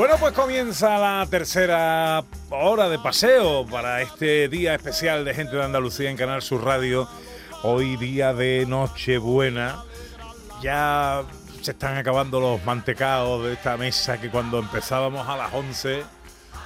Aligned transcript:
Bueno, 0.00 0.16
pues 0.18 0.32
comienza 0.32 0.96
la 0.96 1.26
tercera 1.30 2.24
hora 2.48 2.88
de 2.88 2.98
paseo 2.98 3.66
para 3.66 4.00
este 4.00 4.48
día 4.48 4.74
especial 4.74 5.26
de 5.26 5.34
Gente 5.34 5.56
de 5.56 5.62
Andalucía 5.62 6.08
en 6.08 6.16
Canal 6.16 6.40
Sur 6.40 6.64
Radio. 6.64 7.06
Hoy 7.64 7.98
día 7.98 8.32
de 8.32 8.64
Nochebuena. 8.66 9.84
Ya 10.62 11.22
se 11.60 11.72
están 11.72 11.98
acabando 11.98 12.40
los 12.40 12.64
mantecados 12.64 13.44
de 13.44 13.52
esta 13.52 13.76
mesa 13.76 14.18
que 14.18 14.30
cuando 14.30 14.60
empezábamos 14.60 15.28
a 15.28 15.36
las 15.36 15.52
11, 15.52 16.02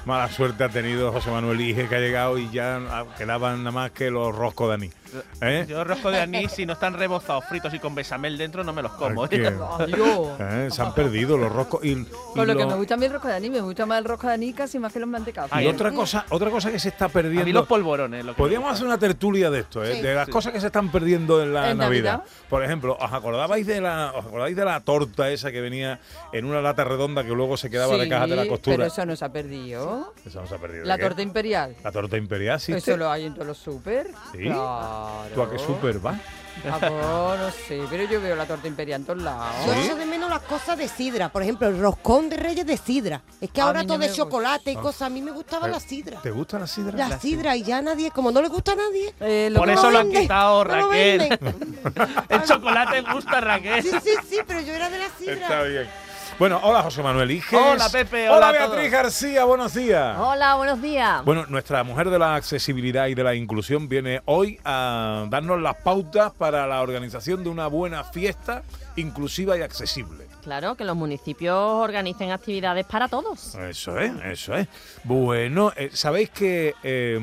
mala 0.05 0.31
suerte 0.31 0.63
ha 0.63 0.69
tenido 0.69 1.11
José 1.11 1.33
Manuel 1.33 1.61
Ige 1.61 1.89
que 1.89 1.97
ha 1.97 2.01
llegado 2.01 2.39
y 2.39 2.49
ya 2.53 3.05
quedaban 3.19 3.65
nada 3.65 3.73
más 3.73 3.91
que 3.91 4.13
los 4.13 4.33
roscos 4.33 4.69
de 4.69 4.75
anís. 4.75 4.95
¿Eh? 5.41 5.67
Yo 5.69 5.85
rosco 5.85 6.11
de 6.11 6.21
anís, 6.21 6.53
si 6.53 6.67
no 6.67 6.73
están 6.75 6.95
rebozados, 6.95 7.45
fritos 7.47 7.73
y 7.75 7.79
con 7.79 7.95
besamel 7.95 8.37
dentro, 8.39 8.65
no 8.65 8.73
me 8.73 8.83
los 8.83 8.93
como. 8.93 9.29
Qué- 9.29 9.45
¿Eh? 10.41 10.69
Se 10.71 10.83
han 10.83 10.95
perdido 10.95 11.37
los 11.37 11.53
roscos. 11.53 11.85
Y, 11.85 11.93
y 11.93 12.07
Con 12.35 12.47
lo 12.47 12.57
que 12.57 12.67
me 12.67 12.75
gusta 12.75 12.95
a 12.95 12.97
mí 12.97 13.07
el 13.07 13.13
rosco 13.13 13.29
de 13.29 13.35
anís, 13.35 13.51
me 13.51 13.61
gusta 13.61 13.87
más 13.87 13.99
el 13.99 14.05
rosco 14.05 14.27
de 14.29 14.35
anís 14.35 14.55
casi 14.55 14.79
más 14.79 14.93
que 14.93 15.01
los 15.01 15.09
mantecados. 15.09 15.51
y 15.61 15.67
otra 15.67 15.93
cosa, 15.93 16.25
otra 16.31 16.51
cosa 16.51 16.71
que 16.71 16.79
se 16.79 16.89
está 16.89 17.07
A 17.07 17.09
mí 17.09 17.13
perdiendo. 17.15 17.53
los 17.61 17.67
polvorones. 17.69 18.25
Lo 18.25 18.33
que 18.35 18.39
Podríamos 18.39 18.73
hacer 18.73 18.87
una 18.87 18.99
tertulia 18.99 19.51
de 19.51 19.61
esto, 19.61 19.85
¿eh? 19.85 20.01
de 20.03 20.15
las 20.15 20.29
cosas 20.29 20.53
que 20.53 20.61
se 20.61 20.67
están 20.67 20.91
perdiendo 20.91 21.43
en 21.43 21.53
la 21.55 21.71
¿En 21.71 21.79
Navidad. 21.79 22.19
Navidad? 22.19 22.31
Por 22.49 22.65
ejemplo, 22.65 22.97
¿os 23.01 23.13
acordabais 23.13 23.67
de 23.67 23.81
la 23.81 24.13
os 24.15 24.27
acordáis 24.27 24.57
de 24.57 24.65
la 24.65 24.81
torta 24.81 25.31
esa 25.31 25.51
que 25.53 25.61
venía 25.61 26.01
en 26.33 26.45
una 26.45 26.61
lata 26.61 26.85
redonda 26.85 27.23
que 27.25 27.31
luego 27.31 27.57
se 27.57 27.71
quedaba 27.71 27.97
de 27.97 28.05
Sí, 28.05 28.11
caja 28.11 28.27
de 28.27 28.37
la 28.37 28.43
Pero 28.43 28.53
costura? 28.53 28.87
eso 28.87 29.07
no 29.07 29.17
se 29.17 29.25
ha 29.25 29.33
perdido. 29.33 30.13
Esa 30.25 30.41
no 30.41 30.47
se 30.47 30.55
ha 30.55 30.59
perdido. 30.59 30.85
La 30.85 30.99
torta 30.99 31.23
imperial. 31.23 31.75
La 31.83 31.93
torta 31.93 32.17
imperial, 32.17 32.61
sí. 32.61 32.73
Eso 32.73 32.97
lo 32.97 33.11
hay 33.11 33.25
en 33.25 33.35
todos 33.35 33.47
los 33.47 33.59
súper. 33.59 34.09
¿Sí? 34.33 34.39
Claro. 34.45 35.04
¿Tú 35.35 35.43
a 35.43 35.51
qué 35.51 35.59
súper 35.59 35.99
vas? 35.99 36.19
Pues, 36.63 36.81
no 36.81 37.51
sé, 37.67 37.83
pero 37.91 38.05
yo 38.05 38.21
veo 38.21 38.37
la 38.37 38.47
torta 38.47 38.69
imperial 38.69 39.01
en 39.01 39.07
todos 39.07 39.21
lados. 39.23 39.55
Yo 39.67 39.75
¿Sí? 39.75 39.81
echo 39.87 39.97
de 39.97 40.07
menos 40.07 40.31
las 40.31 40.41
cosas 40.43 40.79
de 40.79 40.87
sidra. 40.89 41.29
Por 41.29 41.43
ejemplo, 41.43 41.67
el 41.67 41.79
roscón 41.81 42.31
de 42.31 42.37
reyes 42.37 42.65
de 42.65 42.77
sidra. 42.77 43.21
Es 43.41 43.51
que 43.51 43.61
A 43.61 43.65
ahora 43.65 43.83
no 43.83 43.89
todo 43.95 44.03
es 44.07 44.15
chocolate 44.15 44.71
y 44.73 44.77
Ah. 44.77 44.81
cosas. 44.81 45.03
A 45.03 45.11
mí 45.11 45.21
me 45.21 45.33
gustaba 45.33 45.67
¿Te- 45.67 45.73
la 45.73 45.81
sidra. 45.81 46.23
¿Te 46.23 46.31
gusta 46.31 46.61
la 46.61 46.67
sidra? 46.69 46.97
La 47.09 47.19
sidra 47.19 47.57
y 47.57 47.65
ya 47.65 47.83
nadie, 47.83 48.13
como 48.13 48.31
no 48.31 48.41
le 48.41 48.49
gusta 48.49 48.73
a 48.73 48.77
nadie. 48.77 49.13
Eh, 49.21 49.49
lo 49.51 49.59
Por 49.59 49.69
eso 49.71 49.91
lo 49.91 49.99
han 49.99 50.11
quitado, 50.11 50.65
lo 50.65 50.71
Raquel. 50.71 51.19
venden. 51.19 51.79
El 52.29 52.43
chocolate 52.45 53.01
gusta, 53.13 53.41
Raquel. 53.41 53.83
Sí, 53.83 53.91
sí, 54.03 54.11
sí, 54.31 54.39
pero 54.47 54.61
yo 54.61 54.73
era 54.75 54.89
de 54.89 54.99
la 55.01 55.09
sidra. 55.19 55.35
Está 55.35 55.63
bien. 55.65 55.89
Bueno, 56.37 56.61
hola 56.65 56.83
José 56.83 57.01
Manuel 57.01 57.31
Iges. 57.31 57.53
Hola, 57.59 57.89
Pepe, 57.91 58.29
Hola 58.29 58.37
hola 58.49 58.53
Beatriz 58.53 58.91
todos. 58.91 58.91
García, 58.91 59.45
buenos 59.45 59.73
días. 59.73 60.19
Hola, 60.19 60.57
buenos 60.57 60.83
días. 60.83 61.25
Bueno, 61.25 61.47
nuestra 61.47 61.85
mujer 61.85 62.11
de 62.11 62.19
la 62.19 62.35
accesibilidad 62.35 63.07
y 63.07 63.15
de 63.15 63.23
la 63.23 63.37
inclusión 63.37 63.89
viene 63.89 64.21
hoy 64.25 64.59
a 64.65 65.27
darnos 65.31 65.61
las 65.61 65.77
pautas 65.77 66.33
para 66.33 66.67
la 66.67 66.83
organización 66.83 67.45
de 67.45 67.51
una 67.51 67.69
buena 67.69 68.03
fiesta 68.03 68.63
inclusiva 68.97 69.57
y 69.57 69.63
accesible. 69.63 70.27
Claro, 70.43 70.75
que 70.75 70.85
los 70.85 70.97
municipios 70.97 71.57
organicen 71.57 72.33
actividades 72.33 72.85
para 72.85 73.09
todos. 73.09 73.55
Eso 73.55 73.99
es, 73.99 74.13
eso 74.25 74.57
es. 74.57 74.67
Bueno, 75.05 75.73
eh, 75.77 75.91
sabéis 75.93 76.31
que, 76.31 76.75
eh, 76.83 77.19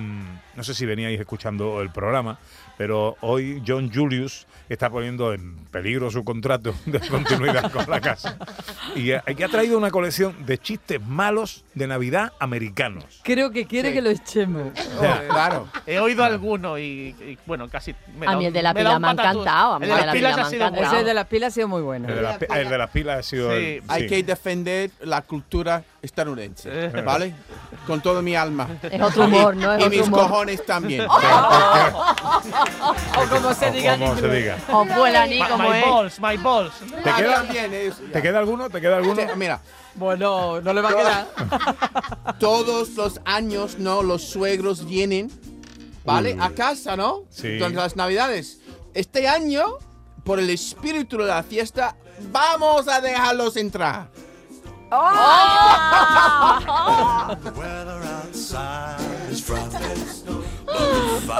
no 0.55 0.63
sé 0.63 0.73
si 0.73 0.85
veníais 0.85 1.19
escuchando 1.19 1.81
el 1.81 1.91
programa, 1.91 2.39
pero 2.77 3.15
hoy 3.21 3.61
John 3.67 3.91
Julius 3.93 4.47
está 4.69 4.89
poniendo 4.89 5.33
en 5.33 5.55
peligro 5.71 6.09
su 6.11 6.23
contrato 6.23 6.73
de 6.85 6.99
continuidad 7.01 7.71
con 7.71 7.89
la 7.89 7.99
casa. 7.99 8.37
Y 8.95 9.11
eh, 9.11 9.21
que 9.35 9.43
ha 9.43 9.49
traído 9.49 9.77
una 9.77 9.91
colección 9.91 10.45
de 10.45 10.57
chistes 10.57 11.01
malos 11.05 11.63
de 11.73 11.87
Navidad 11.87 12.31
americanos. 12.39 13.03
Creo 13.23 13.51
que 13.51 13.65
quiere 13.65 13.91
que 13.93 14.01
lo 14.01 14.09
echemos. 14.09 14.71
Claro. 15.29 15.67
He 15.85 15.99
oído 15.99 16.23
alguno 16.23 16.77
y, 16.77 17.15
y, 17.19 17.37
bueno, 17.45 17.67
casi. 17.69 17.93
me 18.17 18.27
A 18.27 18.35
mí 18.35 18.45
el 18.45 18.53
de 18.53 18.61
la 18.63 18.73
pila 18.73 18.99
me 18.99 19.07
ha 19.07 19.11
encantado, 19.11 19.73
a 19.73 19.79
mí 19.79 19.85
El 19.85 19.91
de 19.91 19.97
las 19.97 20.05
la 20.05 20.11
pilas 20.13 20.31
pila 20.33 20.33
ha 20.33 20.71
me 20.71 20.77
ha 20.79 20.81
sido. 20.89 20.97
Ese 20.97 21.03
de 21.05 21.13
las 21.13 21.27
pilas 21.27 21.47
ha 21.47 21.55
sido 21.55 21.67
muy 21.67 21.81
bueno. 21.81 22.07
El 22.09 22.15
de, 22.15 22.21
las 22.21 22.37
pi- 22.37 22.45
el 22.55 22.69
de 22.69 22.77
las 22.77 22.89
pilas 22.89 23.19
ha 23.19 23.23
sido... 23.23 23.51
Sí, 23.51 23.55
el- 23.57 23.83
Hay 23.87 24.03
sí. 24.03 24.07
que 24.07 24.23
defender 24.23 24.91
la 25.01 25.21
cultura 25.21 25.83
estadounidense, 26.01 26.69
Eh. 26.85 27.01
¿vale? 27.03 27.33
Con 27.85 28.01
todo 28.01 28.21
mi 28.21 28.35
alma. 28.35 28.67
Es 28.81 29.01
otro 29.01 29.25
humor, 29.25 29.55
¿no? 29.55 29.73
Es 29.73 29.79
y 29.79 29.83
otro 29.83 29.97
mis 29.97 30.07
humor. 30.07 30.19
cojones 30.21 30.65
también. 30.65 31.05
O 33.17 33.29
como 33.29 33.53
se 33.53 33.69
O 33.69 33.71
diga 33.71 33.97
como 33.97 34.15
se 34.17 34.27
diga. 34.29 34.57
O 34.71 34.85
vuela 34.85 35.25
ni 35.27 35.39
My, 35.41 35.47
como 35.49 35.69
my 35.69 35.77
es. 35.77 35.85
balls, 35.85 36.19
my 36.21 36.37
balls. 36.37 36.73
¿Te 37.03 37.11
queda, 37.13 37.33
también 37.35 37.73
es- 37.73 38.11
¿Te 38.11 38.21
queda 38.21 38.39
alguno? 38.39 38.69
¿Te 38.69 38.81
queda 38.81 38.97
alguno? 38.97 39.21
Mira, 39.35 39.59
Bueno, 39.95 40.61
no 40.61 40.73
le 40.73 40.81
va 40.81 40.89
a 40.89 40.95
quedar. 40.95 41.27
todos 42.39 42.89
los 42.91 43.19
años, 43.25 43.77
¿no? 43.77 44.01
Los 44.03 44.23
suegros 44.23 44.85
vienen, 44.85 45.29
¿vale? 46.05 46.37
A 46.39 46.49
casa, 46.51 46.95
¿no? 46.95 47.23
Sí. 47.29 47.57
Durante 47.57 47.77
las 47.77 47.95
navidades. 47.95 48.59
Este 48.93 49.27
año, 49.27 49.65
por 50.23 50.39
el 50.39 50.49
espíritu 50.49 51.17
de 51.17 51.25
la 51.25 51.43
fiesta, 51.43 51.95
vamos 52.31 52.87
a 52.87 53.01
dejarlos 53.01 53.55
entrar. 53.57 54.07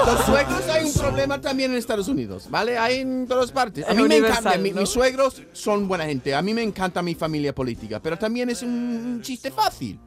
Los 0.06 0.26
suegros 0.26 0.68
hay 0.70 0.86
un 0.86 0.94
problema 0.94 1.40
también 1.40 1.72
en 1.72 1.78
Estados 1.78 2.08
Unidos, 2.08 2.48
¿vale? 2.50 2.78
Hay 2.78 3.00
en 3.00 3.28
todas 3.28 3.52
partes. 3.52 3.86
A 3.88 3.92
Es 3.92 3.98
mí 3.98 4.04
me 4.04 4.18
encanta, 4.18 4.58
mi- 4.58 4.74
mis 4.74 4.90
suegros 4.90 5.42
son 5.54 5.88
buena 5.88 6.06
gente, 6.06 6.34
a 6.36 6.42
mí 6.42 6.54
me 6.54 6.64
encanta 6.64 7.02
mi 7.02 7.16
familia 7.16 7.54
política, 7.54 8.00
pero 8.02 8.18
también 8.18 8.50
es 8.50 8.62
un 8.64 9.20
chiste 9.24 9.52
fácil. 9.52 10.00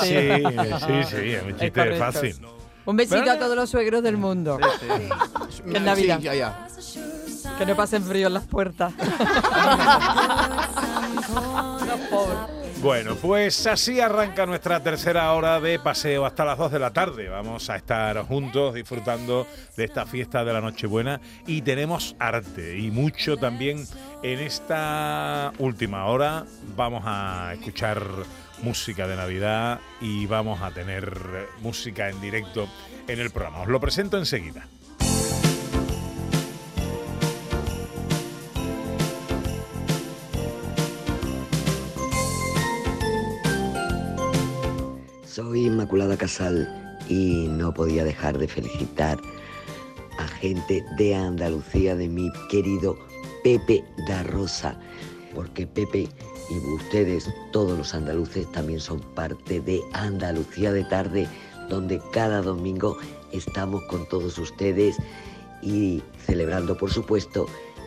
sí, 0.00 1.04
sí, 1.10 1.16
es 1.32 1.42
un 1.42 1.50
chiste 1.50 1.72
correcto. 1.72 1.98
fácil. 1.98 2.36
Un 2.86 2.96
besito 2.96 3.30
a 3.30 3.38
todos 3.38 3.56
los 3.56 3.70
suegros 3.70 4.02
del 4.02 4.16
mundo. 4.18 4.58
Que 4.58 5.76
es 5.76 5.82
Navidad. 5.82 6.18
Sí, 6.18 6.24
ya, 6.24 6.34
ya. 6.34 6.68
Que 7.58 7.64
no 7.66 7.74
pasen 7.76 8.02
frío 8.04 8.26
en 8.26 8.34
las 8.34 8.44
puertas. 8.46 8.92
Bueno, 12.80 13.16
pues 13.16 13.66
así 13.66 13.98
arranca 14.00 14.44
nuestra 14.44 14.82
tercera 14.82 15.32
hora 15.32 15.58
de 15.58 15.78
paseo 15.78 16.26
hasta 16.26 16.44
las 16.44 16.58
2 16.58 16.72
de 16.72 16.78
la 16.78 16.92
tarde. 16.92 17.28
Vamos 17.28 17.70
a 17.70 17.76
estar 17.76 18.18
juntos 18.26 18.74
disfrutando 18.74 19.46
de 19.76 19.84
esta 19.84 20.04
fiesta 20.04 20.44
de 20.44 20.52
la 20.52 20.60
Nochebuena 20.60 21.20
y 21.46 21.62
tenemos 21.62 22.14
arte 22.18 22.78
y 22.78 22.90
mucho 22.90 23.38
también 23.38 23.86
en 24.22 24.38
esta 24.40 25.52
última 25.58 26.06
hora. 26.06 26.44
Vamos 26.76 27.04
a 27.06 27.52
escuchar 27.54 28.02
música 28.62 29.06
de 29.06 29.16
Navidad 29.16 29.80
y 30.00 30.26
vamos 30.26 30.60
a 30.60 30.70
tener 30.70 31.48
música 31.62 32.10
en 32.10 32.20
directo 32.20 32.68
en 33.08 33.18
el 33.18 33.30
programa. 33.30 33.62
Os 33.62 33.68
lo 33.68 33.80
presento 33.80 34.18
enseguida. 34.18 34.66
Soy 45.34 45.66
Inmaculada 45.66 46.16
Casal 46.16 46.96
y 47.08 47.48
no 47.48 47.74
podía 47.74 48.04
dejar 48.04 48.38
de 48.38 48.46
felicitar 48.46 49.18
a 50.16 50.28
gente 50.28 50.84
de 50.96 51.12
Andalucía, 51.12 51.96
de 51.96 52.08
mi 52.08 52.30
querido 52.48 52.96
Pepe 53.42 53.84
da 54.06 54.22
Rosa, 54.22 54.78
porque 55.34 55.66
Pepe 55.66 56.08
y 56.48 56.74
ustedes, 56.76 57.28
todos 57.50 57.76
los 57.76 57.94
andaluces, 57.94 58.46
también 58.52 58.78
son 58.78 59.00
parte 59.00 59.60
de 59.60 59.82
Andalucía 59.92 60.70
de 60.70 60.84
tarde, 60.84 61.26
donde 61.68 62.00
cada 62.12 62.40
domingo 62.40 62.96
estamos 63.32 63.82
con 63.90 64.08
todos 64.08 64.38
ustedes 64.38 64.94
y 65.62 66.00
celebrando, 66.24 66.76
por 66.76 66.92
supuesto, 66.92 67.46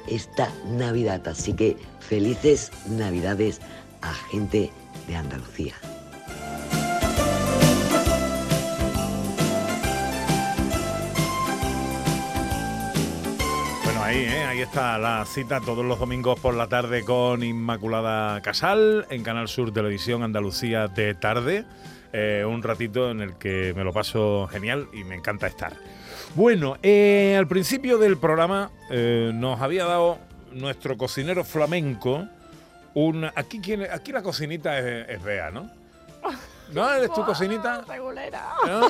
esta 0.09 0.51
Navidad. 0.65 1.25
Así 1.25 1.53
que 1.53 1.77
felices 2.01 2.73
Navidades 2.89 3.61
a 4.01 4.13
gente 4.13 4.69
de 5.07 5.15
Andalucía. 5.15 5.75
Ahí, 14.07 14.19
¿eh? 14.19 14.45
ahí 14.45 14.61
está 14.61 14.97
la 14.97 15.25
cita 15.25 15.59
todos 15.59 15.83
los 15.83 15.99
domingos 15.99 16.39
por 16.39 16.53
la 16.53 16.67
tarde 16.67 17.03
con 17.03 17.43
Inmaculada 17.43 18.41
Casal 18.41 19.05
en 19.09 19.21
Canal 19.21 19.49
Sur 19.49 19.73
Televisión 19.73 20.23
Andalucía 20.23 20.87
de 20.87 21.13
tarde. 21.13 21.65
Eh, 22.13 22.45
un 22.47 22.63
ratito 22.63 23.11
en 23.11 23.19
el 23.19 23.33
que 23.33 23.73
me 23.75 23.83
lo 23.83 23.91
paso 23.91 24.47
genial 24.49 24.87
y 24.93 25.03
me 25.03 25.15
encanta 25.15 25.45
estar. 25.45 25.73
Bueno, 26.35 26.77
eh, 26.83 27.35
al 27.37 27.49
principio 27.49 27.97
del 27.97 28.15
programa 28.15 28.71
nos 28.89 29.59
había 29.59 29.83
dado 29.83 30.19
nuestro 30.53 30.95
cocinero 30.95 31.43
flamenco 31.43 32.29
un... 32.93 33.25
Aquí, 33.25 33.59
aquí 33.91 34.13
la 34.13 34.23
cocinita 34.23 34.79
es, 34.79 35.09
es 35.09 35.53
¿no? 35.53 35.69
¿No? 36.71 36.91
¿Eres 36.93 37.11
tu 37.13 37.23
cocinita? 37.25 37.83
¿No? 38.65 38.89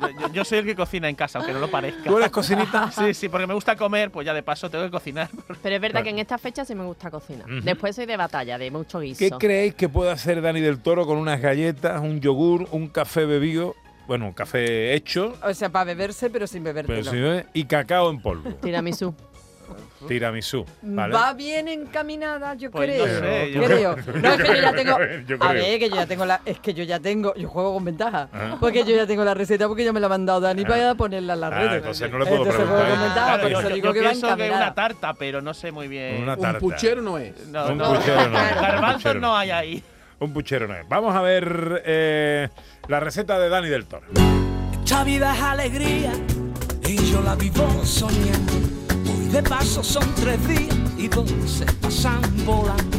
Yo, 0.00 0.08
yo- 0.20 0.32
yo 0.32 0.44
soy 0.44 0.58
el 0.58 0.64
que 0.66 0.74
cocina 0.74 1.08
en 1.08 1.14
casa, 1.14 1.38
aunque 1.38 1.52
no 1.52 1.60
lo 1.60 1.70
parezca. 1.70 2.02
¿Tú 2.04 2.16
eres 2.18 2.30
cocinita? 2.30 2.90
Sí, 2.92 3.14
sí, 3.14 3.28
porque 3.28 3.46
me 3.46 3.54
gusta 3.54 3.76
comer, 3.76 4.10
pues 4.10 4.26
ya 4.26 4.34
de 4.34 4.42
paso 4.42 4.68
tengo 4.70 4.84
que 4.84 4.90
cocinar. 4.90 5.28
Pero 5.62 5.74
es 5.76 5.80
verdad 5.80 6.02
que 6.02 6.10
en 6.10 6.18
esta 6.18 6.38
fecha 6.38 6.64
sí 6.64 6.74
me 6.74 6.84
gusta 6.84 7.10
cocinar. 7.10 7.46
Después 7.62 7.96
soy 7.96 8.06
de 8.06 8.16
batalla, 8.16 8.58
de 8.58 8.70
mucho 8.70 9.00
guiso. 9.00 9.18
¿Qué 9.18 9.30
creéis 9.30 9.74
que 9.74 9.88
puede 9.88 10.10
hacer 10.10 10.40
Dani 10.42 10.60
del 10.60 10.80
Toro 10.80 11.06
con 11.06 11.18
unas 11.18 11.40
galletas, 11.40 12.00
un 12.00 12.20
yogur, 12.20 12.68
un 12.72 12.88
café 12.88 13.24
bebido, 13.26 13.74
bueno, 14.06 14.26
un 14.26 14.32
café 14.32 14.94
hecho, 14.94 15.34
O 15.42 15.54
sea, 15.54 15.70
para 15.70 15.84
beberse, 15.84 16.28
pero 16.30 16.46
sin 16.46 16.62
bebértelo. 16.64 17.10
pero 17.10 17.42
y 17.54 17.64
cacao 17.64 18.10
en 18.10 18.20
polvo? 18.20 18.50
Tiramisú. 18.56 19.14
Tiramisú, 20.08 20.66
¿vale? 20.82 21.14
Va 21.14 21.32
bien 21.32 21.66
encaminada, 21.68 22.54
yo 22.54 22.70
Pues 22.70 22.90
creo. 22.90 23.06
no 23.06 23.20
sé, 23.20 23.52
yo 23.52 23.62
creo. 23.64 23.96
No, 24.22 24.32
es 24.34 24.42
que 24.42 24.48
yo 24.48 24.54
ya 24.60 24.72
tengo. 24.74 24.98
Yo 25.26 25.36
A 25.40 25.52
ver, 25.52 25.78
que 25.78 25.88
yo 25.88 25.96
ya 25.96 26.06
tengo 26.06 26.26
la. 26.26 26.40
Es 26.44 26.58
que 26.60 26.74
yo 26.74 26.84
ya 26.84 27.00
tengo. 27.00 27.34
Yo 27.34 27.48
juego 27.48 27.72
con 27.74 27.84
ventaja. 27.84 28.28
Ah. 28.32 28.56
Porque 28.60 28.84
yo 28.84 28.94
ya 28.94 29.06
tengo 29.06 29.24
la 29.24 29.32
receta 29.34 29.66
porque 29.66 29.84
ya 29.84 29.92
me 29.92 30.00
la 30.00 30.06
ha 30.06 30.10
mandado 30.10 30.40
Dani 30.40 30.64
para 30.64 30.94
ponerla 30.94 31.34
en 31.34 31.40
las 31.40 31.52
Ah, 31.52 31.58
redes. 31.58 31.76
entonces 31.78 32.10
no 32.10 32.18
le 32.18 32.26
puedo 32.26 32.36
Entonces 32.42 32.60
preguntar. 32.62 32.84
juego 32.86 32.94
con 32.96 33.04
ventaja, 33.06 33.26
Claro, 33.26 33.42
por 33.42 33.50
yo, 33.52 33.58
eso 33.60 33.68
yo- 33.68 33.74
digo 33.74 33.86
yo 33.86 33.92
que 33.94 34.00
va 34.00 34.36
que 34.36 34.46
es 34.48 34.52
una 34.54 34.74
tarta, 34.74 35.14
pero 35.14 35.40
no 35.40 35.54
sé 35.54 35.72
muy 35.72 35.88
bien. 35.88 36.22
Una 36.22 36.34
Un 36.34 36.40
tarta. 36.40 36.58
puchero 36.60 37.00
no 37.02 37.16
es. 37.18 37.46
No, 37.48 37.66
Un 37.68 37.78
no. 37.78 37.94
puchero 37.94 38.28
no. 38.28 38.38
Garbanzos 38.38 38.94
puchero 39.02 39.20
no 39.20 39.36
hay 39.36 39.50
ahí. 39.50 39.82
Un 40.20 40.32
puchero 40.32 40.68
no 40.68 40.74
es. 40.74 40.86
Vamos 40.88 41.14
a 41.16 41.22
ver 41.22 41.82
eh, 41.86 42.48
la 42.88 43.00
receta 43.00 43.38
de 43.38 43.48
Dani 43.48 43.68
del 43.68 43.86
Toro. 43.86 44.06
Esta 44.84 45.02
vida 45.02 45.34
es 45.34 45.40
alegría 45.42 46.12
y 46.86 46.96
yo 47.10 47.20
la 47.22 47.34
vivo 47.34 47.66
soñando. 47.84 48.52
De 49.34 49.42
paso 49.42 49.82
son 49.82 50.04
tres 50.14 50.46
días 50.46 50.76
y 50.96 51.08
dos 51.08 51.28
se 51.44 51.64
pasan 51.80 52.20
volando. 52.46 52.98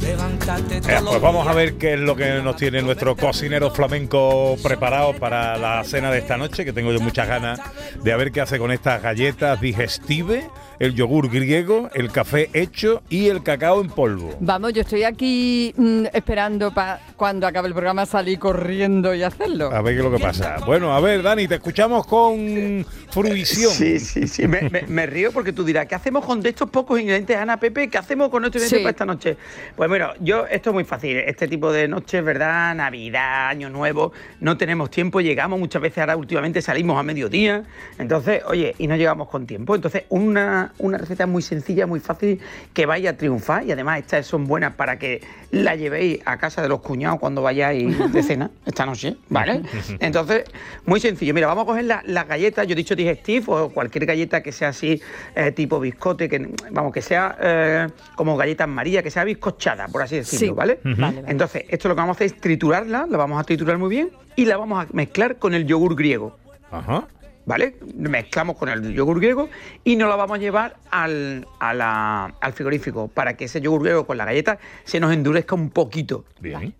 Levántate 0.00 0.78
Eh, 0.78 0.98
pues 1.00 1.20
vamos 1.20 1.46
a 1.46 1.52
ver 1.52 1.74
qué 1.74 1.94
es 1.94 2.00
lo 2.00 2.16
que 2.16 2.42
nos 2.42 2.56
tiene 2.56 2.82
nuestro 2.82 3.14
cocinero 3.14 3.70
flamenco 3.70 4.56
preparado 4.64 5.12
para 5.12 5.56
la 5.56 5.84
cena 5.84 6.10
de 6.10 6.18
esta 6.18 6.36
noche, 6.36 6.64
que 6.64 6.72
tengo 6.72 6.90
yo 6.90 6.98
muchas 6.98 7.28
ganas 7.28 7.60
de 8.02 8.16
ver 8.16 8.32
qué 8.32 8.40
hace 8.40 8.58
con 8.58 8.72
estas 8.72 9.00
galletas 9.00 9.60
digestive, 9.60 10.50
el 10.78 10.94
yogur 10.94 11.30
griego, 11.30 11.88
el 11.94 12.10
café 12.12 12.50
hecho 12.52 13.02
y 13.08 13.28
el 13.28 13.42
cacao 13.42 13.80
en 13.80 13.88
polvo. 13.88 14.34
Vamos, 14.40 14.72
yo 14.72 14.82
estoy 14.82 15.04
aquí 15.04 15.72
mm, 15.76 16.04
esperando 16.12 16.72
para 16.72 17.00
cuando 17.16 17.46
acabe 17.46 17.68
el 17.68 17.74
programa 17.74 18.06
salir 18.06 18.38
corriendo 18.38 19.14
y 19.14 19.22
hacerlo. 19.22 19.70
A 19.72 19.80
ver 19.82 19.94
qué 19.94 19.98
es 20.00 20.04
lo 20.04 20.16
que 20.16 20.22
pasa. 20.22 20.56
Bueno, 20.66 20.94
a 20.94 21.00
ver, 21.00 21.22
Dani, 21.22 21.48
te 21.48 21.54
escuchamos 21.56 22.06
con 22.06 22.84
fruición. 23.10 23.70
Sí, 23.72 23.98
sí, 23.98 24.26
sí. 24.28 24.46
Me, 24.46 24.68
me- 24.70 24.82
me 24.86 25.06
río 25.06 25.32
porque 25.32 25.52
tú 25.52 25.64
dirás, 25.64 25.86
¿qué 25.86 25.94
hacemos 25.94 26.24
con 26.24 26.40
de 26.40 26.50
estos 26.50 26.68
pocos 26.70 27.00
ingredientes, 27.00 27.36
Ana 27.36 27.58
Pepe? 27.58 27.88
¿Qué 27.88 27.98
hacemos 27.98 28.28
con 28.28 28.44
estos 28.44 28.62
ingredientes 28.62 28.78
Sí. 28.78 28.82
para 28.82 28.90
esta 28.90 29.06
noche? 29.06 29.36
Pues 29.76 29.88
bueno, 29.88 30.10
yo, 30.20 30.46
esto 30.46 30.70
es 30.70 30.74
muy 30.74 30.84
fácil. 30.84 31.16
Este 31.18 31.48
tipo 31.48 31.72
de 31.72 31.88
noches, 31.88 32.22
¿verdad? 32.24 32.74
Navidad, 32.74 33.48
Año 33.48 33.70
Nuevo, 33.70 34.12
no 34.40 34.56
tenemos 34.56 34.90
tiempo, 34.90 35.20
llegamos 35.20 35.58
muchas 35.58 35.80
veces, 35.80 35.98
ahora 35.98 36.16
últimamente 36.16 36.60
salimos 36.60 36.98
a 36.98 37.02
mediodía. 37.02 37.62
Entonces, 37.98 38.42
oye, 38.46 38.74
y 38.78 38.86
no 38.86 38.96
llegamos 38.96 39.28
con 39.28 39.46
tiempo. 39.46 39.74
Entonces, 39.74 40.04
una, 40.08 40.65
una 40.78 40.98
receta 40.98 41.26
muy 41.26 41.42
sencilla, 41.42 41.86
muy 41.86 42.00
fácil, 42.00 42.40
que 42.72 42.86
vaya 42.86 43.10
a 43.10 43.12
triunfar. 43.16 43.64
Y 43.64 43.72
además, 43.72 43.98
estas 44.00 44.26
son 44.26 44.46
buenas 44.46 44.74
para 44.74 44.98
que 44.98 45.22
la 45.50 45.74
llevéis 45.76 46.20
a 46.24 46.36
casa 46.38 46.62
de 46.62 46.68
los 46.68 46.80
cuñados 46.80 47.18
cuando 47.20 47.42
vayáis 47.42 48.12
de 48.12 48.22
cena 48.22 48.50
esta 48.66 48.84
noche, 48.86 49.16
¿vale? 49.28 49.62
Entonces, 50.00 50.44
muy 50.84 51.00
sencillo. 51.00 51.32
Mira, 51.34 51.46
vamos 51.46 51.62
a 51.64 51.66
coger 51.66 51.84
la- 51.84 52.02
las 52.06 52.26
galletas, 52.28 52.66
yo 52.66 52.72
he 52.72 52.76
dicho 52.76 52.94
digestive 52.96 53.44
o 53.48 53.68
cualquier 53.70 54.06
galleta 54.06 54.42
que 54.42 54.52
sea 54.52 54.68
así, 54.68 55.00
eh, 55.34 55.52
tipo 55.52 55.78
biscote, 55.80 56.28
que 56.28 56.50
vamos, 56.70 56.92
que 56.92 57.02
sea 57.02 57.36
eh, 57.40 57.88
como 58.16 58.36
galletas 58.36 58.68
María, 58.68 59.02
que 59.02 59.10
sea 59.10 59.24
bizcochada, 59.24 59.88
por 59.88 60.02
así 60.02 60.16
decirlo, 60.16 60.46
Sí. 60.48 60.52
¿vale? 60.52 60.78
Vale, 60.84 60.96
vale. 61.20 61.22
Entonces, 61.28 61.64
esto 61.68 61.88
lo 61.88 61.94
que 61.94 62.00
vamos 62.00 62.14
a 62.14 62.18
hacer 62.18 62.26
es 62.26 62.40
triturarla, 62.40 63.06
la 63.08 63.16
vamos 63.16 63.40
a 63.40 63.44
triturar 63.44 63.78
muy 63.78 63.88
bien 63.90 64.10
y 64.36 64.44
la 64.44 64.56
vamos 64.56 64.84
a 64.84 64.88
mezclar 64.92 65.36
con 65.36 65.54
el 65.54 65.66
yogur 65.66 65.94
griego. 65.96 66.36
Ajá. 66.70 67.06
¿Vale? 67.46 67.76
Mezclamos 67.94 68.56
con 68.56 68.68
el 68.68 68.92
yogur 68.92 69.18
griego 69.20 69.48
y 69.84 69.94
nos 69.96 70.08
la 70.08 70.16
vamos 70.16 70.36
a 70.36 70.40
llevar 70.40 70.76
al, 70.90 71.46
a 71.60 71.72
la- 71.72 72.34
al 72.40 72.52
frigorífico 72.52 73.06
para 73.08 73.34
que 73.36 73.44
ese 73.44 73.60
yogur 73.60 73.82
griego 73.82 74.04
con 74.04 74.18
la 74.18 74.24
galleta 74.24 74.58
se 74.84 74.98
nos 75.00 75.12
endurezca 75.14 75.54
un 75.54 75.70
poquito. 75.70 76.24
Bien. 76.40 76.74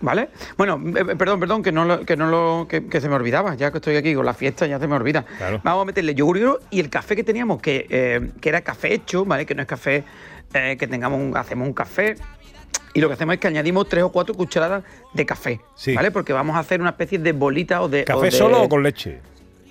¿Vale? 0.00 0.28
Bueno, 0.56 0.80
eh, 0.96 1.00
eh, 1.08 1.16
perdón, 1.16 1.40
perdón, 1.40 1.62
que 1.62 1.72
no 1.72 1.84
lo, 1.84 2.04
que 2.04 2.16
no 2.16 2.28
lo, 2.28 2.66
que, 2.68 2.86
que 2.86 3.00
se 3.00 3.08
me 3.08 3.14
olvidaba, 3.14 3.54
ya 3.54 3.70
que 3.70 3.78
estoy 3.78 3.96
aquí 3.96 4.14
con 4.14 4.26
la 4.26 4.34
fiesta, 4.34 4.66
ya 4.66 4.78
se 4.80 4.86
me 4.88 4.94
olvida. 4.96 5.24
Claro. 5.38 5.60
Vamos 5.64 5.82
a 5.82 5.84
meterle 5.86 6.14
yogur 6.16 6.36
griego 6.36 6.58
y 6.70 6.80
el 6.80 6.90
café 6.90 7.14
que 7.16 7.24
teníamos, 7.24 7.60
que, 7.62 7.86
eh, 7.88 8.30
que 8.40 8.48
era 8.48 8.60
café 8.62 8.92
hecho, 8.94 9.24
¿vale? 9.24 9.46
Que 9.46 9.54
no 9.54 9.62
es 9.62 9.68
café 9.68 10.02
eh, 10.54 10.76
que 10.78 10.86
tengamos 10.88 11.20
un, 11.20 11.36
hacemos 11.36 11.66
un 11.66 11.74
café. 11.74 12.16
Y 12.94 13.00
lo 13.00 13.06
que 13.08 13.14
hacemos 13.14 13.34
es 13.34 13.40
que 13.40 13.46
añadimos 13.48 13.88
tres 13.88 14.02
o 14.02 14.10
cuatro 14.10 14.34
cucharadas 14.34 14.82
de 15.14 15.26
café, 15.26 15.60
Sí. 15.76 15.94
¿vale? 15.94 16.10
Porque 16.10 16.32
vamos 16.32 16.56
a 16.56 16.60
hacer 16.60 16.80
una 16.80 16.90
especie 16.90 17.18
de 17.18 17.32
bolita 17.32 17.82
o 17.82 17.88
de... 17.88 18.02
¿Café 18.04 18.26
de- 18.26 18.30
solo 18.32 18.62
o 18.62 18.68
con 18.68 18.82
leche? 18.82 19.20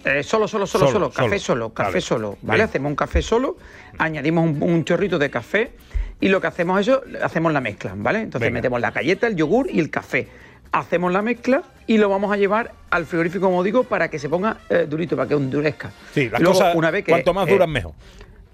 Eh, 0.08 0.24
solo, 0.24 0.48
solo, 0.48 0.66
solo, 0.66 0.88
Solo, 0.88 0.92
solo, 0.92 1.12
café 1.12 1.40
solo. 1.40 1.74
café 1.74 2.02
solo, 2.02 2.38
¿vale? 2.42 2.64
Hacemos 2.64 2.90
un 2.90 2.96
café 2.96 3.22
solo, 3.22 3.58
añadimos 3.98 4.46
un, 4.60 4.84
chorrito 4.86 5.20
de 5.20 5.30
café 5.30 5.72
y 6.20 6.30
lo 6.30 6.40
que 6.42 6.48
hacemos 6.48 6.80
es 6.80 6.88
eso, 6.88 7.04
hacemos 7.22 7.52
la 7.54 7.62
mezcla, 7.62 7.94
¿vale? 7.96 8.22
Entonces 8.22 8.52
metemos 8.52 8.80
la 8.80 8.92
galleta, 8.92 9.28
el 9.28 9.36
yogur 9.36 9.70
y 9.70 9.80
el 9.80 9.90
café. 9.90 10.28
Hacemos 10.72 11.14
la 11.14 11.22
mezcla 11.22 11.64
y 11.88 11.98
lo 11.98 12.10
vamos 12.10 12.32
a 12.32 12.38
llevar 12.38 12.74
al 12.90 13.06
frigorífico, 13.06 13.46
como 13.46 13.64
digo, 13.64 13.84
para 13.84 14.10
que 14.10 14.20
se 14.20 14.28
ponga 14.28 14.58
eh, 14.70 14.86
durito, 14.90 15.16
para 15.16 15.28
que 15.28 15.36
endurezca. 15.36 15.92
Sí, 16.14 16.30
las 16.30 16.42
cosas, 16.42 16.76
una 16.76 16.92
vez 16.92 17.06
que, 17.06 17.12
cuanto 17.12 17.34
más 17.34 17.48
eh, 17.48 17.52
duran, 17.52 17.70
mejor. 17.70 17.94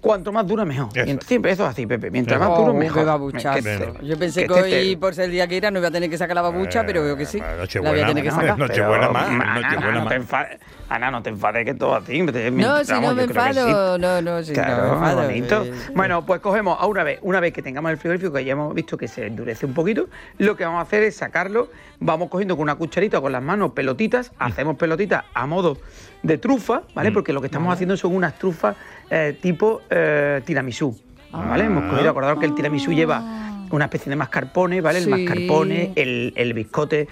Cuanto 0.04 0.32
más 0.32 0.46
dura, 0.46 0.66
mejor. 0.66 0.88
Eso. 0.94 1.18
Siempre 1.26 1.52
eso 1.52 1.62
es 1.64 1.70
así, 1.70 1.86
Pepe. 1.86 2.10
Mientras 2.10 2.38
más 2.38 2.50
duro, 2.50 2.72
Oh, 2.72 2.74
mejor. 2.74 2.98
qué 2.98 3.04
babuchazo. 3.06 3.62
Que- 3.62 3.94
Yo 4.02 4.18
pensé 4.18 4.46
que 4.46 4.52
hoy, 4.52 4.96
por 4.96 5.14
ser 5.14 5.24
el 5.24 5.30
día 5.30 5.48
que 5.48 5.56
era, 5.56 5.70
no 5.70 5.78
iba 5.78 5.88
a 5.88 5.90
tener 5.90 6.10
que 6.10 6.18
sacar 6.18 6.34
la 6.36 6.42
babucha, 6.42 6.84
pero 6.84 7.02
veo 7.02 7.16
que 7.16 7.24
sí. 7.24 7.38
La 7.38 7.90
voy 7.90 8.00
a 8.00 8.06
tener 8.06 8.22
que 8.22 8.30
sacar. 8.30 8.58
Nochebuena 8.58 9.00
Pero, 9.08 9.12
más, 9.14 9.28
Ana, 9.28 9.90
no 9.92 10.00
más. 10.00 10.08
te 10.10 10.14
enfades, 10.16 10.60
Ana, 10.90 11.10
no 11.10 11.22
te 11.22 11.30
enfades 11.30 11.64
que 11.64 11.72
todo 11.72 11.94
a 11.94 12.02
ti. 12.02 12.24
te- 12.26 12.50
No, 12.50 12.84
si 12.84 12.92
no 13.00 13.14
me 13.14 13.22
enfado, 13.22 13.96
no, 13.96 14.20
no, 14.20 14.42
si 14.42 14.52
Claro, 14.52 14.76
no 14.76 14.88
me 14.88 14.94
enfado. 15.08 15.22
bonito. 15.22 15.62
eh, 15.64 15.72
Bueno, 15.94 16.26
pues 16.26 16.40
cogemos 16.42 16.76
a 16.78 16.86
una 16.86 17.02
vez, 17.02 17.18
una 17.22 17.40
vez 17.40 17.54
que 17.54 17.62
tengamos 17.62 17.90
el 17.90 17.96
frigorífico, 17.96 18.30
que 18.34 18.44
ya 18.44 18.52
hemos 18.52 18.74
visto 18.74 18.98
que 18.98 19.08
se 19.08 19.26
endurece 19.26 19.64
un 19.64 19.72
poquito, 19.72 20.08
lo 20.36 20.54
que 20.54 20.64
vamos 20.66 20.80
a 20.80 20.82
hacer 20.82 21.02
es 21.04 21.16
sacarlo, 21.16 21.70
vamos 22.00 22.28
cogiendo 22.28 22.56
con 22.56 22.64
una 22.64 22.74
cucharita 22.74 23.20
o 23.20 23.22
con 23.22 23.32
las 23.32 23.42
manos 23.42 23.70
pelotitas, 23.72 24.32
hacemos 24.38 24.76
pelotitas 24.76 25.24
a 25.32 25.46
modo 25.46 25.78
de 26.22 26.36
trufa, 26.38 26.82
¿vale? 26.94 27.10
Mm. 27.10 27.14
Porque 27.14 27.32
lo 27.32 27.40
que 27.40 27.46
estamos 27.46 27.72
haciendo 27.72 27.96
son 27.96 28.14
unas 28.14 28.38
trufas 28.38 28.76
eh, 29.10 29.36
tipo 29.40 29.82
eh, 29.90 30.40
tiramisú, 30.44 30.98
¿vale? 31.32 31.64
Hemos 31.64 31.84
Ah. 31.84 31.90
cogido, 31.90 32.10
acordaros 32.10 32.38
que 32.40 32.46
el 32.46 32.54
tiramisú 32.54 32.92
lleva 32.92 33.40
una 33.70 33.86
especie 33.86 34.08
de 34.10 34.14
mascarpone, 34.16 34.80
¿vale? 34.80 34.98
El 35.00 35.08
mascarpone, 35.08 35.92
el, 35.96 36.32
el 36.36 36.54
biscote, 36.54 37.08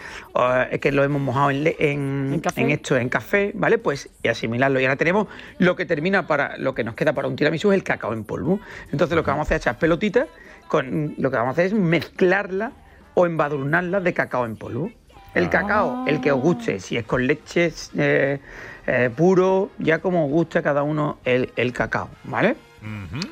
eh, 0.70 0.78
que 0.78 0.92
lo 0.92 1.02
hemos 1.02 1.20
mojado 1.20 1.50
en, 1.50 1.64
le- 1.64 1.76
en, 1.78 2.30
¿En 2.34 2.40
café? 2.40 2.60
en 2.60 2.70
esto, 2.70 2.96
en 2.96 3.08
café, 3.08 3.50
¿vale? 3.54 3.78
Pues 3.78 4.08
y 4.22 4.28
asimilarlo. 4.28 4.78
Y 4.78 4.84
ahora 4.84 4.96
tenemos 4.96 5.26
lo 5.58 5.74
que 5.74 5.86
termina 5.86 6.26
para, 6.26 6.56
lo 6.58 6.72
que 6.74 6.84
nos 6.84 6.94
queda 6.94 7.14
para 7.14 7.26
un 7.26 7.34
tiramisú 7.36 7.72
es 7.72 7.76
el 7.76 7.82
cacao 7.82 8.12
en 8.12 8.22
polvo. 8.24 8.60
Entonces 8.92 9.16
lo 9.16 9.24
que 9.24 9.30
vamos 9.30 9.44
a 9.44 9.46
hacer 9.48 9.56
es 9.56 9.62
echar 9.62 9.78
pelotitas, 9.78 10.28
con, 10.68 11.14
lo 11.18 11.30
que 11.30 11.36
vamos 11.36 11.50
a 11.50 11.52
hacer 11.52 11.66
es 11.66 11.72
mezclarla 11.74 12.72
o 13.14 13.26
embadurnarla 13.26 13.98
de 14.00 14.12
cacao 14.14 14.46
en 14.46 14.54
polvo. 14.56 14.90
El 15.34 15.48
cacao, 15.48 16.04
el 16.06 16.20
que 16.20 16.30
os 16.30 16.40
guste, 16.40 16.78
si 16.78 16.96
es 16.98 17.04
con 17.04 17.26
leche 17.26 17.72
eh, 17.96 18.38
eh, 18.86 19.10
puro, 19.14 19.70
ya 19.78 19.98
como 20.00 20.24
os 20.26 20.30
guste 20.30 20.58
a 20.58 20.62
cada 20.62 20.82
uno 20.82 21.18
el, 21.24 21.52
el 21.56 21.72
cacao, 21.72 22.08
¿vale? 22.24 22.56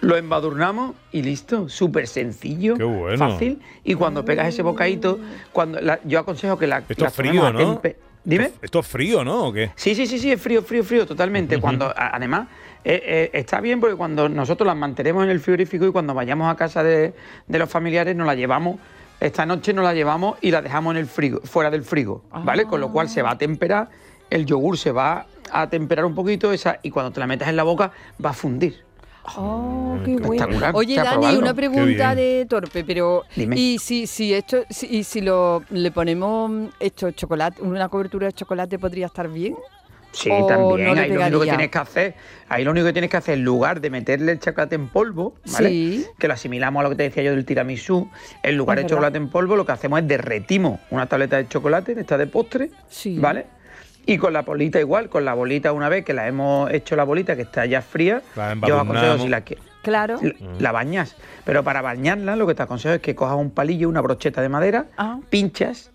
Lo 0.01 0.17
embadurnamos 0.17 0.95
y 1.11 1.23
listo, 1.23 1.69
súper 1.69 2.07
sencillo, 2.07 2.77
Qué 2.77 2.85
bueno. 2.85 3.19
fácil. 3.19 3.61
Y 3.83 3.95
cuando 3.95 4.25
pegas 4.25 4.47
ese 4.47 4.63
bocadito, 4.63 5.19
cuando 5.53 5.81
la- 5.81 5.99
yo 6.05 6.21
aconsejo 6.21 6.57
que 6.57 6.69
la 6.69 6.85
Esto 6.89 7.03
la 7.03 7.09
es 7.09 7.15
frío, 7.15 7.53
¿no? 7.53 7.59
tempe- 7.59 7.97
Dime. 8.23 8.53
Esto, 8.63 8.79
es 8.81 8.87
frío, 8.87 9.25
¿no? 9.25 9.47
¿O 9.47 9.53
qué? 9.53 9.71
Sí, 9.75 9.95
sí, 9.97 10.07
sí, 10.07 10.19
sí, 10.21 10.31
es 10.31 10.41
frío, 10.41 10.63
frío, 10.63 10.85
frío, 10.85 11.05
totalmente. 11.07 11.59
Cuando, 11.59 11.93
además, 11.97 12.47
eh, 12.85 13.03
eh, 13.05 13.31
está 13.33 13.61
bien 13.61 13.81
porque 13.81 13.97
cuando 13.97 14.29
nosotros 14.29 14.67
las 14.67 14.77
mantenemos 14.77 15.25
en 15.25 15.31
el 15.31 15.41
frigorífico 15.41 15.85
y 15.87 15.91
cuando 15.91 16.13
vayamos 16.15 16.49
a 16.53 16.55
casa 16.55 16.85
de, 16.85 17.13
de 17.49 17.59
los 17.59 17.69
familiares 17.69 18.15
nos 18.15 18.27
la 18.29 18.35
llevamos, 18.37 18.77
esta 19.19 19.47
noche 19.47 19.73
nos 19.73 19.85
la 19.85 19.95
llevamos 19.95 20.37
y 20.43 20.51
la 20.53 20.63
dejamos 20.63 20.93
en 20.93 20.99
el 20.99 21.07
frigo, 21.07 21.41
fuera 21.43 21.71
del 21.71 21.83
frigo, 21.83 22.23
¿vale? 22.45 22.67
Con 22.67 22.81
lo 22.81 22.93
cual 22.93 23.09
se 23.09 23.23
va 23.23 23.31
a 23.33 23.39
temperar, 23.39 23.89
el 24.29 24.45
yogur 24.47 24.79
se 24.79 24.93
va 24.93 25.27
a 25.53 25.69
temperar 25.69 26.05
un 26.05 26.15
poquito 26.15 26.53
esa, 26.53 26.79
y 26.83 26.91
cuando 26.91 27.11
te 27.13 27.21
la 27.21 27.27
metas 27.27 27.49
en 27.49 27.57
la 27.57 27.63
boca 27.63 27.93
va 28.25 28.31
a 28.31 28.35
fundir. 28.35 28.85
Oh, 29.37 29.99
qué 30.05 30.17
bueno. 30.17 30.47
Oye, 30.75 30.97
Dani, 30.97 31.11
probarlo. 31.11 31.39
una 31.41 31.55
pregunta 31.55 32.15
de 32.15 32.47
torpe, 32.49 32.83
pero 32.85 33.25
Dime. 33.37 33.55
y 33.57 33.79
si 33.79 34.07
si 34.07 34.33
esto 34.33 34.65
si, 34.71 34.87
y 34.87 35.05
si 35.05 35.21
lo 35.21 35.63
le 35.71 35.91
ponemos 35.91 36.71
esto 36.81 37.11
chocolate, 37.11 37.61
una 37.63 37.89
cobertura 37.89 38.29
de 38.29 38.33
chocolate 38.33 38.79
podría 38.79 39.07
estar 39.07 39.29
bien? 39.29 39.57
Sí, 40.13 40.29
¿O 40.33 40.45
también. 40.47 40.95
no 40.95 41.01
ahí 41.01 41.09
lo 41.09 41.21
único 41.21 41.41
que 41.41 41.47
tienes 41.47 41.71
que 41.71 41.79
hacer, 41.79 42.15
ahí 42.49 42.65
lo 42.65 42.73
único 42.73 42.87
que 42.87 42.93
tienes 42.93 43.11
que 43.11 43.17
hacer, 43.19 43.35
en 43.35 43.45
lugar 43.45 43.81
de 43.81 43.91
meterle 43.91 44.33
el 44.33 44.41
chocolate 44.41 44.75
en 44.75 44.89
polvo, 44.89 45.35
¿vale? 45.53 45.69
Sí. 45.69 46.07
Que 46.19 46.27
lo 46.27 46.35
asimilamos 46.35 46.81
a 46.81 46.83
lo 46.85 46.91
que 46.91 46.97
te 46.97 47.03
decía 47.05 47.23
yo 47.23 47.31
del 47.31 47.45
tiramisú, 47.45 48.11
en 48.43 48.57
lugar 48.57 48.79
Es 48.79 48.83
de 48.83 48.85
verdad. 48.87 48.97
chocolate 48.97 49.19
en 49.19 49.29
polvo, 49.29 49.55
lo 49.55 49.65
que 49.65 49.71
hacemos 49.73 50.01
es 50.01 50.09
derretimos 50.09 50.81
una 50.91 51.07
tableta 51.07 51.37
de 51.37 51.47
chocolate, 51.47 51.95
de 51.95 52.01
esta 52.01 52.19
de 52.19 52.27
postre, 52.27 52.71
Sí. 52.89 53.19
¿vale? 53.21 53.47
Y 54.11 54.19
con 54.19 54.33
la 54.33 54.43
bolita 54.43 54.81
igual, 54.81 55.09
con 55.09 55.25
la 55.25 55.35
bolita 55.35 55.73
una 55.73 55.89
vez 55.89 56.05
que 56.05 56.13
la 56.13 56.27
hemos 56.27 56.69
hecho 56.73 56.97
la 56.97 57.05
bolita, 57.05 57.37
que 57.37 57.43
está 57.43 57.65
ya 57.67 57.81
fría, 57.81 58.23
yo 58.67 58.75
os 58.77 58.83
aconsejo 58.83 59.19
si 59.19 59.29
la 59.29 59.43
que 59.45 59.57
Claro. 59.83 60.19
la, 60.21 60.33
la 60.59 60.73
bañas. 60.73 61.15
Pero 61.45 61.63
para 61.63 61.81
bañarla, 61.81 62.35
lo 62.35 62.45
que 62.49 62.55
te 62.57 62.63
aconsejo 62.65 62.95
es 62.97 63.01
que 63.01 63.15
cojas 63.15 63.37
un 63.37 63.51
palillo, 63.53 63.89
una 63.89 64.01
brocheta 64.01 64.43
de 64.43 64.49
madera, 64.49 64.87
Ah. 64.99 65.21
pinchas 65.31 65.93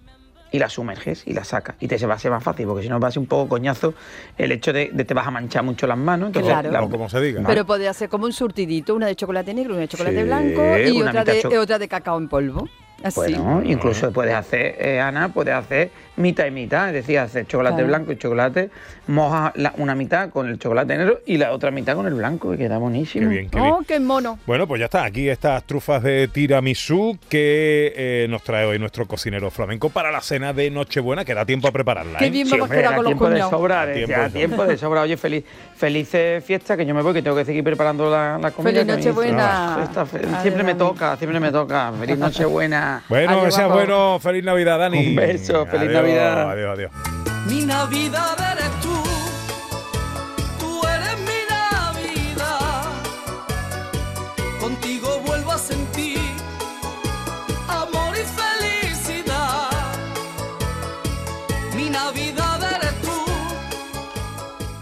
y 0.52 0.60
la 0.60 0.70
sumerges 0.70 1.28
y 1.28 1.34
la 1.34 1.44
sacas. 1.44 1.76
Y 1.82 1.90
te 1.90 2.00
se 2.00 2.08
va 2.08 2.14
a 2.14 2.20
ser 2.20 2.32
más 2.32 2.42
fácil, 2.42 2.66
porque 2.68 2.84
si 2.84 2.90
no 2.90 3.02
va 3.02 3.10
a 3.10 3.12
ser 3.12 3.20
un 3.20 3.26
poco 3.28 3.50
coñazo 3.50 3.94
el 4.38 4.54
hecho 4.54 4.72
de, 4.72 4.92
de 4.94 5.04
te 5.04 5.14
vas 5.14 5.28
a 5.28 5.32
manchar 5.32 5.64
mucho 5.64 5.86
las 5.86 5.98
manos. 5.98 6.28
entonces 6.28 6.54
Claro. 6.54 6.72
la- 6.72 6.84
O 6.84 6.90
como 6.90 7.10
se 7.10 7.20
diga. 7.20 7.44
Pero 7.46 7.66
podría 7.66 7.94
ser 7.94 8.08
como 8.08 8.24
un 8.26 8.32
surtidito, 8.32 8.96
una 8.96 9.08
de 9.08 9.16
chocolate 9.18 9.54
negro, 9.54 9.74
una 9.74 9.82
de 9.82 9.88
chocolate 9.90 10.16
Sí, 10.20 10.24
blanco 10.24 10.62
y 10.78 11.02
otra 11.02 11.24
de, 11.26 11.58
otra 11.58 11.78
de 11.80 11.88
cacao 11.90 12.18
en 12.18 12.30
polvo. 12.30 12.70
Así. 13.04 13.20
Bueno, 13.36 13.62
incluso 13.66 14.12
puedes 14.14 14.34
hacer, 14.34 14.78
eh, 14.80 15.02
Ana, 15.02 15.28
puedes 15.28 15.54
hacer 15.54 15.92
mitad 16.18 16.46
y 16.46 16.52
mitad, 16.52 16.88
es 16.90 16.94
decir, 16.94 17.20
hacer 17.20 17.46
chocolate 17.48 17.76
Claro. 17.76 17.88
blanco 17.88 18.12
y 18.12 18.18
chocolate, 18.18 18.70
moja 19.08 19.52
la- 19.56 19.74
una 19.78 19.96
mitad 19.96 20.30
con 20.30 20.48
el 20.48 20.58
chocolate 20.58 20.98
negro 20.98 21.20
y 21.26 21.38
la 21.38 21.52
otra 21.52 21.72
mitad 21.72 21.96
con 21.96 22.08
el 22.08 22.14
blanco, 22.14 22.52
que 22.52 22.58
queda 22.58 22.78
buenísimo. 22.78 23.30
Qué 23.30 23.36
bien, 23.36 23.50
qué 23.50 23.60
bien. 23.60 23.72
Oh, 23.74 23.82
qué 23.88 24.00
mono. 24.00 24.40
Bueno, 24.46 24.68
pues 24.68 24.80
ya 24.80 24.86
está. 24.86 25.04
Aquí 25.04 25.28
estas 25.30 25.64
trufas 25.66 26.02
de 26.04 26.28
tiramisú 26.28 27.18
que 27.30 27.94
eh, 27.96 28.28
nos 28.30 28.44
trae 28.44 28.66
hoy 28.66 28.80
nuestro 28.80 29.06
cocinero 29.08 29.52
flamenco 29.52 29.90
para 29.90 30.12
la 30.12 30.22
cena 30.22 30.54
de 30.54 30.72
Nochebuena, 30.72 31.26
que 31.26 31.34
da 31.34 31.46
tiempo 31.46 31.68
a 31.68 31.72
prepararla. 31.72 32.18
Qué 32.20 32.28
¿eh? 32.28 32.30
bien 32.30 32.46
Sí, 32.48 32.52
vamos 32.54 32.62
a 32.62 32.64
hombre, 32.66 32.78
quedar 32.80 32.92
da 32.92 32.96
con 32.96 33.04
los 33.04 33.10
tiempo 33.12 33.26
de 33.26 33.32
cuñados. 33.32 33.52
sobra, 33.52 33.76
Da 33.86 33.92
eh, 33.92 33.96
tiempo 33.96 34.12
ya 34.16 34.24
de 34.24 34.30
tiempo 34.30 34.66
de 34.66 34.78
sobra. 34.78 35.02
Oye, 35.02 35.18
feliz, 35.18 35.44
felices 35.76 36.44
fiestas, 36.44 36.78
que 36.78 36.86
yo 36.86 36.96
me 36.96 37.02
voy, 37.02 37.14
que 37.14 37.22
tengo 37.22 37.36
que 37.36 37.46
seguir 37.46 37.64
preparando 37.64 38.10
la, 38.10 38.38
la 38.38 38.52
comida. 38.52 38.80
Feliz. 38.86 38.88
Nochebuena. 38.96 39.76
Ah, 39.76 40.40
siempre 40.42 40.64
me 40.64 40.76
toca, 40.76 41.18
siempre 41.18 41.40
me 41.40 41.52
toca. 41.52 41.92
Feliz 42.00 42.18
Nochebuena. 42.18 43.04
Bueno, 43.10 43.44
que 43.44 43.52
sea 43.52 43.68
bueno. 43.68 44.20
Feliz 44.20 44.44
Navidad, 44.44 44.80
Dani. 44.80 45.10
Un 45.10 45.16
beso, 45.16 45.66
feliz 45.66 45.90
Adiós, 45.90 45.94
Navidad. 45.94 46.05
Adiós, 46.14 46.74
adiós. 46.74 46.92
Mi 47.48 47.66
Navidad 47.66 48.38
eres 48.52 48.72
tú, 48.82 48.90
tú 48.90 48.95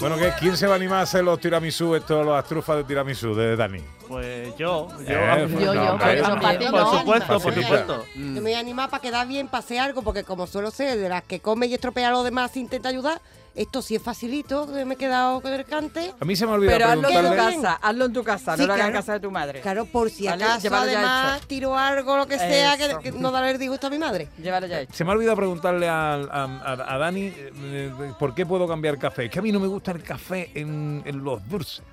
Bueno, 0.04 0.18
¿qué? 0.18 0.34
¿quién 0.38 0.58
se 0.58 0.68
va 0.68 0.74
a 0.74 0.76
animar 0.76 1.00
a 1.00 1.02
hacer 1.04 1.24
los 1.24 1.40
tiramisú, 1.40 1.96
estos, 1.96 2.26
las 2.26 2.44
trufas 2.44 2.76
de 2.76 2.84
tiramisú 2.84 3.34
de 3.34 3.56
Dani? 3.56 3.80
Pues 4.06 4.50
yo, 4.58 4.90
yo. 4.90 5.06
Eh, 5.08 5.48
Yo, 5.50 5.74
yo, 5.74 5.74
no, 5.74 5.98
para 5.98 6.60
ti 6.60 6.66
por 6.66 6.80
no. 6.82 7.00
supuesto, 7.00 7.40
por 7.40 7.54
supuesto. 7.54 8.06
Yo 8.14 8.22
me 8.22 8.42
voy 8.42 8.54
a 8.54 8.60
animar 8.60 8.90
para 8.90 9.02
quedar 9.02 9.26
bien, 9.26 9.48
para 9.48 9.60
hacer 9.64 9.80
algo, 9.80 10.02
porque 10.02 10.26
como 10.26 10.46
suelo 10.46 10.72
ser 10.72 11.00
de 11.00 11.08
las 11.08 11.24
que 11.24 11.40
come 11.40 11.68
y 11.68 11.74
estropea 11.74 12.10
a 12.10 12.12
los 12.12 12.26
demás, 12.26 12.58
intenta 12.58 12.90
ayudar. 12.90 13.22
Esto 13.56 13.84
sí 13.84 13.94
es 13.96 14.02
facilito, 14.02 14.66
que 14.66 14.84
me 14.84 14.96
he 14.96 14.98
quedado 14.98 15.40
con 15.40 15.54
el 15.54 15.64
cante. 15.66 16.12
A 16.20 16.26
mí 16.26 16.36
se 16.36 16.46
me 16.46 16.54
ha 16.54 16.56
olvidado 16.56 16.76
Pero 16.80 16.90
hazlo 16.92 17.10
en 17.10 17.30
tu 17.30 17.36
casa, 17.36 17.74
hazlo 17.82 18.06
en 18.06 18.14
tu 18.14 18.24
casa, 18.24 18.56
Sí, 18.56 18.62
no 18.62 18.68
lo 18.68 18.74
hagas 18.74 18.88
en 18.88 18.94
casa 18.94 19.14
de 19.14 19.20
tu 19.20 19.30
madre. 19.32 19.62
Claro, 19.62 19.86
por 19.86 20.10
si 20.10 20.26
Vale, 20.26 20.44
acaso, 20.44 20.62
llévalo 20.64 20.84
además, 20.92 21.42
tiro 21.48 21.78
algo, 21.78 22.18
lo 22.18 22.26
que 22.28 22.40
sea, 22.40 22.78
que, 22.78 22.98
que 23.00 23.12
no 23.12 23.30
darle 23.32 23.52
el 23.52 23.60
disgusto 23.60 23.88
a 23.88 23.90
mi 23.92 24.00
madre. 24.00 24.30
Llévalo 24.42 24.66
ya 24.66 24.82
hecho. 24.82 24.94
Se 24.94 25.04
me 25.04 25.12
ha 25.12 25.14
olvidado 25.14 25.36
preguntarle 25.38 25.88
a, 25.88 26.14
a- 26.16 26.44
a- 26.44 26.96
a 26.96 26.98
Dani 26.98 27.26
eh, 27.28 27.52
eh, 27.64 27.92
por 28.18 28.34
qué 28.34 28.44
puedo 28.46 28.68
cambiar 28.68 28.98
café. 28.98 29.26
Es 29.26 29.32
que 29.32 29.38
a 29.38 29.42
mí 29.44 29.52
no 29.52 29.60
me 29.60 29.68
gusta 29.68 29.92
el 29.92 30.02
café 30.02 30.50
en, 30.56 31.04
en 31.06 31.24
los 31.24 31.48
dulces. 31.48 31.84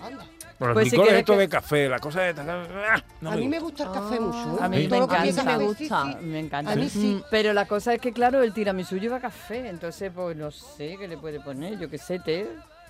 Por 0.00 0.10
los 0.58 0.72
Pues 0.72 0.84
si 0.86 0.90
licores 0.92 1.08
quieres 1.08 1.20
estos 1.20 1.34
que- 1.36 1.40
de 1.40 1.48
café, 1.48 1.88
la 1.88 1.98
cosa 1.98 2.28
esta. 2.28 2.42
ah, 2.48 3.02
no 3.20 3.30
a 3.30 3.36
mí 3.36 3.46
me 3.48 3.58
gusta. 3.60 3.84
el 3.84 3.92
café 3.92 4.18
mucho. 4.20 4.58
A 4.62 4.68
mí 4.68 4.88
Todo 4.88 4.94
me 4.96 5.00
lo 5.00 5.08
que 5.08 5.14
encanta. 5.28 5.58
Me 5.58 5.64
gusta. 5.64 5.78
sí, 5.78 6.12
sí. 6.12 6.16
Me 6.26 6.38
encanta. 6.40 6.72
A 6.72 6.76
mí 6.76 6.88
sí. 6.88 6.98
Mm, 7.20 7.22
Pero 7.30 7.52
la 7.52 7.66
cosa 7.66 7.92
es 7.94 8.00
que, 8.00 8.12
claro, 8.12 8.42
el 8.42 8.52
tiramisú 8.54 8.96
lleva 8.98 9.20
café, 9.20 9.68
entonces, 9.68 10.10
pues 10.14 10.36
no 10.36 10.50
sé 10.50 10.96
qué 10.98 11.06
le 11.08 11.18
puede 11.18 11.40
poner, 11.40 11.78
yo 11.78 11.90
qué 11.90 11.98
sé, 11.98 12.18
té. 12.20 12.48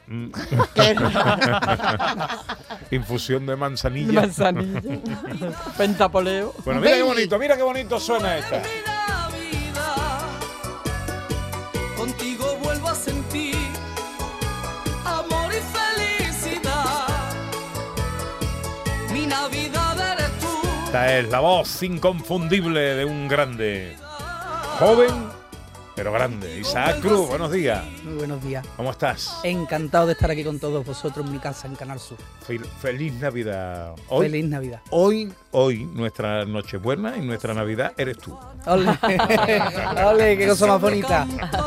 Mm. 0.08 0.28
Qué 0.74 0.94
Infusión 2.96 3.44
de 3.46 3.56
manzanilla. 3.56 4.12
Manzanilla. 4.20 4.80
Pentapoleo. 5.76 6.54
Bueno, 6.64 6.80
mira 6.80 6.94
qué 6.96 7.02
bonito, 7.02 7.38
mira 7.38 7.56
qué 7.56 7.62
bonito 7.64 7.98
suena 7.98 8.38
esta. 8.38 8.62
Esta 20.96 21.18
es 21.18 21.28
la 21.28 21.40
voz 21.40 21.82
inconfundible 21.82 22.80
de 22.94 23.04
un 23.04 23.28
grande. 23.28 23.94
Joven, 24.78 25.10
pero 25.94 26.10
grande. 26.10 26.58
Isaac 26.60 27.00
Cruz, 27.00 27.28
buenos 27.28 27.52
días. 27.52 27.84
Muy 28.02 28.14
buenos 28.14 28.42
días. 28.42 28.66
¿Cómo 28.78 28.92
estás? 28.92 29.40
Encantado 29.42 30.06
de 30.06 30.14
estar 30.14 30.30
aquí 30.30 30.42
con 30.42 30.58
todos 30.58 30.86
vosotros 30.86 31.26
en 31.26 31.32
mi 31.32 31.38
casa, 31.38 31.66
en 31.68 31.74
Canal 31.76 32.00
Sur. 32.00 32.16
Fel- 32.48 32.64
Feliz 32.80 33.12
Navidad. 33.12 33.92
Hoy, 34.08 34.24
Feliz 34.30 34.46
Navidad. 34.46 34.80
hoy, 34.88 35.30
hoy, 35.50 35.84
nuestra 35.84 36.46
Nochebuena 36.46 37.14
y 37.18 37.20
nuestra 37.20 37.52
Navidad 37.52 37.92
eres 37.98 38.16
tú. 38.16 38.34
¡Ole! 38.64 38.98
¡Ole! 40.06 40.38
¡Qué 40.38 40.48
cosa 40.48 40.66
más 40.66 40.80
bonita! 40.80 41.26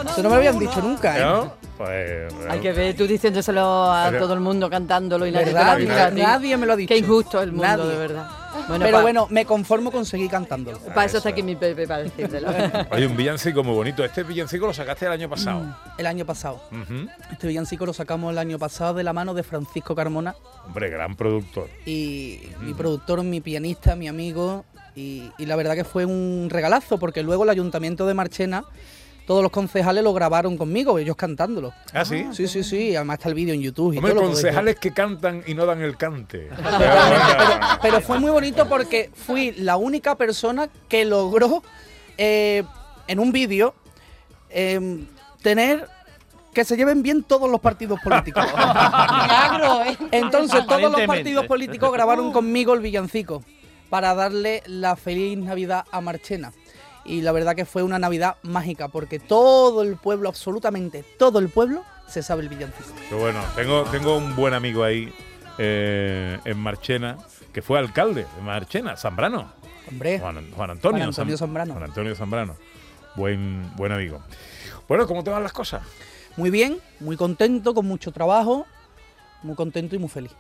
Eso 0.10 0.24
no 0.24 0.30
me 0.30 0.30
lo 0.30 0.36
habían 0.38 0.58
dicho 0.58 0.82
nunca, 0.82 1.16
¿eh? 1.20 1.22
¿No? 1.22 1.54
Pues. 1.78 2.34
Hay 2.50 2.60
que 2.62 2.72
ver, 2.74 2.96
tú 2.96 3.06
diciéndoselo 3.06 3.92
a 3.94 4.08
Pero- 4.10 4.24
todo 4.24 4.34
el 4.34 4.40
mundo, 4.40 4.68
cantándolo 4.72 5.28
y 5.28 5.32
nadie 5.32 5.46
te 5.46 5.52
lo 5.52 5.58
¿Verdad? 5.60 5.74
ha 5.74 5.78
dicho 5.78 5.94
a 5.94 6.10
ti. 6.10 6.22
Nadie 6.22 6.58
me 6.58 6.66
lo 6.66 6.74
ha 6.74 6.76
dicho. 6.76 6.88
Qué 6.90 6.98
injusto 6.98 7.40
el 7.44 7.52
mundo, 7.52 7.68
Nadie. 7.68 7.86
de 7.92 7.96
verdad. 7.98 8.28
Bueno, 8.68 8.86
Pero 8.86 8.98
pa- 8.98 9.02
bueno, 9.02 9.28
me 9.30 9.46
conformo 9.46 9.92
con 9.92 10.06
seguir 10.06 10.30
cantándolo. 10.30 10.80
Para 10.80 11.06
eso 11.06 11.18
está 11.18 11.30
aquí 11.30 11.44
mi 11.44 11.56
Pepe, 11.56 11.88
para 11.88 12.04
decírtelo. 12.04 12.48
Oye, 12.92 13.06
un 13.08 13.16
villancico 13.16 13.64
muy 13.64 13.76
bonito. 13.76 14.04
Este 14.04 14.24
villancico 14.24 14.66
lo 14.68 14.74
sacaste 14.74 15.06
el 15.06 15.12
año 15.12 15.30
pasado. 15.30 15.62
Mm, 15.62 15.74
El 16.00 16.06
año 16.08 16.26
pasado. 16.26 16.62
Ujú. 16.72 17.08
Este 17.32 17.48
villancico 17.48 17.86
lo 17.86 17.94
sacamos 17.94 18.32
el 18.32 18.38
año 18.38 18.58
pasado 18.60 18.94
de 18.96 19.04
la 19.04 19.14
mano 19.14 19.34
de 19.34 19.44
Francisco 19.44 19.96
Carmona 19.96 20.36
Hombre, 20.66 20.90
gran 20.90 21.16
productor. 21.16 21.70
y 21.86 22.42
mi 22.62 22.74
productor, 22.74 23.24
mi 23.24 23.42
pianista, 23.42 23.96
mi 23.96 24.08
amigo. 24.08 24.66
Y, 24.96 25.32
y 25.38 25.46
la 25.46 25.56
verdad 25.56 25.76
que 25.76 25.84
fue 25.86 26.06
un 26.06 26.48
regalazo 26.52 26.98
porque 26.98 27.24
luego 27.24 27.44
el 27.44 27.50
ayuntamiento 27.52 28.06
de 28.08 28.14
Marchena, 28.16 28.66
todos 29.30 29.44
los 29.44 29.52
concejales 29.52 30.04
lo 30.04 30.12
grabaron 30.12 30.58
conmigo, 30.58 30.98
ellos 30.98 31.16
cantándolo. 31.16 31.72
¿Ah, 31.94 32.04
sí? 32.04 32.26
Sí, 32.32 32.48
sí, 32.48 32.64
sí. 32.64 32.96
Además 32.96 33.20
está 33.20 33.30
el 33.30 33.36
vídeo 33.36 33.54
en 33.54 33.62
YouTube. 33.62 33.94
Y 33.94 33.98
Hombre, 34.00 34.16
todo 34.16 34.24
concejales 34.24 34.78
que 34.78 34.92
cantan 34.92 35.44
y 35.46 35.54
no 35.54 35.68
dan 35.68 35.84
el 35.84 35.98
cante. 35.98 36.50
Pero 37.84 38.02
fue 38.02 38.20
muy 38.20 38.32
bonito 38.32 38.68
porque 38.68 39.12
fui 39.14 39.52
la 39.52 39.78
única 39.78 40.16
persona 40.16 40.68
que 40.88 41.06
logró 41.06 41.62
eh, 42.18 42.64
en 43.08 43.20
un 43.20 43.32
vídeo 43.32 43.76
eh, 44.50 45.06
tener 45.44 45.88
que 46.52 46.66
se 46.66 46.76
lleven 46.76 47.04
bien 47.04 47.22
todos 47.22 47.52
los 47.52 47.62
partidos 47.62 48.00
políticos. 48.04 48.44
Milagro, 48.52 49.84
¿eh? 49.84 49.96
Entonces 50.10 50.66
todos 50.66 50.92
los 50.92 51.02
partidos 51.02 51.46
políticos 51.46 51.94
grabaron 51.94 52.32
conmigo 52.32 52.74
el 52.74 52.80
villancico 52.80 53.44
para 53.92 54.16
darle 54.16 54.64
la 54.66 54.96
feliz 54.96 55.38
Navidad 55.38 55.86
a 55.92 56.02
Marchena. 56.02 56.52
Y 57.10 57.22
la 57.22 57.32
verdad 57.32 57.56
que 57.56 57.66
fue 57.66 57.82
una 57.82 57.98
Navidad 57.98 58.36
mágica 58.44 58.88
porque 58.88 59.18
todo 59.20 59.82
el 59.82 59.96
pueblo, 59.98 60.30
absolutamente 60.30 61.04
todo 61.18 61.40
el 61.40 61.50
pueblo, 61.50 61.84
se 62.08 62.22
sabe 62.22 62.44
el 62.44 62.50
villancico. 62.50 62.90
Qué 63.10 63.16
bueno, 63.16 63.42
tengo, 63.56 63.84
tengo 63.86 64.16
un 64.18 64.36
buen 64.36 64.54
amigo 64.54 64.84
ahí 64.84 65.12
eh, 65.58 66.38
en 66.46 66.58
Marchena, 66.60 67.18
que 67.52 67.62
fue 67.64 67.80
alcalde 67.80 68.28
de 68.36 68.42
Marchena, 68.44 68.96
Zambrano. 68.96 69.52
Hombre, 69.90 70.20
Juan, 70.20 70.52
Juan 70.52 70.70
Antonio, 70.70 70.98
Juan 71.00 71.10
Antonio 71.10 71.36
Zam- 71.36 71.40
Zambrano. 71.40 71.74
Juan 71.74 71.84
Antonio 71.84 72.16
Zambrano. 72.16 72.56
Buen, 73.16 73.72
buen 73.76 73.92
amigo. 73.92 74.22
Bueno, 74.88 75.08
¿cómo 75.08 75.24
te 75.24 75.32
van 75.32 75.42
las 75.44 75.54
cosas? 75.54 75.82
muy 76.38 76.52
bien, 76.52 76.80
muy 77.02 77.18
contento, 77.18 77.74
con 77.74 77.86
mucho 77.86 78.12
trabajo, 78.14 78.66
muy 79.44 79.56
contento 79.56 79.96
y 79.96 80.00
muy 80.00 80.10
feliz. 80.10 80.32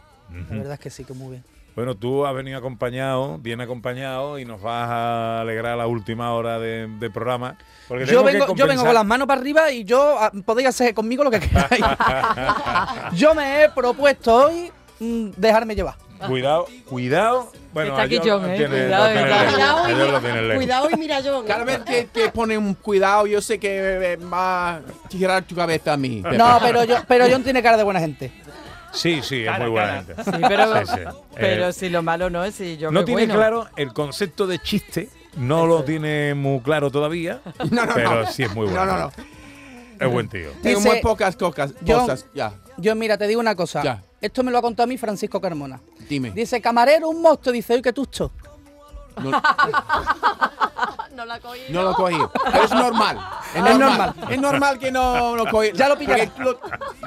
La 0.49 0.55
verdad 0.57 0.73
es 0.73 0.79
que 0.79 0.89
sí, 0.91 1.03
que 1.03 1.13
muy 1.13 1.31
bien. 1.31 1.43
Bueno, 1.75 1.95
tú 1.95 2.25
has 2.25 2.33
venido 2.35 2.57
acompañado, 2.57 3.37
bien 3.37 3.61
acompañado, 3.61 4.37
y 4.39 4.45
nos 4.45 4.61
vas 4.61 4.89
a 4.89 5.41
alegrar 5.41 5.77
la 5.77 5.87
última 5.87 6.33
hora 6.33 6.59
de, 6.59 6.87
de 6.87 7.09
programa. 7.09 7.57
Porque 7.87 8.05
Yo 8.05 8.23
que 8.25 8.33
vengo, 8.33 8.55
yo 8.55 8.67
vengo 8.67 8.83
con 8.83 8.93
las 8.93 9.05
manos 9.05 9.27
para 9.27 9.39
arriba 9.39 9.71
y 9.71 9.83
yo 9.83 10.17
ah, 10.19 10.31
podéis 10.45 10.69
hacer 10.69 10.93
conmigo 10.93 11.23
lo 11.23 11.31
que 11.31 11.39
queráis. 11.39 11.83
yo 13.13 13.33
me 13.33 13.63
he 13.63 13.69
propuesto 13.69 14.35
hoy 14.35 14.71
mm, 14.99 15.29
dejarme 15.37 15.75
llevar. 15.75 15.95
Cuidado, 16.27 16.67
cuidado. 16.85 17.51
Bueno, 17.73 17.91
Está 17.91 18.01
aquí 18.03 18.17
a 18.17 18.19
John 18.19 18.41
John, 18.41 18.49
eh, 18.49 18.57
tiene- 18.57 18.75
cuidado, 18.83 19.09
cuidado. 19.11 19.83
Cuidado 19.85 20.17
A 20.17 20.21
John 20.21 20.55
cuidado 20.55 20.89
y 20.91 20.95
mira 20.97 21.19
yo. 21.21 21.45
Cada 21.45 21.63
vez 21.63 21.79
que, 21.79 22.07
que 22.07 22.29
pone 22.29 22.57
un 22.57 22.73
cuidado, 22.73 23.25
yo 23.25 23.41
sé 23.41 23.59
que 23.59 24.13
eh, 24.13 24.15
va 24.17 24.75
a 24.75 24.81
girar 25.09 25.43
tu 25.43 25.55
cabeza 25.55 25.93
a 25.93 25.97
mí. 25.97 26.21
No, 26.37 26.57
pero 26.61 26.83
yo, 26.83 26.97
pero 27.07 27.25
John 27.29 27.43
tiene 27.43 27.61
cara 27.61 27.77
de 27.77 27.83
buena 27.83 27.99
gente. 27.99 28.31
Sí, 28.91 29.21
sí, 29.23 29.45
es 29.45 29.59
muy 29.59 29.69
buena 29.69 29.87
cara. 29.87 30.03
gente. 30.03 30.23
Sí, 30.23 30.43
pero, 30.47 30.85
Sí, 30.85 30.91
sí. 30.93 30.99
pero 31.35 31.67
Eh, 31.69 31.73
si 31.73 31.89
lo 31.89 32.01
malo 32.03 32.29
no 32.29 32.43
es 32.43 32.55
si 32.55 32.77
yo 32.77 32.91
no 32.91 33.05
tiene 33.05 33.23
bueno. 33.25 33.35
claro 33.35 33.67
el 33.75 33.93
concepto 33.93 34.47
de 34.47 34.59
chiste, 34.59 35.09
no 35.37 35.65
lo 35.67 35.83
tiene 35.83 36.33
muy 36.33 36.59
claro 36.61 36.89
todavía, 36.91 37.41
No, 37.71 37.85
no, 37.85 37.93
pero 37.93 38.21
no. 38.23 38.31
sí 38.31 38.43
es 38.43 38.53
muy 38.53 38.67
No, 38.67 38.73
bueno. 38.73 38.85
no, 38.85 38.97
no. 38.99 39.11
Es 39.99 40.11
buen 40.11 40.29
tío. 40.29 40.49
Tengo 40.63 40.79
Dice- 40.79 40.89
muy 40.89 41.01
pocas 41.01 41.35
cocas, 41.35 41.73
Yo- 41.81 41.99
cosas. 41.99 42.25
Ya, 42.33 42.53
Yo, 42.77 42.95
mira, 42.95 43.17
te 43.17 43.27
digo 43.27 43.41
una 43.41 43.55
cosa. 43.55 43.83
Ya. 43.83 44.01
Esto 44.21 44.43
me 44.43 44.51
lo 44.51 44.57
ha 44.57 44.61
contado 44.61 44.85
a 44.85 44.87
mí 44.87 44.97
Francisco 44.97 45.39
Carmona. 45.41 45.81
dime. 46.07 46.31
Dice, 46.31 46.61
camarero, 46.61 47.09
un 47.09 47.21
monstruo. 47.21 47.51
Dice, 47.53 47.73
oye, 47.73 47.81
qué 47.81 47.91
tucho. 47.93 48.31
No, 49.19 49.31
No 51.15 51.25
la 51.25 51.39
cogí. 51.39 51.59
no 51.69 51.81
lo 51.83 51.93
cogí. 51.95 52.15
Pero 52.51 52.63
es 52.63 52.71
normal. 52.71 53.19
Es 53.53 53.61
normal. 53.77 54.13
Es 54.29 54.39
normal 54.39 54.79
que 54.79 54.89
no 54.91 55.35
lo 55.35 55.45
cogí. 55.47 55.71
Ya 55.73 55.89
lo 55.89 55.97
pillaré. 55.97 56.31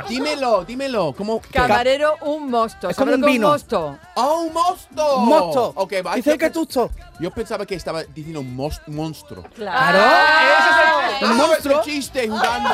Dímelo, 0.09 0.65
dímelo. 0.65 1.15
¿Cómo? 1.17 1.41
Camarero, 1.51 2.17
un 2.23 2.51
mosto. 2.51 2.91
Es 2.91 2.97
como 2.97 3.13
¿Sabes 3.13 3.15
un 3.15 3.21
lo 3.23 3.27
que 3.27 3.31
es 3.33 3.39
vino. 3.39 3.49
mosto? 3.49 3.99
¡Oh, 4.17 4.41
un 4.43 4.53
mosto! 4.53 5.17
Un 5.17 5.29
mosto. 5.29 5.73
Ok, 5.77 5.93
va. 6.05 6.15
Dice, 6.17 6.37
pens- 6.39 6.53
tucho. 6.53 6.91
yo 7.21 7.31
pensaba 7.31 7.65
que 7.65 7.75
estaba 7.77 8.03
diciendo 8.03 8.41
un 8.41 8.55
monstruo. 8.55 9.45
Claro. 9.55 9.99
Ah, 10.03 11.09
Un 11.23 11.37
monstruo. 11.39 11.81
Es 11.81 11.87
el 11.87 11.93
chiste 11.95 12.29
jugando. 12.29 12.71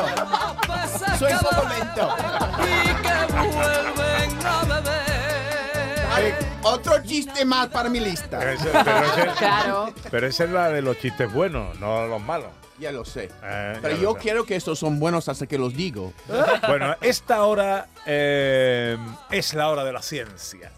Soy 1.21 1.33
un 1.33 1.38
poco 1.38 1.62
lento. 1.68 2.09
A 4.45 5.07
ver, 6.20 6.34
otro 6.62 7.02
chiste 7.04 7.44
más 7.44 7.68
para 7.68 7.88
mi 7.88 8.00
lista. 8.00 8.52
Ese, 8.52 8.68
pero 8.84 8.98
ese- 9.04 9.26
Claro. 9.38 9.92
pero 10.10 10.26
esa 10.26 10.44
es 10.44 10.50
la 10.50 10.68
de 10.70 10.82
los 10.82 10.98
chistes 10.98 11.32
buenos, 11.32 11.78
no 11.80 12.06
los 12.06 12.20
malos. 12.22 12.48
Ya 12.78 12.92
lo 12.92 13.04
sé. 13.04 13.28
Eh, 13.42 13.78
Pero 13.82 13.96
yo 13.96 14.12
sé. 14.12 14.18
quiero 14.20 14.44
que 14.46 14.54
estos 14.54 14.78
son 14.78 15.00
buenos 15.00 15.28
hasta 15.28 15.48
que 15.48 15.58
los 15.58 15.75
digo. 15.75 16.12
Bueno, 16.68 16.94
esta 17.00 17.42
hora 17.42 17.88
eh, 18.06 18.96
es 19.32 19.52
la 19.54 19.68
hora 19.68 19.82
de 19.82 19.92
la 19.92 20.00
ciencia. 20.00 20.70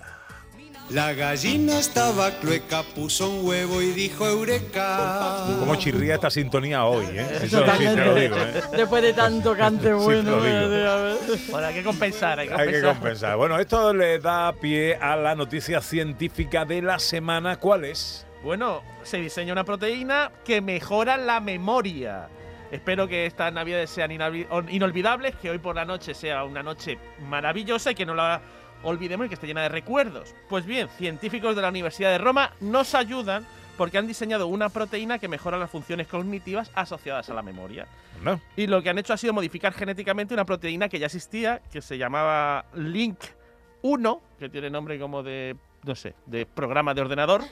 La 0.90 1.12
gallina 1.12 1.78
estaba 1.78 2.32
clueca, 2.40 2.82
puso 2.82 3.30
un 3.30 3.46
huevo 3.46 3.80
y 3.80 3.92
dijo 3.92 4.26
eureka. 4.26 5.44
Cómo 5.60 5.76
chirría 5.76 6.14
esta 6.16 6.30
sintonía 6.30 6.84
hoy, 6.84 7.06
¿eh? 7.16 7.26
Eso 7.44 7.64
sí 7.76 7.84
te 7.84 7.96
lo 8.04 8.14
digo, 8.16 8.36
¿eh? 8.36 8.60
Después 8.76 9.00
de 9.00 9.12
tanto 9.12 9.56
cante 9.56 9.86
Sí, 9.86 9.92
bueno. 9.92 10.40
ver. 10.40 11.16
Bueno, 11.48 11.66
hay 11.68 11.74
que 11.74 11.84
compensar, 11.84 12.40
hay 12.40 12.48
que 12.48 12.54
Hay 12.54 12.58
que 12.58 12.64
compensar. 12.82 12.94
compensar. 12.96 13.36
Bueno, 13.36 13.58
esto 13.60 13.94
le 13.94 14.18
da 14.18 14.52
pie 14.52 14.96
a 15.00 15.14
la 15.14 15.36
noticia 15.36 15.80
científica 15.80 16.64
de 16.64 16.82
la 16.82 16.98
semana. 16.98 17.56
¿Cuál 17.60 17.84
es? 17.84 18.26
Bueno, 18.42 18.82
se 19.04 19.18
diseña 19.18 19.52
una 19.52 19.62
proteína 19.62 20.32
que 20.44 20.60
mejora 20.60 21.16
la 21.16 21.38
memoria. 21.38 22.26
Espero 22.72 23.06
que 23.06 23.26
estas 23.26 23.52
navidades 23.52 23.90
sean 23.90 24.10
inolvi- 24.10 24.46
inolvidables, 24.70 25.36
que 25.36 25.50
hoy 25.50 25.58
por 25.58 25.76
la 25.76 25.84
noche 25.84 26.14
sea 26.14 26.42
una 26.42 26.64
noche 26.64 26.98
maravillosa 27.28 27.92
y 27.92 27.94
que 27.94 28.06
no 28.06 28.14
la 28.14 28.40
olvidemos 28.82 29.26
y 29.26 29.28
que 29.28 29.34
esté 29.34 29.46
llena 29.46 29.62
de 29.62 29.68
recuerdos. 29.68 30.34
Pues 30.48 30.66
bien, 30.66 30.88
científicos 30.98 31.56
de 31.56 31.62
la 31.62 31.68
Universidad 31.68 32.10
de 32.10 32.18
Roma 32.18 32.52
nos 32.60 32.94
ayudan 32.94 33.46
porque 33.76 33.96
han 33.96 34.06
diseñado 34.06 34.46
una 34.46 34.68
proteína 34.68 35.18
que 35.18 35.28
mejora 35.28 35.56
las 35.56 35.70
funciones 35.70 36.06
cognitivas 36.06 36.70
asociadas 36.74 37.30
a 37.30 37.34
la 37.34 37.42
memoria. 37.42 37.86
No. 38.22 38.38
Y 38.54 38.66
lo 38.66 38.82
que 38.82 38.90
han 38.90 38.98
hecho 38.98 39.14
ha 39.14 39.16
sido 39.16 39.32
modificar 39.32 39.72
genéticamente 39.72 40.34
una 40.34 40.44
proteína 40.44 40.88
que 40.88 40.98
ya 40.98 41.06
existía, 41.06 41.62
que 41.72 41.80
se 41.80 41.96
llamaba 41.96 42.66
Link1, 42.74 44.20
que 44.38 44.50
tiene 44.50 44.68
nombre 44.68 44.98
como 44.98 45.22
de, 45.22 45.56
no 45.84 45.94
sé, 45.94 46.14
de 46.26 46.46
programa 46.46 46.94
de 46.94 47.00
ordenador. 47.00 47.42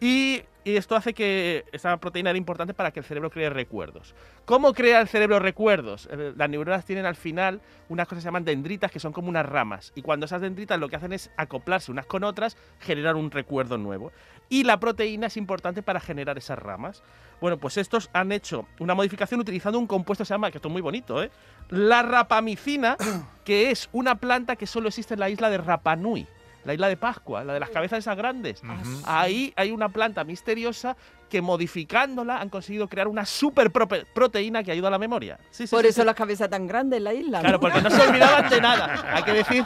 y, 0.00 0.42
y 0.64 0.76
esto 0.76 0.94
hace 0.96 1.14
que 1.14 1.64
esa 1.72 1.96
proteína 1.96 2.30
era 2.30 2.38
importante 2.38 2.74
para 2.74 2.90
que 2.90 3.00
el 3.00 3.04
cerebro 3.04 3.30
cree 3.30 3.50
recuerdos. 3.50 4.14
¿Cómo 4.44 4.72
crea 4.72 5.00
el 5.00 5.08
cerebro 5.08 5.38
recuerdos? 5.38 6.08
Eh, 6.10 6.32
Las 6.36 6.48
neuronas 6.48 6.84
tienen 6.84 7.04
al 7.06 7.16
final 7.16 7.60
unas 7.88 8.06
cosas 8.06 8.18
que 8.18 8.22
se 8.22 8.28
llaman 8.28 8.44
dendritas, 8.44 8.90
que 8.90 9.00
son 9.00 9.12
como 9.12 9.28
unas 9.28 9.46
ramas. 9.46 9.92
Y 9.94 10.02
cuando 10.02 10.26
esas 10.26 10.40
dendritas 10.40 10.78
lo 10.78 10.88
que 10.88 10.96
hacen 10.96 11.12
es 11.12 11.30
acoplarse 11.36 11.90
unas 11.90 12.06
con 12.06 12.24
otras, 12.24 12.56
generar 12.80 13.16
un 13.16 13.30
recuerdo 13.30 13.76
nuevo. 13.76 14.12
Y 14.48 14.64
la 14.64 14.80
proteína 14.80 15.26
es 15.26 15.36
importante 15.36 15.82
para 15.82 16.00
generar 16.00 16.38
esas 16.38 16.58
ramas. 16.58 17.02
Bueno, 17.40 17.58
pues 17.58 17.76
estos 17.76 18.08
han 18.12 18.32
hecho 18.32 18.66
una 18.78 18.94
modificación 18.94 19.40
utilizando 19.40 19.78
un 19.78 19.86
compuesto 19.86 20.22
que 20.22 20.26
se 20.28 20.34
llama, 20.34 20.50
que 20.50 20.58
esto 20.58 20.68
es 20.68 20.72
muy 20.72 20.82
bonito, 20.82 21.22
¿eh? 21.22 21.30
La 21.68 22.02
rapamicina, 22.02 22.96
que 23.44 23.70
es 23.70 23.88
una 23.92 24.14
planta 24.14 24.56
que 24.56 24.66
solo 24.66 24.88
existe 24.88 25.14
en 25.14 25.20
la 25.20 25.28
isla 25.28 25.50
de 25.50 25.58
Rapa 25.58 25.96
Nui, 25.96 26.26
la 26.68 26.74
isla 26.74 26.88
de 26.88 26.98
Pascua, 26.98 27.44
la 27.44 27.54
de 27.54 27.60
las 27.60 27.70
cabezas 27.70 28.00
esas 28.00 28.14
grandes. 28.14 28.60
Ahí 29.06 29.54
hay 29.56 29.70
una 29.70 29.88
planta 29.88 30.22
misteriosa 30.22 30.98
que 31.30 31.40
modificándola 31.40 32.40
han 32.42 32.50
conseguido 32.50 32.88
crear 32.88 33.08
una 33.08 33.24
super 33.24 33.72
proteína 33.72 34.62
que 34.62 34.70
ayuda 34.72 34.88
a 34.88 34.90
la 34.90 34.98
memoria. 34.98 35.38
Sí, 35.50 35.66
sí, 35.66 35.74
Por 35.74 35.82
sí, 35.82 35.88
eso 35.88 36.02
sí. 36.02 36.06
las 36.06 36.14
cabezas 36.14 36.50
tan 36.50 36.66
grandes 36.66 36.98
en 36.98 37.04
la 37.04 37.14
isla. 37.14 37.40
Claro, 37.40 37.54
¿no? 37.54 37.60
porque 37.60 37.80
no 37.80 37.88
se 37.88 38.02
olvidaban 38.06 38.50
de 38.50 38.60
nada. 38.60 39.14
Hay 39.14 39.22
que 39.22 39.32
decir, 39.32 39.64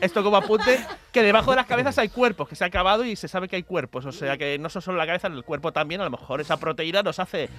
esto 0.00 0.24
como 0.24 0.38
apunte, 0.38 0.82
que 1.12 1.22
debajo 1.22 1.50
de 1.50 1.56
las 1.56 1.66
cabezas 1.66 1.98
hay 1.98 2.08
cuerpos, 2.08 2.48
que 2.48 2.56
se 2.56 2.64
ha 2.64 2.68
acabado 2.68 3.04
y 3.04 3.14
se 3.14 3.28
sabe 3.28 3.46
que 3.46 3.56
hay 3.56 3.62
cuerpos. 3.62 4.06
O 4.06 4.12
sea 4.12 4.38
que 4.38 4.58
no 4.58 4.70
son 4.70 4.80
solo 4.80 4.96
la 4.96 5.04
cabeza, 5.06 5.26
en 5.26 5.34
el 5.34 5.44
cuerpo 5.44 5.70
también. 5.70 6.00
A 6.00 6.04
lo 6.04 6.10
mejor 6.10 6.40
esa 6.40 6.56
proteína 6.56 7.02
nos 7.02 7.18
hace 7.18 7.50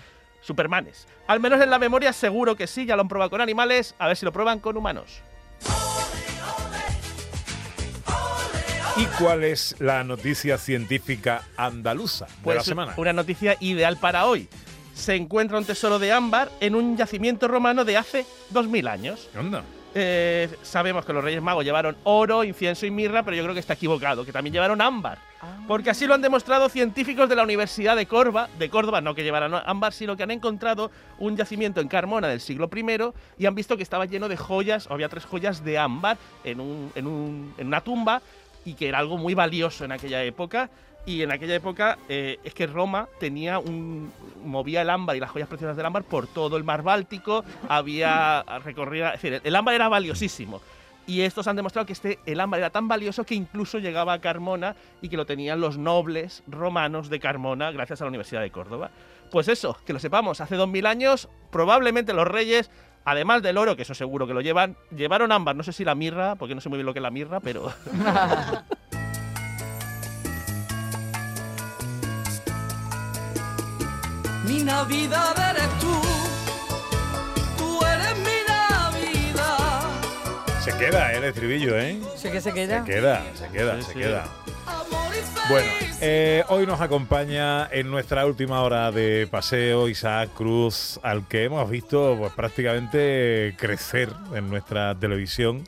supermanes. 0.41 1.07
Al 1.27 1.39
menos 1.39 1.61
en 1.61 1.69
la 1.69 1.77
memoria 1.77 2.11
seguro 2.11 2.55
que 2.55 2.65
sí, 2.65 2.87
ya 2.87 2.95
lo 2.95 3.03
han 3.03 3.07
probado 3.07 3.29
con 3.29 3.39
animales, 3.41 3.93
a 3.99 4.07
ver 4.07 4.17
si 4.17 4.25
lo 4.25 4.31
prueban 4.31 4.59
con 4.59 4.75
humanos. 4.77 5.21
¿Y 8.95 9.05
cuál 9.17 9.43
es 9.43 9.75
la 9.79 10.03
noticia 10.03 10.57
científica 10.57 11.43
andaluza 11.57 12.25
de 12.25 12.31
Pues 12.43 12.57
la 12.57 12.63
semana? 12.63 12.93
una 12.97 13.13
noticia 13.13 13.57
ideal 13.59 13.97
para 13.97 14.25
hoy. 14.25 14.47
Se 14.93 15.15
encuentra 15.15 15.57
un 15.57 15.65
tesoro 15.65 15.97
de 15.97 16.11
ámbar 16.11 16.51
en 16.59 16.75
un 16.75 16.95
yacimiento 16.95 17.47
romano 17.47 17.83
de 17.85 17.97
hace 17.97 18.25
2000 18.51 18.87
años. 18.87 19.29
¿Qué 19.33 19.39
onda? 19.39 19.63
Eh, 19.95 20.49
sabemos 20.63 21.05
que 21.05 21.13
los 21.13 21.23
Reyes 21.23 21.41
Magos 21.41 21.63
llevaron 21.65 21.95
oro, 22.03 22.43
incienso 22.43 22.85
y 22.85 22.91
mirra, 22.91 23.23
pero 23.23 23.37
yo 23.37 23.43
creo 23.43 23.53
que 23.53 23.59
está 23.59 23.73
equivocado, 23.73 24.25
que 24.25 24.31
también 24.31 24.53
llevaron 24.53 24.81
ámbar. 24.81 25.17
Porque 25.67 25.89
así 25.89 26.07
lo 26.07 26.13
han 26.13 26.21
demostrado 26.21 26.69
científicos 26.69 27.27
de 27.27 27.35
la 27.35 27.43
Universidad 27.43 27.95
de 27.95 28.05
Córdoba, 28.05 28.47
de 28.57 28.69
Córdoba, 28.69 29.01
no 29.01 29.13
que 29.13 29.23
llevaran 29.23 29.53
ámbar, 29.65 29.91
sino 29.93 30.15
que 30.15 30.23
han 30.23 30.31
encontrado 30.31 30.89
un 31.19 31.35
yacimiento 31.35 31.81
en 31.81 31.89
Carmona 31.89 32.27
del 32.27 32.39
siglo 32.39 32.69
I 32.73 33.11
y 33.37 33.45
han 33.45 33.53
visto 33.53 33.75
que 33.77 33.83
estaba 33.83 34.05
lleno 34.05 34.29
de 34.29 34.37
joyas, 34.37 34.87
o 34.87 34.93
había 34.93 35.09
tres 35.09 35.25
joyas 35.25 35.63
de 35.63 35.77
ámbar 35.77 36.17
en, 36.43 36.59
un- 36.61 36.91
en 36.95 37.07
un- 37.07 37.53
en 37.57 37.67
una 37.67 37.81
tumba 37.81 38.21
y 38.65 38.73
que 38.73 38.87
era 38.87 38.99
algo 38.99 39.17
muy 39.17 39.33
valioso 39.33 39.85
en 39.85 39.91
aquella 39.91 40.23
época. 40.23 40.69
Y 41.05 41.21
en 41.21 41.31
aquella 41.31 41.55
época 41.55 41.97
eh, 42.07 42.39
es 42.43 42.53
que 42.53 42.65
Roma 42.65 43.09
tenía 43.19 43.59
un 43.59 44.11
movía 44.43 44.81
el 44.81 44.89
ámbar 44.89 45.15
y 45.15 45.19
las 45.19 45.31
joyas 45.31 45.47
preciosas 45.47 45.75
del 45.75 45.85
ámbar 45.85 46.03
por 46.03 46.27
todo 46.27 46.57
el 46.57 46.63
mar 46.63 46.81
Báltico, 46.81 47.43
había 47.67 48.43
recorrido, 48.63 49.07
es 49.07 49.21
decir, 49.21 49.41
el 49.43 49.55
ámbar 49.55 49.75
era 49.75 49.89
valiosísimo. 49.89 50.61
Y 51.05 51.21
estos 51.21 51.47
han 51.47 51.57
demostrado 51.57 51.85
que 51.85 51.93
este, 51.93 52.19
el 52.25 52.39
ámbar 52.39 52.61
era 52.61 52.69
tan 52.69 52.87
valioso 52.87 53.25
que 53.25 53.35
incluso 53.35 53.79
llegaba 53.79 54.13
a 54.13 54.21
Carmona 54.21 54.75
y 55.01 55.09
que 55.09 55.17
lo 55.17 55.25
tenían 55.25 55.59
los 55.59 55.77
nobles 55.77 56.43
romanos 56.47 57.09
de 57.09 57.19
Carmona 57.19 57.71
gracias 57.71 57.99
a 57.99 58.05
la 58.05 58.09
Universidad 58.09 58.41
de 58.41 58.51
Córdoba. 58.51 58.89
Pues 59.29 59.49
eso, 59.49 59.77
que 59.85 59.91
lo 59.91 59.99
sepamos, 59.99 60.39
hace 60.39 60.55
2000 60.55 60.85
años 60.85 61.27
probablemente 61.51 62.13
los 62.13 62.27
reyes, 62.27 62.71
además 63.05 63.41
del 63.41 63.57
oro, 63.57 63.75
que 63.75 63.81
eso 63.83 63.93
seguro 63.93 64.27
que 64.27 64.33
lo 64.33 64.41
llevan, 64.41 64.77
llevaron 64.95 65.31
ámbar, 65.31 65.55
no 65.55 65.63
sé 65.63 65.73
si 65.73 65.83
la 65.83 65.95
mirra, 65.95 66.35
porque 66.35 66.55
no 66.55 66.61
sé 66.61 66.69
muy 66.69 66.77
bien 66.77 66.85
lo 66.85 66.93
que 66.93 66.99
es 66.99 67.03
la 67.03 67.11
mirra, 67.11 67.39
pero... 67.39 67.71
Mi 74.45 74.61
Navidad 74.61 75.35
eres 75.51 75.69
tú, 75.79 76.01
tú 77.57 77.79
eres 77.85 78.17
mi 78.17 78.43
Navidad. 78.45 79.81
Se 80.59 80.77
queda 80.77 81.13
¿eh, 81.13 81.17
el 81.17 81.23
estribillo, 81.23 81.79
¿eh? 81.79 82.01
Sí 82.17 82.29
que 82.29 82.41
se 82.41 82.53
queda. 82.53 82.85
Se 82.85 82.91
queda, 82.91 83.23
se 83.35 83.47
queda, 83.47 83.81
se 83.81 83.93
queda. 83.93 84.25
Bueno, 85.49 85.67
eh, 86.01 86.43
hoy 86.47 86.65
nos 86.65 86.79
acompaña 86.79 87.67
en 87.69 87.91
nuestra 87.91 88.25
última 88.25 88.61
hora 88.63 88.91
de 88.91 89.27
paseo 89.29 89.89
Isaac 89.89 90.29
Cruz, 90.33 90.99
al 91.03 91.27
que 91.27 91.43
hemos 91.43 91.69
visto 91.69 92.15
pues, 92.17 92.31
prácticamente 92.33 93.53
crecer 93.57 94.09
en 94.33 94.49
nuestra 94.49 94.95
televisión. 94.95 95.63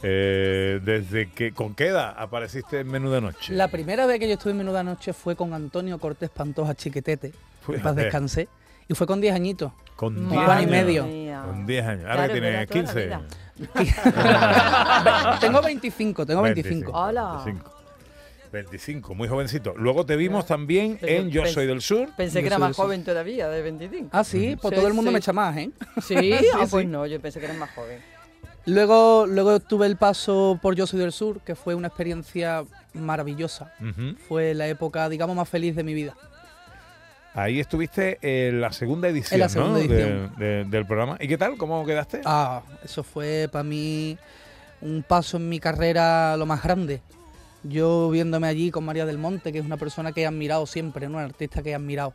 eh, 0.00 0.78
desde 0.84 1.28
que 1.32 1.50
con 1.52 1.74
qué 1.74 1.88
edad 1.88 2.14
apareciste 2.16 2.78
en 2.78 2.86
Menú 2.88 3.10
de 3.10 3.20
Noche. 3.20 3.52
La 3.52 3.66
primera 3.66 4.06
vez 4.06 4.20
que 4.20 4.28
yo 4.28 4.34
estuve 4.34 4.52
en 4.52 4.58
Menuda 4.58 4.84
Noche 4.84 5.12
fue 5.12 5.34
con 5.34 5.52
Antonio 5.52 5.98
Cortés 5.98 6.30
Pantoja 6.30 6.72
Chiquetete. 6.76 7.32
Fue- 7.62 7.78
en 7.78 7.82
paz 7.82 7.96
descansé. 7.96 8.48
Y 8.86 8.94
fue 8.94 9.08
con 9.08 9.20
10 9.20 9.34
añitos. 9.34 9.72
Con 9.96 10.16
Un 10.16 10.28
10 10.30 10.40
año 10.42 10.52
y 10.52 10.52
años. 10.52 10.70
medio. 10.70 11.02
Con 11.46 11.66
10 11.66 11.84
años. 11.84 12.04
Ahora 12.04 12.14
Claro, 12.14 12.32
que 12.34 12.40
tienes 12.40 12.68
toda 12.68 12.82
la 12.82 12.86
15. 12.86 13.04
vida. 13.06 13.22
tengo 15.40 15.62
25, 15.62 16.26
tengo 16.26 16.42
25. 16.42 16.92
Hola. 16.92 17.42
25. 17.44 17.77
25, 18.52 19.14
muy 19.14 19.28
jovencito. 19.28 19.74
Luego 19.76 20.04
te 20.06 20.16
vimos 20.16 20.46
también 20.46 20.98
en 21.02 21.30
Yo 21.30 21.46
Soy 21.46 21.66
del 21.66 21.80
Sur. 21.82 22.08
Pensé 22.16 22.40
que 22.40 22.46
era 22.48 22.58
más 22.58 22.76
joven 22.76 23.04
todavía, 23.04 23.48
de 23.48 23.62
25. 23.62 24.08
Ah, 24.12 24.24
sí, 24.24 24.56
pues 24.60 24.74
todo 24.74 24.86
el 24.86 24.94
mundo 24.94 25.10
me 25.12 25.18
echa 25.18 25.32
más, 25.32 25.56
¿eh? 25.56 25.70
¿Sí? 26.02 26.34
ah, 26.54 26.66
pues 26.70 26.86
no, 26.86 27.06
yo 27.06 27.20
pensé 27.20 27.38
que 27.40 27.46
eras 27.46 27.58
más 27.58 27.70
joven. 27.70 28.00
Luego, 28.66 29.26
luego 29.26 29.60
tuve 29.60 29.86
el 29.86 29.96
paso 29.96 30.58
por 30.60 30.74
Yo 30.74 30.86
Soy 30.86 31.00
del 31.00 31.12
Sur, 31.12 31.40
que 31.40 31.54
fue 31.54 31.74
una 31.74 31.88
experiencia 31.88 32.64
maravillosa. 32.92 33.72
Fue 34.28 34.52
la 34.54 34.66
época, 34.68 35.08
digamos, 35.08 35.34
más 35.36 35.48
feliz 35.48 35.74
de 35.74 35.84
mi 35.84 35.94
vida. 35.94 36.14
Ahí 37.34 37.60
estuviste 37.60 38.18
en 38.20 38.60
la 38.60 38.72
segunda 38.72 39.08
edición, 39.08 39.34
En 39.34 39.40
la 39.40 39.48
segunda 39.48 39.78
¿no? 39.78 39.84
edición. 39.84 40.32
De- 40.38 40.44
de- 40.46 40.64
del 40.64 40.86
programa. 40.86 41.16
¿Y 41.20 41.28
qué 41.28 41.38
tal? 41.38 41.56
¿Cómo 41.56 41.84
quedaste? 41.86 42.20
Ah, 42.24 42.62
eso 42.84 43.02
fue 43.04 43.48
para 43.52 43.62
mí 43.62 44.18
un 44.80 45.02
paso 45.06 45.36
en 45.36 45.48
mi 45.48 45.60
carrera 45.60 46.36
lo 46.36 46.46
más 46.46 46.62
grande. 46.62 47.00
Yo 47.64 48.10
viéndome 48.10 48.46
allí 48.46 48.70
con 48.70 48.84
María 48.84 49.04
del 49.06 49.18
Monte, 49.18 49.52
que 49.52 49.58
es 49.58 49.64
una 49.64 49.76
persona 49.76 50.12
que 50.12 50.22
he 50.22 50.26
admirado 50.26 50.66
siempre, 50.66 51.08
¿no? 51.08 51.16
Una 51.16 51.24
artista 51.24 51.62
que 51.62 51.70
he 51.70 51.74
admirado. 51.74 52.14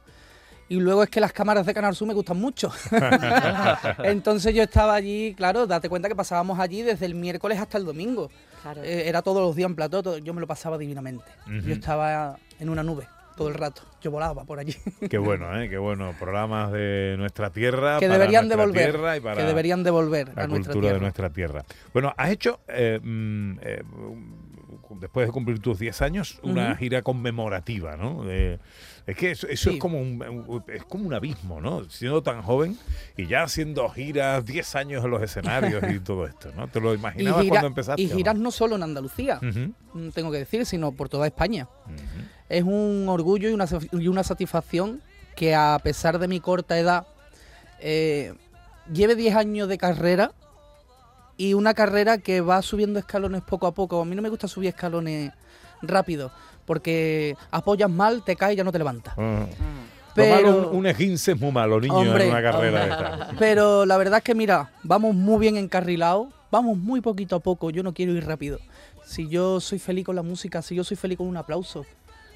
Y 0.70 0.80
luego 0.80 1.04
es 1.04 1.10
que 1.10 1.20
las 1.20 1.34
cámaras 1.34 1.66
de 1.66 1.74
Canal 1.74 1.94
Sur 1.96 2.08
me 2.08 2.14
gustan 2.14 2.40
mucho. 2.40 2.72
Entonces 4.04 4.54
yo 4.56 4.64
estaba 4.64 4.96
allí, 4.96 5.34
claro, 5.36 5.68
date 5.68 5.90
cuenta 5.90 6.08
que 6.08 6.16
pasábamos 6.16 6.60
allí 6.60 6.82
desde 6.82 7.06
el 7.06 7.16
miércoles 7.16 7.60
hasta 7.60 7.78
el 7.78 7.86
domingo. 7.86 8.30
Eh, 8.84 9.04
era 9.08 9.22
todos 9.22 9.42
los 9.42 9.56
días 9.56 9.70
en 9.70 9.76
plató, 9.76 10.02
todo- 10.02 10.18
yo 10.18 10.34
me 10.34 10.42
lo 10.42 10.48
pasaba 10.48 10.78
divinamente. 10.78 11.26
Yo 11.66 11.74
estaba 11.74 12.38
en 12.60 12.70
una 12.70 12.82
nube 12.84 13.08
todo 13.36 13.48
el 13.50 13.56
rato. 13.56 13.82
Yo 14.02 14.12
volaba 14.12 14.46
por 14.46 14.60
allí. 14.60 14.76
Qué 15.10 15.18
bueno, 15.18 15.60
¿eh? 15.60 15.68
Qué 15.70 15.78
bueno. 15.78 16.14
Programas 16.20 16.72
de 16.72 17.16
nuestra 17.18 17.50
tierra. 17.50 17.98
que 18.00 18.06
para 18.08 18.20
deberían 18.20 18.48
nuestra 18.48 18.64
devolver. 18.64 18.92
tierra 18.92 19.18
y 19.18 19.20
para 19.22 19.36
que 19.38 19.44
deberían 19.44 19.84
devolver 19.84 20.28
la 20.36 20.44
a 20.44 20.48
nuestra 20.48 20.72
cultura 20.74 20.82
tierra. 20.82 20.94
de 20.96 21.02
nuestra 21.02 21.30
tierra. 21.32 21.64
Bueno, 21.94 22.14
has 22.16 22.30
hecho, 22.30 22.60
eh, 22.68 23.00
mm, 23.02 23.58
eh, 23.62 23.82
después 24.92 25.28
de 25.28 25.32
cumplir 25.34 25.60
tus 25.60 25.80
10 25.80 26.02
años, 26.02 26.40
una 26.44 26.76
gira 26.76 27.02
conmemorativa, 27.02 27.96
¿no? 27.98 28.24
De- 28.24 28.60
es 29.06 29.16
que 29.18 29.32
eso, 29.32 29.48
eso 29.48 29.70
Sí. 29.70 29.76
es, 29.76 29.82
como 29.82 30.00
un, 30.00 30.64
es 30.68 30.84
como 30.86 31.06
un 31.08 31.14
abismo, 31.14 31.60
¿no? 31.60 31.84
Siendo 31.90 32.22
tan 32.24 32.42
joven 32.42 32.78
y 33.18 33.26
ya 33.28 33.44
haciendo 33.44 33.88
giras, 33.90 34.46
10 34.46 34.76
años 34.76 35.04
en 35.04 35.12
los 35.12 35.22
escenarios 35.22 35.84
y 35.92 36.00
todo 36.04 36.26
esto, 36.26 36.52
¿no? 36.56 36.68
¿Te 36.68 36.80
lo 36.80 36.94
imaginabas 36.94 37.42
gira- 37.44 37.50
cuando 37.50 37.68
empezaste? 37.68 38.02
y 38.02 38.08
no? 38.08 38.16
giras 38.16 38.36
no 38.36 38.52
solo 38.52 38.76
en 38.76 38.84
Andalucía, 38.84 39.40
Ujú. 39.42 39.74
mm, 40.00 40.10
tengo 40.12 40.32
que 40.32 40.38
decir, 40.38 40.66
sino 40.66 40.92
por 40.92 41.10
toda 41.10 41.28
España. 41.28 41.68
Es 42.50 42.64
un 42.64 43.06
orgullo 43.10 43.50
y 43.50 43.54
una, 43.54 43.66
y 43.92 44.08
una 44.08 44.24
satisfacción 44.24 45.02
que 45.36 45.56
a 45.56 45.80
pesar 45.84 46.20
de 46.20 46.28
mi 46.28 46.40
corta 46.40 46.78
edad, 46.78 47.08
eh, 47.80 48.34
lleve 48.92 49.16
10 49.16 49.36
años 49.36 49.68
de 49.68 49.78
carrera 49.78 50.32
y 51.38 51.54
una 51.54 51.74
carrera 51.74 52.18
que 52.18 52.42
va 52.42 52.62
subiendo 52.62 53.00
escalones 53.00 53.42
poco 53.42 53.68
a 53.68 53.74
poco. 53.74 54.02
A 54.02 54.06
mí 54.06 54.16
no 54.16 54.22
me 54.22 54.30
gusta 54.30 54.48
subir 54.48 54.70
escalones 54.70 55.32
rápido, 55.82 56.32
porque 56.66 57.36
apoyas 57.52 57.90
mal, 57.90 58.24
te 58.24 58.36
caes 58.36 58.54
y 58.54 58.58
ya 58.58 58.64
no 58.64 58.72
te 58.72 58.78
levantas. 58.78 59.14
Ajá. 59.18 59.48
Pero- 60.16 60.70
un, 60.70 60.78
un 60.78 60.86
esguince 60.86 61.32
es 61.32 61.40
muy 61.40 61.52
malo, 61.52 61.80
niño, 61.82 61.96
Hombre, 61.96 62.26
en 62.26 62.30
una 62.32 62.42
carrera 62.42 62.84
estas. 62.88 63.36
Pero 63.40 63.86
la 63.86 63.98
verdad 63.98 64.20
es 64.20 64.24
que, 64.24 64.36
mira, 64.36 64.72
vamos 64.84 65.16
muy 65.16 65.40
bien 65.40 65.58
encarrilados, 65.58 66.28
vamos 66.52 66.78
muy 66.78 67.02
poquito 67.02 67.36
a 67.36 67.40
poco, 67.40 67.72
yo 67.72 67.82
no 67.82 67.94
quiero 67.94 68.14
ir 68.14 68.26
rápido. 68.26 68.60
Si 69.06 69.28
yo 69.28 69.60
soy 69.60 69.80
feliz 69.80 70.06
con 70.06 70.16
la 70.16 70.22
música, 70.22 70.62
si 70.62 70.76
yo 70.76 70.84
soy 70.84 70.98
feliz 70.98 71.18
con 71.18 71.28
un 71.28 71.36
aplauso, 71.38 71.86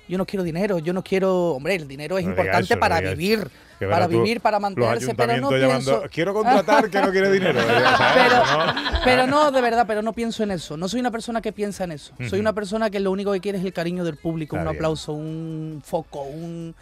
yo 0.08 0.18
no 0.18 0.26
quiero 0.26 0.44
dinero, 0.44 0.80
yo 0.80 0.94
no 0.94 1.04
quiero, 1.04 1.52
hombre, 1.52 1.76
el 1.76 1.88
dinero 1.88 2.18
es 2.18 2.26
No 2.26 2.32
importante 2.32 2.74
eso, 2.74 2.80
para 2.80 3.02
vivir, 3.02 3.50
para 3.80 4.06
tú 4.08 4.22
vivir, 4.22 4.42
para 4.42 4.60
mantenerse, 4.60 5.14
pero 5.14 5.38
no 5.38 5.50
ayuntamientos 5.50 5.70
pienso... 5.70 5.92
llamando, 5.92 6.10
quiero 6.12 6.34
contratar, 6.34 6.90
que 6.90 7.02
no 7.02 7.12
quiere 7.12 7.32
dinero. 7.32 7.60
pero, 8.16 8.36
¿no? 8.38 8.74
pero 9.04 9.28
no, 9.28 9.52
de 9.52 9.62
verdad, 9.62 9.86
pero 9.88 10.02
no 10.02 10.14
pienso 10.14 10.44
en 10.44 10.52
eso. 10.52 10.78
No 10.78 10.88
soy 10.88 11.00
una 11.00 11.12
persona 11.12 11.42
que 11.42 11.52
piensa 11.52 11.84
en 11.84 11.92
eso. 11.92 12.14
Soy 12.30 12.40
una 12.40 12.54
persona 12.54 12.90
que 12.90 13.00
lo 13.00 13.12
único 13.12 13.32
que 13.34 13.42
quiere 13.42 13.58
es 13.58 13.66
el 13.66 13.74
cariño 13.74 14.04
del 14.04 14.18
público, 14.18 14.56
Está 14.56 14.64
un 14.64 14.72
bien. 14.74 14.80
aplauso, 14.80 15.14
un 15.14 15.82
foco, 15.84 16.22
un, 16.24 16.74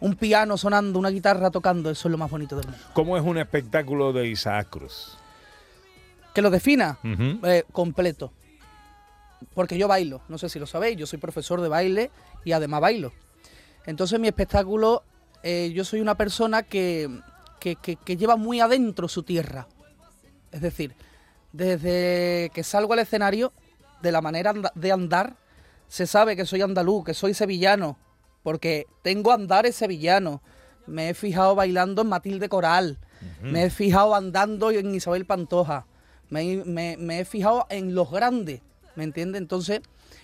un 0.00 0.14
piano 0.16 0.56
sonando, 0.56 0.98
una 0.98 1.10
guitarra 1.10 1.50
tocando. 1.50 1.90
Eso 1.90 2.08
es 2.08 2.12
lo 2.12 2.18
más 2.18 2.30
bonito 2.30 2.56
del 2.56 2.66
mundo. 2.66 2.80
¿Cómo 2.92 3.16
es 3.16 3.24
un 3.24 3.38
espectáculo 3.38 4.12
de 4.12 4.28
Isaac 4.28 4.68
Cruz? 4.70 5.16
Que 6.34 6.42
lo 6.42 6.50
defina 6.50 6.98
eh, 7.44 7.64
completo. 7.72 8.32
Porque 9.54 9.78
yo 9.78 9.88
bailo, 9.88 10.20
no 10.28 10.36
sé 10.38 10.48
si 10.48 10.58
lo 10.58 10.66
sabéis, 10.66 10.96
yo 10.98 11.06
soy 11.06 11.18
profesor 11.18 11.60
de 11.60 11.68
baile 11.68 12.10
y 12.44 12.52
además 12.52 12.80
bailo. 12.80 13.12
Entonces 13.86 14.18
mi 14.20 14.28
espectáculo, 14.28 15.02
eh, 15.42 15.70
yo 15.74 15.84
soy 15.84 16.00
una 16.00 16.14
persona 16.16 16.62
que, 16.62 17.08
que, 17.60 17.76
que- 17.76 17.96
que 17.96 18.16
lleva 18.16 18.36
muy 18.36 18.60
adentro 18.60 19.08
su 19.08 19.22
tierra. 19.22 19.66
Es 20.52 20.60
decir, 20.60 20.94
desde 21.52 22.50
que 22.52 22.62
salgo 22.62 22.92
al 22.92 22.98
escenario, 23.00 23.52
de 24.02 24.12
la 24.12 24.20
manera 24.20 24.52
de 24.74 24.92
andar, 24.92 25.36
se 25.88 26.06
sabe 26.06 26.36
que 26.36 26.44
soy 26.44 26.60
andaluz, 26.62 27.04
que 27.04 27.14
soy 27.14 27.32
sevillano, 27.32 27.96
porque 28.42 28.86
tengo 29.02 29.32
andares 29.32 29.74
sevillanos. 29.76 30.40
Me 30.86 31.08
he 31.10 31.14
fijado 31.14 31.54
bailando 31.54 32.02
en 32.02 32.08
Matilde 32.08 32.48
Coral, 32.48 32.98
me 33.42 33.64
he 33.64 33.70
fijado 33.70 34.14
andando 34.14 34.70
en 34.70 34.94
Isabel 34.94 35.24
Pantoja, 35.24 35.86
me, 36.28 36.62
me- 36.64 36.96
me 36.98 37.20
he 37.20 37.24
fijado 37.24 37.66
en 37.70 37.94
los 37.94 38.10
grandes, 38.10 38.60
¿me 38.96 39.04
entiendes? 39.04 39.40
Entonces, 39.40 39.80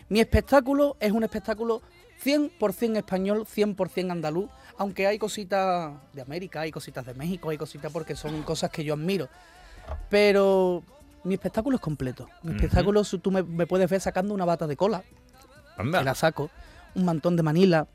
mi 0.09 0.21
espectáculo 0.21 0.97
es 1.01 1.13
un 1.13 1.25
espectáculo 1.25 1.83
100% 2.25 2.97
español, 2.97 3.47
100% 3.47 4.11
andaluz, 4.11 4.51
aunque 4.79 5.07
hay 5.07 5.19
cositas 5.19 5.93
de 6.13 6.23
América, 6.23 6.61
hay 6.61 6.71
cositas 6.71 7.05
de 7.07 7.15
México, 7.15 7.51
hay 7.51 7.59
cositas 7.59 7.93
porque 7.93 8.17
son 8.17 8.43
cosas 8.43 8.71
que 8.71 8.85
yo 8.85 8.95
admiro. 8.95 9.29
Pero 10.09 10.83
mi 11.25 11.35
espectáculo 11.35 11.77
es 11.77 11.83
completo. 11.83 12.29
Mi 12.43 12.55
espectáculo, 12.55 13.03
tú 13.05 13.31
me, 13.31 13.43
me 13.43 13.67
puedes 13.67 13.89
ver 13.91 14.01
sacando 14.01 14.35
una 14.35 14.45
bata 14.45 14.67
de 14.67 14.77
cola, 14.77 15.03
Anda. 15.77 15.99
que 15.99 16.05
la 16.05 16.15
saco, 16.15 16.51
un 16.95 17.05
mantón 17.05 17.37
de 17.37 17.43
Manila, 17.43 17.87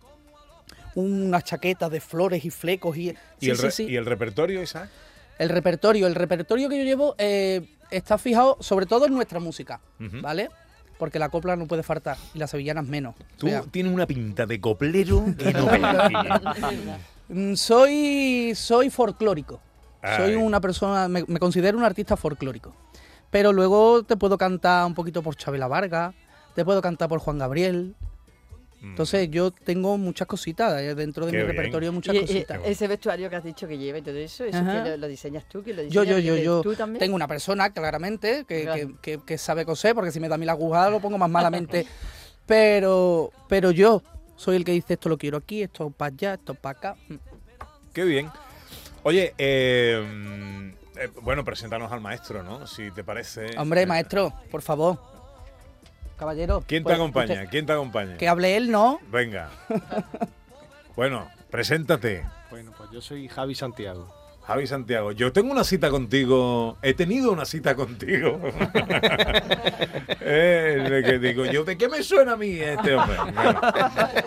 una 0.95 1.41
chaqueta 1.41 1.89
de 1.89 2.01
flores 2.01 2.43
y 2.43 2.49
flecos 2.49 2.97
y, 2.97 3.09
¿Y, 3.09 3.15
sí, 3.39 3.49
el 3.49 3.57
sí, 3.57 3.71
sí. 3.71 3.83
¿Y 3.85 3.95
el 3.95 4.05
repertorio, 4.05 4.61
Isaac? 4.61 4.89
El 5.37 5.49
repertorio, 5.49 6.07
el 6.07 6.15
repertorio 6.15 6.67
que 6.67 6.79
yo 6.79 6.83
llevo 6.83 7.15
eh, 7.19 7.69
está 7.91 8.17
fijado 8.17 8.57
sobre 8.59 8.87
todo 8.87 9.05
en 9.05 9.13
nuestra 9.13 9.39
música. 9.39 9.79
¿vale? 9.99 10.49
Porque 10.97 11.19
la 11.19 11.29
copla 11.29 11.55
no 11.55 11.67
puede 11.67 11.83
faltar 11.83 12.17
y 12.33 12.39
las 12.39 12.49
sevillanas 12.49 12.85
menos. 12.85 13.15
O 13.15 13.37
Tú 13.37 13.47
sea, 13.47 13.61
tienes 13.63 13.93
una 13.93 14.07
pinta 14.07 14.45
de 14.45 14.59
coplero 14.59 15.23
que 15.37 15.53
no 15.53 15.67
mm, 17.29 17.53
soy 17.55 18.53
soy 18.55 18.89
folclórico. 18.89 19.59
Soy 20.15 20.35
una 20.35 20.61
persona, 20.61 21.07
me, 21.07 21.25
me 21.27 21.39
considero 21.39 21.77
un 21.77 21.83
artista 21.83 22.15
folclórico. 22.15 22.73
Pero 23.29 23.51
luego 23.51 24.03
te 24.03 24.15
puedo 24.15 24.37
cantar 24.37 24.85
un 24.85 24.93
poquito 24.93 25.21
por 25.21 25.35
Chabela 25.35 25.67
Vargas, 25.67 26.15
te 26.55 26.63
puedo 26.63 26.81
cantar 26.81 27.09
por 27.09 27.19
Juan 27.19 27.37
Gabriel. 27.37 27.95
Entonces 28.89 29.29
yo 29.29 29.51
tengo 29.51 29.97
muchas 29.97 30.27
cositas 30.27 30.81
eh, 30.81 30.95
dentro 30.95 31.25
de 31.25 31.31
Qué 31.31 31.37
mi 31.37 31.43
bien. 31.43 31.55
repertorio, 31.55 31.91
muchas 31.93 32.15
Y, 32.15 32.17
y 32.17 32.21
cositas. 32.21 32.59
ese 32.65 32.87
vestuario 32.87 33.29
que 33.29 33.35
has 33.35 33.43
dicho 33.43 33.67
que 33.67 33.77
lleva 33.77 33.97
y 33.99 34.01
todo 34.01 34.15
eso, 34.15 34.43
eso 34.45 34.59
que 34.65 34.89
lo, 34.89 34.97
lo 34.97 35.07
diseñas 35.07 35.45
tú, 35.47 35.63
que 35.63 35.73
lo 35.73 35.83
Yo, 35.83 36.01
diseñas 36.03 36.23
yo, 36.23 36.33
yo, 36.33 36.35
que 36.35 36.43
yo 36.43 36.61
tú 36.61 36.75
también. 36.75 36.99
tengo 36.99 37.15
una 37.15 37.27
persona, 37.27 37.71
claramente, 37.71 38.45
que, 38.47 38.63
Claro. 38.63 38.87
que- 39.01 39.17
que- 39.17 39.25
que 39.25 39.37
sabe 39.37 39.65
coser, 39.65 39.93
porque 39.95 40.11
si 40.11 40.19
me 40.19 40.27
da 40.29 40.35
a 40.35 40.37
mí 40.37 40.45
la 40.45 40.53
aguja 40.53 40.89
lo 40.89 40.99
pongo 40.99 41.17
más 41.17 41.29
malamente. 41.29 41.85
pero, 42.45 43.31
pero 43.47 43.71
yo 43.71 44.01
soy 44.35 44.55
el 44.57 44.65
que 44.65 44.71
dice 44.71 44.93
esto 44.93 45.09
lo 45.09 45.17
quiero 45.17 45.37
aquí, 45.37 45.63
esto 45.63 45.89
para 45.89 46.13
allá, 46.13 46.33
esto 46.35 46.55
para 46.55 46.77
acá. 46.77 46.95
Mm. 47.09 47.15
Qué 47.93 48.03
bien. 48.03 48.29
Oye, 49.03 49.33
eh, 49.37 50.01
mm, 50.05 50.67
eh, 50.99 51.09
bueno, 51.21 51.43
preséntanos 51.43 51.91
al 51.91 52.01
maestro, 52.01 52.43
¿no? 52.43 52.67
Si 52.67 52.91
te 52.91 53.03
parece. 53.03 53.57
Hombre, 53.57 53.83
Eh, 53.83 53.85
maestro, 53.85 54.33
por 54.51 54.61
favor. 54.61 54.97
Caballero. 56.17 56.63
¿Quién 56.67 56.83
te 56.83 56.85
pues, 56.85 56.95
acompaña? 56.95 57.33
usted- 57.33 57.49
¿Quién 57.49 57.65
te 57.65 57.73
acompaña? 57.73 58.17
Que 58.17 58.27
hable 58.27 58.57
él, 58.57 58.71
¿no? 58.71 58.99
Venga. 59.11 59.49
bueno, 60.95 61.27
preséntate. 61.51 62.25
Bueno, 62.49 62.71
pues 62.77 62.89
yo 62.91 63.01
soy 63.01 63.27
Javi 63.27 63.55
Santiago. 63.55 64.13
Javi 64.43 64.65
Santiago, 64.65 65.11
yo 65.11 65.33
tengo 65.33 65.51
una 65.51 65.65
cita 65.65 65.89
contigo, 65.89 66.77
he 66.81 66.93
tenido 66.93 67.33
una 67.33 67.45
cita 67.45 67.75
contigo. 67.75 68.39
Eh, 70.29 70.85
de 70.89 71.03
que 71.03 71.19
digo 71.19 71.45
yo, 71.45 71.63
¿de 71.63 71.77
qué 71.77 71.87
me 71.87 72.03
suena 72.03 72.33
a 72.33 72.35
mí 72.37 72.49
este 72.59 72.95
hombre? 72.95 73.15
Bueno, 73.33 73.61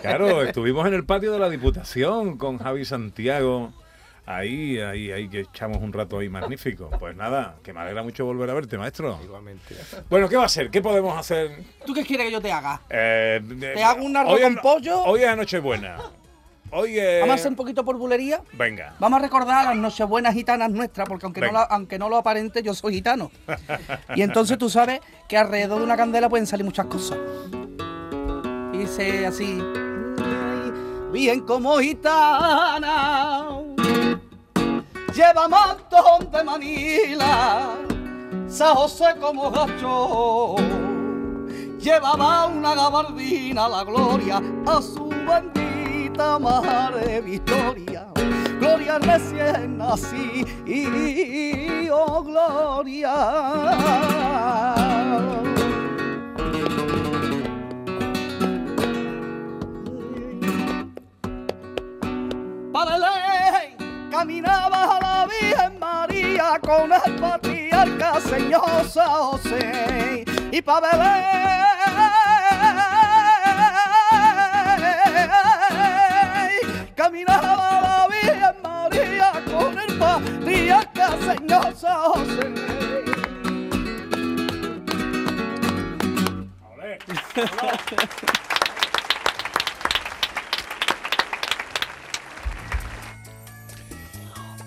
claro, 0.01 0.41
estuvimos 0.41 0.87
en 0.87 0.95
el 0.95 1.05
patio 1.05 1.31
de 1.31 1.37
la 1.37 1.47
Diputación 1.47 2.37
con 2.39 2.57
Javi 2.57 2.85
Santiago. 2.85 3.71
Ahí, 4.35 4.79
ahí, 4.79 5.11
ahí 5.11 5.29
que 5.29 5.41
echamos 5.41 5.77
un 5.77 5.91
rato 5.91 6.19
ahí 6.19 6.29
magnífico. 6.29 6.89
Pues 6.99 7.15
nada, 7.15 7.55
que 7.63 7.73
me 7.73 7.81
alegra 7.81 8.03
mucho 8.03 8.25
volver 8.25 8.49
a 8.49 8.53
verte, 8.53 8.77
maestro. 8.77 9.19
Igualmente. 9.23 9.75
Bueno, 10.09 10.29
¿qué 10.29 10.37
va 10.37 10.45
a 10.45 10.49
ser? 10.49 10.69
¿Qué 10.69 10.81
podemos 10.81 11.17
hacer? 11.17 11.63
¿Tú 11.85 11.93
qué 11.93 12.03
quieres 12.03 12.27
que 12.27 12.31
yo 12.31 12.41
te 12.41 12.51
haga? 12.51 12.81
Eh, 12.89 13.41
¿Te 13.59 13.83
hago 13.83 14.03
un 14.03 14.15
arroz 14.15 14.33
hoy 14.33 14.41
con 14.41 14.55
pollo? 14.57 15.03
Hoy 15.03 15.23
es 15.23 15.35
Nochebuena. 15.35 15.97
Hoy 16.71 16.97
es... 16.97 17.19
Vamos 17.19 17.33
a 17.33 17.35
hacer 17.35 17.49
un 17.49 17.57
poquito 17.57 17.83
por 17.83 17.97
bulería. 17.97 18.41
Venga. 18.53 18.95
Vamos 18.99 19.19
a 19.19 19.21
recordar 19.21 19.65
las 19.65 19.75
nochebuenas 19.75 20.33
gitanas 20.33 20.71
nuestras, 20.71 21.09
porque 21.09 21.25
aunque 21.25 21.41
no, 21.41 21.59
aunque 21.69 21.99
no 21.99 22.07
lo 22.07 22.15
aparente, 22.15 22.63
yo 22.63 22.73
soy 22.73 22.93
gitano. 22.93 23.29
Y 24.15 24.21
entonces 24.21 24.57
tú 24.57 24.69
sabes 24.69 25.01
que 25.27 25.37
alrededor 25.37 25.79
de 25.79 25.83
una 25.83 25.97
candela 25.97 26.29
pueden 26.29 26.47
salir 26.47 26.63
muchas 26.65 26.85
cosas. 26.85 27.17
Y 28.73 28.77
dice 28.77 29.25
así. 29.25 29.61
Bien 31.11 31.41
como 31.41 31.77
gitana, 31.79 33.43
lleva 35.13 35.47
mantón 35.49 36.31
de 36.31 36.43
Manila, 36.43 37.75
San 38.47 38.75
José 38.75 39.15
como 39.19 39.51
gacho, 39.51 40.55
llevaba 41.79 42.47
una 42.47 42.75
gabardina 42.75 43.67
la 43.67 43.83
gloria 43.83 44.41
a 44.65 44.81
su 44.81 45.09
bendita 45.09 46.39
madre 46.39 47.21
Victoria. 47.21 48.07
Gloria 48.59 48.97
recién 48.99 49.77
nací, 49.77 50.45
oh 51.91 52.23
gloria. 52.23 53.11
yo 68.51 68.61
y 70.51 70.61
pa' 70.61 70.81
beber. 70.81 71.41
Caminaba 76.95 77.81
la 77.81 78.07
Virgen 78.09 78.55
María 78.61 79.31
con 79.49 79.79
el 79.79 79.97
patriarca 79.97 81.17
señor 81.25 81.75
sauce. 81.75 82.51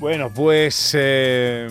Bueno, 0.00 0.30
pues 0.34 0.94
eh, 0.98 1.68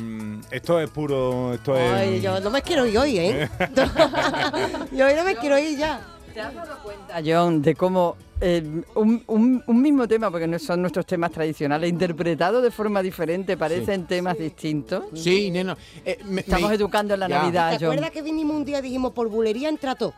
esto 0.54 0.80
es 0.80 0.90
puro. 0.90 1.54
Esto 1.54 1.76
es, 1.76 1.92
Ay, 1.92 2.22
yo 2.22 2.40
no 2.40 2.50
me 2.50 2.62
quiero 2.62 2.86
ir 2.86 2.98
hoy, 2.98 3.18
¿eh? 3.18 3.50
yo 4.92 5.06
hoy 5.08 5.14
no 5.16 5.24
me 5.24 5.36
quiero 5.36 5.58
ir 5.58 5.78
ya. 5.78 6.00
¿Te 6.34 6.42
has 6.42 6.54
dado 6.56 6.78
cuenta, 6.82 7.22
John, 7.24 7.62
de 7.62 7.76
cómo 7.76 8.16
eh, 8.42 8.64
un, 8.96 9.24
un- 9.28 9.64
un 9.68 9.82
mismo 9.82 10.08
tema, 10.08 10.32
porque 10.32 10.48
no 10.48 10.58
son 10.58 10.82
nuestros 10.82 11.06
temas 11.06 11.32
tradicionales, 11.32 11.88
interpretado 11.90 12.60
de 12.60 12.72
forma 12.72 13.04
diferente, 13.04 13.56
parecen 13.56 14.08
temas 14.08 14.38
distintos? 14.40 15.04
Sí, 15.14 15.52
neno. 15.52 15.78
Eh, 16.04 16.18
me- 16.26 16.42
Estamos 16.42 16.70
me- 16.70 16.76
educando 16.76 17.14
en 17.14 17.20
la 17.20 17.28
Ya. 17.30 17.38
Navidad, 17.40 17.70
¿Te 17.72 17.76
John. 17.86 17.94
acuerdas 17.94 18.10
que 18.12 18.22
vinimos 18.24 18.56
un 18.56 18.66
día 18.66 18.80
y 18.80 18.82
dijimos 18.82 19.12
por 19.12 19.30
bulería 19.30 19.70
entra 19.70 19.94
todo? 19.94 20.14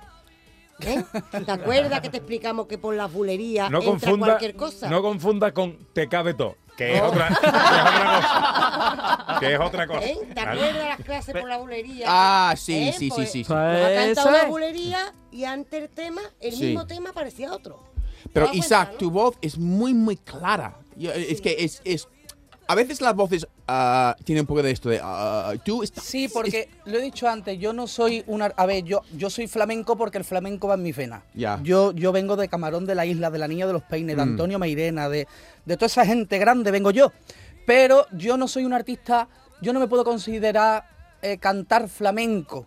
¿Eh? 0.82 1.04
¿Te 1.46 1.52
acuerdas 1.52 2.02
que 2.02 2.10
te 2.10 2.18
explicamos 2.18 2.68
que 2.68 2.78
por 2.78 2.96
las 2.96 3.12
bulerías 3.12 3.70
no 3.72 3.78
entra 3.78 3.92
confunda, 3.92 4.26
cualquier 4.28 4.56
cosa? 4.56 4.90
no 4.90 5.02
confunda 5.02 5.54
con 5.54 5.78
te 5.94 6.08
cabe 6.10 6.34
todo, 6.34 6.58
que 6.76 6.96
es 6.96 7.02
Oh. 7.02 7.08
otra, 7.08 7.30
que 7.30 7.36
es 7.46 7.50
otra 7.50 8.18
cosa. 8.18 9.40
Que 9.40 9.54
es 9.54 9.60
otra 9.60 9.88
cosa. 9.88 10.06
¿Eh? 10.06 10.18
¿Te 10.34 10.34
¿vale? 10.46 10.52
acuerdas 10.52 10.74
de 10.84 10.90
las 10.90 11.00
clases 11.00 11.36
por 11.36 11.48
la 11.50 11.58
bulería? 11.58 12.06
Ah, 12.10 12.54
sí, 12.58 12.90
¿Eh? 12.90 12.92
sí, 12.94 13.10
sí, 13.10 13.12
Pues, 13.16 13.32
sí, 13.32 13.44
sí. 13.44 13.54
Ha 13.54 14.28
una 14.28 14.42
es. 14.44 14.48
bulería 14.50 15.14
y 15.32 15.46
antes 15.46 15.82
el 15.84 15.90
tema, 15.90 16.22
el 16.42 16.52
Sí. 16.54 16.66
mismo 16.66 16.86
tema 16.88 17.14
parecía 17.14 17.52
otro. 17.54 17.82
Pero 18.34 18.50
¿Te 18.52 18.58
Isaac, 18.58 18.88
cuenta, 18.90 18.98
tu 19.00 19.12
voz 19.12 19.36
es 19.42 19.58
muy, 19.58 19.94
muy 19.94 20.18
clara. 20.18 20.80
Yo- 20.96 21.12
Es 21.14 21.42
que 21.42 21.56
es, 21.60 21.82
es... 21.86 22.08
A 22.68 22.74
veces 22.76 23.00
las 23.00 23.16
voces 23.16 23.48
ah, 23.68 24.16
tienen 24.24 24.42
un 24.44 24.48
poco 24.48 24.64
de 24.64 24.72
esto 24.72 24.90
de... 24.90 25.00
ah, 25.04 25.54
tú 25.64 25.84
estás... 25.84 26.04
Sí, 26.04 26.28
porque 26.34 26.68
lo 26.86 26.98
he 26.98 27.02
dicho 27.02 27.28
antes, 27.28 27.60
yo 27.60 27.74
no 27.74 27.86
soy 27.86 28.24
una... 28.26 28.46
A 28.58 28.66
ver, 28.66 28.84
yo, 28.84 29.02
yo 29.16 29.30
soy 29.30 29.48
flamenco 29.48 29.96
porque 29.96 30.18
el 30.18 30.24
flamenco 30.24 30.68
va 30.68 30.74
en 30.74 30.82
mi 30.84 30.92
vena. 30.92 31.24
Ya. 31.36 31.60
Yo, 31.64 31.92
yo 31.92 32.12
vengo 32.12 32.36
de 32.36 32.48
Camarón 32.48 32.86
de 32.88 32.96
la 32.96 33.06
Isla, 33.06 33.30
de 33.30 33.38
la 33.38 33.48
Niña 33.48 33.68
de 33.68 33.74
los 33.74 33.84
Peines, 33.84 34.16
de 34.18 34.26
Mm. 34.26 34.30
Antonio 34.30 34.58
Meirena, 34.58 35.10
de, 35.10 35.28
de 35.66 35.76
toda 35.78 35.86
esa 35.88 36.06
gente 36.08 36.40
grande 36.40 36.72
vengo 36.72 36.90
yo. 36.90 37.12
Pero 37.68 38.08
yo 38.12 38.36
no 38.38 38.48
soy 38.48 38.66
un 38.66 38.74
artista, 38.74 39.28
yo 39.62 39.72
no 39.72 39.80
me 39.80 39.88
puedo 39.88 40.04
considerar 40.04 40.86
eh, 41.22 41.38
cantar 41.38 41.88
flamenco. 41.88 42.66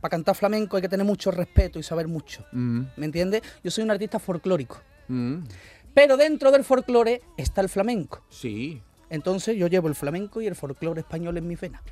Para 0.00 0.10
cantar 0.10 0.34
flamenco 0.34 0.76
hay 0.76 0.82
que 0.82 0.88
tener 0.88 1.06
mucho 1.06 1.30
respeto 1.30 1.78
y 1.78 1.82
saber 1.84 2.08
mucho. 2.08 2.44
Mm, 2.52 2.82
¿Me 2.96 3.06
entiendes? 3.06 3.42
Yo 3.62 3.70
soy 3.70 3.84
un 3.84 3.90
artista 3.92 4.18
folclórico. 4.18 4.80
mm, 5.08 5.36
Pero 5.94 6.16
dentro 6.16 6.50
del 6.50 6.64
folclore 6.64 7.22
está 7.36 7.60
el 7.60 7.68
flamenco. 7.68 8.22
sí. 8.30 8.82
Entonces 9.10 9.56
yo 9.56 9.66
llevo 9.66 9.88
el 9.88 9.94
flamenco 9.94 10.40
y 10.40 10.46
el 10.46 10.54
folclore 10.54 11.00
español 11.00 11.36
en 11.38 11.46
mi 11.48 11.56
vena. 11.56 11.82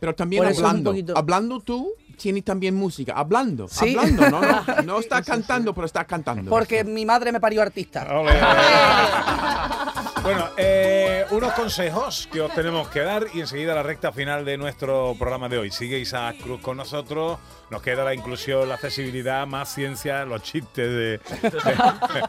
Pero 0.00 0.14
también 0.14 0.44
hablando. 0.44 0.90
poquito- 0.90 1.16
Hablando 1.16 1.60
tú, 1.60 1.92
tienes 2.16 2.42
también 2.44 2.74
música. 2.74 3.12
Hablando. 3.14 3.68
Sí. 3.68 3.96
Hablando, 3.96 4.30
no, 4.30 4.40
no, 4.40 4.82
no 4.84 4.98
está 4.98 5.22
cantando, 5.22 5.72
pero 5.72 5.86
está 5.86 6.04
cantando. 6.04 6.50
Porque 6.50 6.82
mi 6.82 7.06
madre 7.06 7.30
me 7.30 7.38
parió 7.40 7.62
artista. 7.62 8.04
Bueno, 10.22 10.50
eh, 10.56 11.26
unos 11.30 11.52
consejos 11.54 12.28
que 12.32 12.40
os 12.40 12.54
tenemos 12.54 12.88
que 12.88 13.00
dar 13.00 13.26
y 13.34 13.40
enseguida 13.40 13.74
la 13.74 13.82
recta 13.82 14.12
final 14.12 14.44
de 14.44 14.56
nuestro 14.56 15.16
programa 15.18 15.48
de 15.48 15.58
hoy. 15.58 15.72
Sigue 15.72 15.98
Isaac 15.98 16.36
Cruz 16.40 16.60
con 16.60 16.76
nosotros. 16.76 17.38
Nos 17.70 17.82
queda 17.82 18.04
la 18.04 18.14
inclusión, 18.14 18.68
la 18.68 18.76
accesibilidad, 18.76 19.44
más 19.48 19.74
ciencia, 19.74 20.24
los 20.24 20.42
chistes 20.42 20.88
de. 20.88 21.20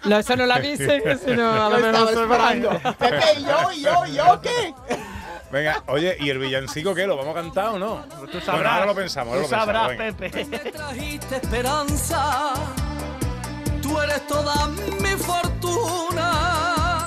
No, 0.05 0.17
eso 0.17 0.35
no 0.35 0.47
lo 0.47 0.53
avisen, 0.53 1.03
que 1.03 1.17
si 1.17 1.31
no, 1.35 1.65
a 1.65 1.69
lo 1.69 1.77
mejor 1.77 2.13
esperando. 2.13 2.69
Pepe, 2.97 3.41
yo, 3.41 3.71
yo, 3.73 4.05
yo, 4.07 4.41
¿qué? 4.41 4.73
Venga, 5.51 5.83
oye, 5.85 6.17
¿y 6.19 6.29
el 6.31 6.39
villancico 6.39 6.95
qué? 6.95 7.05
¿Lo 7.05 7.15
vamos 7.15 7.37
a 7.37 7.41
cantar 7.41 7.67
o 7.69 7.79
no? 7.79 8.05
Tú 8.31 8.39
sabrás. 8.39 8.55
Bueno, 8.55 8.69
ahora 8.69 8.85
lo 8.87 8.95
pensamos, 8.95 9.35
ahora 9.35 9.45
Tú 9.45 9.51
lo 9.51 9.57
pensamos, 9.57 9.75
sabrás, 9.75 9.97
venga. 9.97 10.17
Pepe. 10.17 10.71
trajiste 10.71 11.35
esperanza, 11.35 12.53
tú 13.83 14.01
eres 14.01 14.25
toda 14.25 14.67
mi 14.67 15.09
fortuna. 15.09 16.52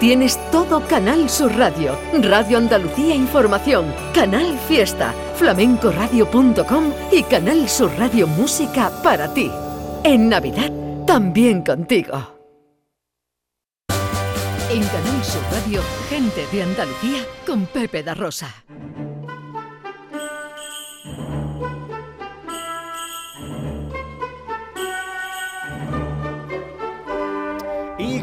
Tienes 0.00 0.38
todo 0.52 0.80
Canal 0.86 1.28
Sur 1.28 1.56
Radio, 1.56 1.98
Radio 2.22 2.58
Andalucía 2.58 3.16
Información, 3.16 3.92
Canal 4.14 4.56
Fiesta, 4.68 5.12
flamencoradio.com 5.34 6.92
y 7.10 7.24
Canal 7.24 7.68
Sur 7.68 7.90
Radio 7.98 8.28
Música 8.28 8.92
para 9.02 9.34
ti. 9.34 9.50
En 10.04 10.28
Navidad, 10.28 10.70
también 11.04 11.62
contigo. 11.62 12.12
En 14.70 14.82
Canal 14.82 15.24
Sur 15.24 15.42
Radio, 15.50 15.82
gente 16.08 16.46
de 16.52 16.62
Andalucía 16.62 17.26
con 17.44 17.66
Pepe 17.66 18.04
da 18.04 18.14
Rosa. 18.14 18.54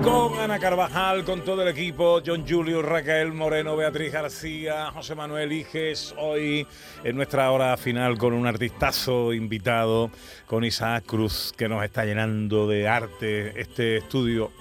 Con 0.05 0.39
Ana 0.39 0.59
Carvajal, 0.59 1.25
con 1.25 1.41
todo 1.41 1.63
el 1.63 1.67
equipo, 1.67 2.21
John 2.23 2.45
Julio, 2.47 2.83
Raquel 2.83 3.33
Moreno, 3.33 3.75
Beatriz 3.75 4.13
García, 4.13 4.91
José 4.91 5.15
Manuel 5.15 5.51
Iges, 5.51 6.13
hoy 6.19 6.67
en 7.03 7.15
nuestra 7.15 7.49
hora 7.49 7.75
final 7.75 8.15
con 8.17 8.33
un 8.33 8.45
artistazo 8.45 9.33
invitado, 9.33 10.11
con 10.45 10.63
Isaac 10.63 11.05
Cruz, 11.07 11.53
que 11.57 11.67
nos 11.67 11.83
está 11.83 12.05
llenando 12.05 12.67
de 12.67 12.87
arte 12.87 13.59
este 13.59 13.97
estudio. 13.97 14.51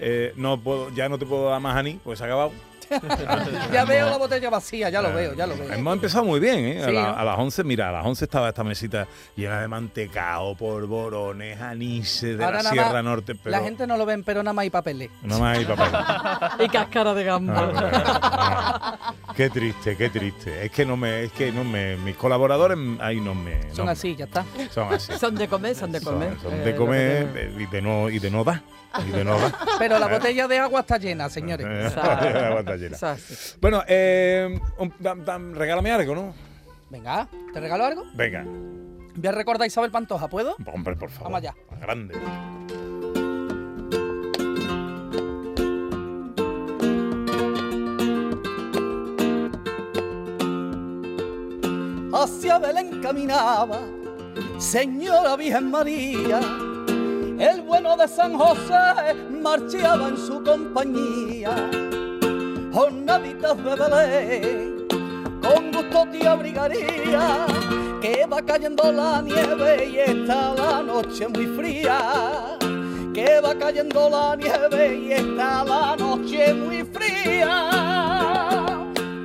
Eh, 0.00 0.32
no 0.34 0.58
puedo, 0.58 0.92
ya 0.92 1.08
no 1.08 1.16
te 1.16 1.26
puedo 1.26 1.48
dar 1.48 1.60
más 1.60 1.76
a 1.76 1.82
ni, 1.84 1.94
pues 1.94 2.18
se 2.18 2.24
ha 2.24 2.26
acabado. 2.26 2.50
ya 3.72 3.84
veo 3.84 4.10
la 4.10 4.16
botella 4.16 4.50
vacía, 4.50 4.88
ya 4.90 5.02
lo 5.02 5.12
veo, 5.12 5.34
ya 5.34 5.46
lo 5.46 5.56
veo. 5.56 5.72
Hemos 5.72 5.94
empezado 5.94 6.24
muy 6.24 6.40
bien, 6.40 6.58
¿eh? 6.64 6.82
a, 6.82 6.86
Sí, 6.86 6.92
la- 6.92 7.02
¿no? 7.12 7.16
a 7.18 7.24
las 7.24 7.38
11, 7.38 7.64
mira, 7.64 7.88
a 7.88 7.92
las 7.92 8.06
11 8.06 8.24
estaba 8.24 8.48
esta 8.48 8.64
mesita 8.64 9.06
llena 9.36 9.60
de 9.60 9.68
mantecao, 9.68 10.54
polvorones, 10.56 11.60
anises 11.60 12.36
de 12.38 12.44
Ahora 12.44 12.58
la 12.58 12.62
nada 12.64 12.72
Sierra 12.72 12.92
más, 12.94 13.04
Norte, 13.04 13.34
pero 13.34 13.50
La 13.56 13.62
gente 13.62 13.86
no 13.86 13.96
lo 13.96 14.06
ven, 14.06 14.24
pero 14.24 14.42
nada 14.42 14.52
más 14.54 14.62
hay 14.64 14.70
papeles. 14.70 15.10
no 15.22 15.38
más 15.38 15.58
hay 15.58 15.64
papel. 15.64 15.88
Y 16.64 16.68
cáscara 16.68 17.14
de 17.14 17.24
gamba. 17.24 17.72
Ah, 17.74 19.14
Qué 19.36 19.50
triste, 19.50 19.96
qué 19.96 20.08
triste. 20.10 20.64
Es 20.64 20.70
que 20.72 20.84
no 20.84 20.96
me, 20.96 21.24
es 21.24 21.32
que 21.32 21.52
no 21.52 21.62
me, 21.64 21.96
mis 21.98 22.16
colaboradores 22.16 22.76
ahí 23.00 23.20
no 23.20 23.34
me. 23.34 23.72
Son 23.72 23.86
no- 23.86 23.92
así, 23.92 24.16
ya 24.16 24.24
está. 24.24 24.44
Son 24.72 24.92
así. 24.92 25.12
Son 25.18 25.34
de 25.34 25.46
comer, 25.48 25.74
son 25.76 25.92
de 25.92 26.00
comer. 26.00 26.32
Son, 26.42 26.50
son 26.50 26.60
Eh, 26.60 26.64
de 26.64 26.74
comer 26.76 27.32
eh, 27.36 27.54
y 27.58 27.66
de 27.66 27.82
no 27.82 28.08
y 28.10 28.18
de 28.18 28.30
no 28.30 28.42
dar. 28.44 28.62
Pero 29.78 29.98
la 29.98 30.06
Eh. 30.06 30.10
botella 30.10 30.48
de 30.48 30.58
agua 30.58 30.80
está 30.80 30.98
llena, 30.98 31.28
señores. 31.28 31.66
Eh, 31.68 31.92
la 31.96 32.50
bota 32.50 32.76
llena. 32.76 32.96
Es 32.96 33.02
así. 33.02 33.56
Bueno, 33.60 33.82
eh, 33.86 34.58
un- 34.78 34.92
dam- 34.98 35.24
dam- 35.24 35.54
regálame 35.54 35.90
algo, 35.92 36.14
¿no? 36.14 36.34
Venga, 36.90 37.28
¿te 37.52 37.60
regalo 37.60 37.84
algo? 37.84 38.04
Venga, 38.14 38.44
Voy 39.14 39.26
a 39.26 39.32
recordar 39.32 39.62
a 39.64 39.66
Isabel 39.66 39.90
Pantoja, 39.90 40.28
¿puedo? 40.28 40.54
hombre, 40.72 40.94
por 40.94 41.10
favor. 41.10 41.32
Vamos 41.32 41.38
allá. 41.40 41.54
Grande. 41.80 42.14
hacia 52.12 52.58
Belén 52.58 53.00
caminaba, 53.00 53.80
Señora 54.58 55.36
Virgen 55.36 55.70
María. 55.70 56.40
El 57.38 57.62
bueno 57.62 57.96
de 57.96 58.08
San 58.08 58.36
José 58.36 59.14
marchaba 59.30 60.08
en 60.08 60.16
su 60.16 60.42
compañía. 60.42 61.70
Jornaditas 62.72 63.56
de 63.62 63.74
Belén, 63.76 64.88
con 65.40 65.70
gusto 65.70 66.04
te 66.10 66.26
abrigaría, 66.26 67.46
que 68.02 68.26
va 68.26 68.42
cayendo 68.42 68.90
la 68.90 69.22
nieve 69.22 69.88
y 69.88 69.98
está 69.98 70.52
la 70.54 70.82
noche 70.82 71.28
muy 71.28 71.46
fría. 71.46 72.58
Que 73.14 73.40
va 73.40 73.54
cayendo 73.54 74.10
la 74.10 74.34
nieve 74.34 74.96
y 74.96 75.12
está 75.12 75.64
la 75.64 75.94
noche 75.96 76.52
muy 76.54 76.82
fría. 76.82 77.68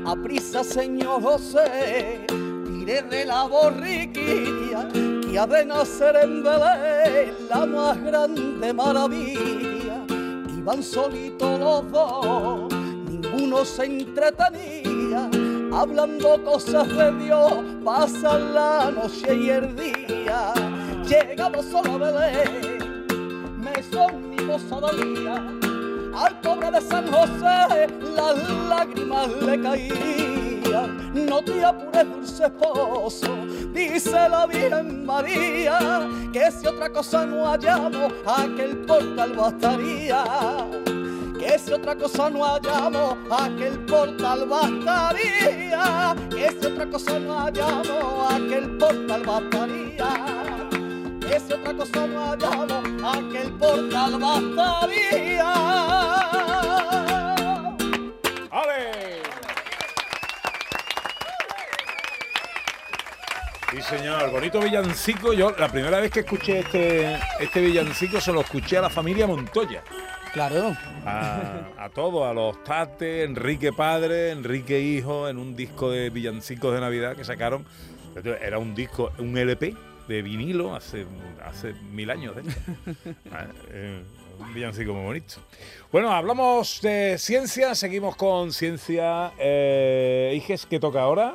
A 0.06 0.15
prisa, 0.23 0.63
señor 0.63 1.19
José, 1.19 2.28
tire 2.28 3.02
de 3.02 3.26
la 3.26 3.45
borriquilla 3.45 4.88
ha 5.38 5.48
de 5.48 5.65
nacer 5.65 6.15
en 6.15 6.43
Belén 6.43 7.34
la 7.50 7.65
más 7.65 8.02
grande 8.04 8.74
maravilla. 8.74 10.06
Iban 10.58 10.84
solitos 10.84 11.60
los 11.60 11.91
dos, 11.91 12.74
ninguno 13.10 13.65
se 13.65 13.86
entretenía, 13.86 15.30
hablando 15.74 16.43
cosas 16.43 16.88
de 16.88 17.12
Dios, 17.24 17.54
pasan 17.84 18.54
la 18.54 18.91
noche 18.91 19.36
y 19.36 19.50
el 19.50 19.76
día. 19.76 20.54
llegado 21.04 21.63
solo 21.63 21.93
a 21.96 22.12
Belén, 22.12 23.06
me 23.58 23.84
son 23.91 24.30
mi 24.30 24.38
posadolía. 24.38 25.36
Al 26.15 26.39
pobre 26.41 26.69
de 26.69 26.82
San 26.82 27.12
José 27.12 27.88
las 28.15 28.50
lágrimas 28.69 29.30
le 29.41 29.62
caían. 29.62 30.42
No 31.13 31.43
te 31.43 31.63
apures, 31.63 32.10
dulce 32.12 32.45
esposo, 32.45 33.36
dice 33.71 34.30
la 34.30 34.47
Virgen 34.47 35.06
María, 35.06 36.10
que 36.32 36.52
si 36.52 36.65
otra 36.65 36.89
cosa 36.89 37.23
no 37.26 37.45
hallamos, 37.45 38.12
aquel 38.26 38.78
portal 38.78 39.34
bastaría. 39.34 40.23
Que 41.39 41.60
si 41.60 41.71
otra 41.71 41.95
cosa 41.95 42.32
no 42.32 42.43
hallamos, 42.43 43.15
aquel 43.30 43.78
portal 43.86 44.47
bastaría. 44.47 46.15
Que 46.32 46.49
si 46.49 46.65
otra 46.65 46.86
cosa 46.88 47.19
no 47.19 47.39
hallamos, 47.39 48.34
aquel 48.34 48.78
portal 48.78 49.23
bastaría. 49.23 50.69
Que 51.19 51.39
si 51.39 51.54
otra 51.54 51.73
cosa 51.76 52.08
no 52.08 52.32
hallamos, 52.32 52.84
aquel 53.15 53.52
portal 53.54 54.19
bastaría. 54.19 55.54
¡Ale! 58.49 59.03
Sí, 63.73 63.81
señor, 63.81 64.29
bonito 64.29 64.59
villancico. 64.59 65.33
Yo 65.33 65.49
la 65.57 65.67
primera 65.67 65.99
vez 65.99 66.12
que 66.12 66.19
escuché 66.19 66.59
este, 66.59 67.17
este 67.39 67.59
villancico 67.59 68.21
se 68.21 68.31
lo 68.31 68.41
escuché 68.41 68.77
a 68.77 68.81
la 68.81 68.89
familia 68.91 69.25
Montoya. 69.25 69.83
Claro. 70.31 70.77
A, 71.07 71.69
a 71.79 71.89
todos, 71.89 72.29
a 72.29 72.33
los 72.33 72.63
Tate, 72.63 73.23
Enrique 73.23 73.73
Padre, 73.73 74.29
Enrique 74.29 74.79
Hijo, 74.79 75.27
en 75.27 75.39
un 75.39 75.55
disco 75.55 75.89
de 75.89 76.12
villancicos 76.12 76.71
de 76.71 76.81
Navidad 76.81 77.15
que 77.15 77.23
sacaron. 77.23 77.65
Era 78.23 78.59
un 78.59 78.75
disco, 78.75 79.12
un 79.17 79.36
LP 79.36 79.75
de 80.07 80.21
vinilo 80.21 80.75
hace, 80.75 81.07
hace 81.43 81.73
mil 81.73 82.12
años, 82.12 82.36
de 82.36 82.41
hecho. 82.43 82.59
Ah, 83.31 83.47
eh, 83.71 84.03
un 84.39 84.53
villancico 84.53 84.93
muy 84.93 85.03
bonito. 85.03 85.36
Bueno, 85.91 86.12
hablamos 86.12 86.79
de 86.83 87.17
ciencia, 87.17 87.73
seguimos 87.73 88.15
con 88.17 88.53
ciencia. 88.53 89.31
Eh, 89.39 90.33
Iges, 90.36 90.67
¿qué 90.67 90.79
toca 90.79 91.01
ahora? 91.01 91.33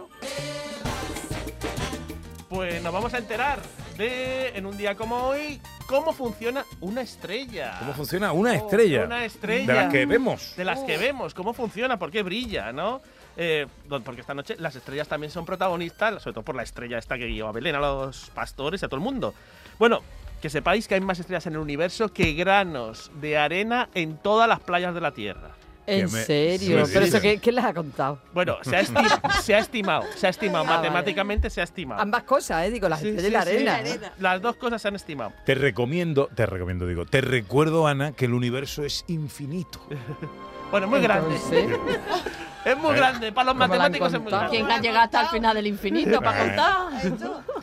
Nos 2.89 2.95
vamos 2.95 3.13
a 3.13 3.19
enterar 3.19 3.61
de, 3.99 4.49
en 4.57 4.65
un 4.65 4.75
día 4.79 4.95
como 4.95 5.17
hoy, 5.17 5.61
cómo 5.87 6.15
funciona 6.15 6.65
una 6.81 7.03
estrella. 7.03 7.77
¿Cómo 7.81 7.93
funciona 7.93 8.33
una 8.33 8.55
estrella? 8.55 9.03
Oh, 9.03 9.05
Una 9.05 9.27
estrella. 9.27 9.67
De 9.67 9.75
las 9.75 9.93
que 9.93 10.07
vemos. 10.07 10.57
De 10.57 10.65
las 10.65 10.79
que 10.85 10.97
vemos, 10.97 11.35
cómo 11.35 11.53
funciona, 11.53 11.99
por 11.99 12.11
qué 12.11 12.23
brilla, 12.23 12.73
¿no? 12.73 13.03
Eh, 13.37 13.67
porque 14.03 14.23
esta 14.23 14.33
noche 14.33 14.57
las 14.59 14.75
estrellas 14.75 15.07
también 15.07 15.31
son 15.31 15.45
protagonistas, 15.45 16.23
sobre 16.23 16.33
todo 16.33 16.45
por 16.47 16.57
la 16.57 16.63
estrella 16.63 16.97
esta 16.97 17.19
que 17.19 17.27
guió 17.27 17.49
a 17.49 17.53
Belén, 17.53 17.75
a 17.75 17.81
los 17.81 18.31
pastores 18.31 18.81
y 18.81 18.87
a 18.87 18.89
todo 18.89 18.97
el 18.97 19.05
mundo. 19.05 19.35
Bueno, 19.79 20.01
que 20.41 20.49
sepáis 20.49 20.89
que 20.89 20.95
hay 20.95 21.03
más 21.03 21.19
estrellas 21.19 21.47
en 21.47 21.53
el 21.53 21.59
universo 21.59 22.11
que 22.11 22.33
granos 22.33 23.11
de 23.21 23.37
arena 23.37 23.91
en 23.93 24.17
todas 24.17 24.49
las 24.49 24.61
playas 24.61 24.95
de 24.95 25.03
la 25.03 25.13
Tierra. 25.13 25.51
¿En 25.91 26.13
me- 26.13 26.23
serio? 26.25 26.85
sí, 26.87 26.91
¿Pero 26.93 27.05
sí. 27.07 27.11
eso 27.11 27.21
qué, 27.21 27.39
qué 27.39 27.53
les 27.53 27.65
ha 27.65 27.73
contado? 27.75 28.19
Bueno, 28.33 28.57
se 28.63 28.77
ha, 28.77 28.83
esti- 28.83 29.41
se 29.43 29.55
ha 29.55 29.59
estimado, 29.59 30.05
se 30.17 30.27
ha 30.27 30.31
estimado, 30.31 30.65
Ah, 30.65 30.69
vale. 30.69 30.83
matemáticamente 30.89 31.51
se 31.51 31.61
ha 31.61 31.65
estimado. 31.65 32.01
Ambas 32.01 32.23
cosas, 32.25 32.67
¿eh? 32.67 32.71
Digo, 32.71 32.89
la 32.89 32.97
Sí, 32.99 33.05
gente 33.07 33.21
sí, 33.21 33.25
de 33.27 33.31
la 33.33 33.43
sí. 33.43 33.49
arena. 33.51 34.13
Las 34.19 34.43
dos 34.43 34.57
cosas 34.57 34.81
se 34.83 34.89
han 34.89 34.97
estimado. 34.97 35.33
Te 35.47 35.55
recomiendo, 35.55 36.29
te 36.35 36.47
recomiendo, 36.47 36.87
digo, 36.87 37.07
te 37.07 37.21
recuerdo, 37.21 37.87
Ana, 37.87 38.13
que 38.13 38.27
el 38.27 38.35
universo 38.35 38.85
es 38.85 39.05
infinito. 39.09 39.81
Bueno, 40.71 40.87
muy 40.87 41.01
grande. 41.01 41.35
Es 42.65 42.77
muy 42.77 42.93
Eh, 42.93 42.97
grande, 42.97 43.33
para 43.33 43.47
los 43.47 43.55
¿cómo 43.55 43.59
la 43.59 43.65
han 43.65 43.71
matemáticos 43.93 44.13
es 44.13 44.21
muy 44.21 44.31
grande. 44.31 44.51
¿Quién 44.51 44.71
ha 44.71 44.79
llegado 44.81 45.05
hasta 45.07 45.23
el 45.23 45.29
final 45.29 45.55
del 45.57 45.67
infinito 45.67 46.21
para 46.21 46.45
contar? 46.45 46.77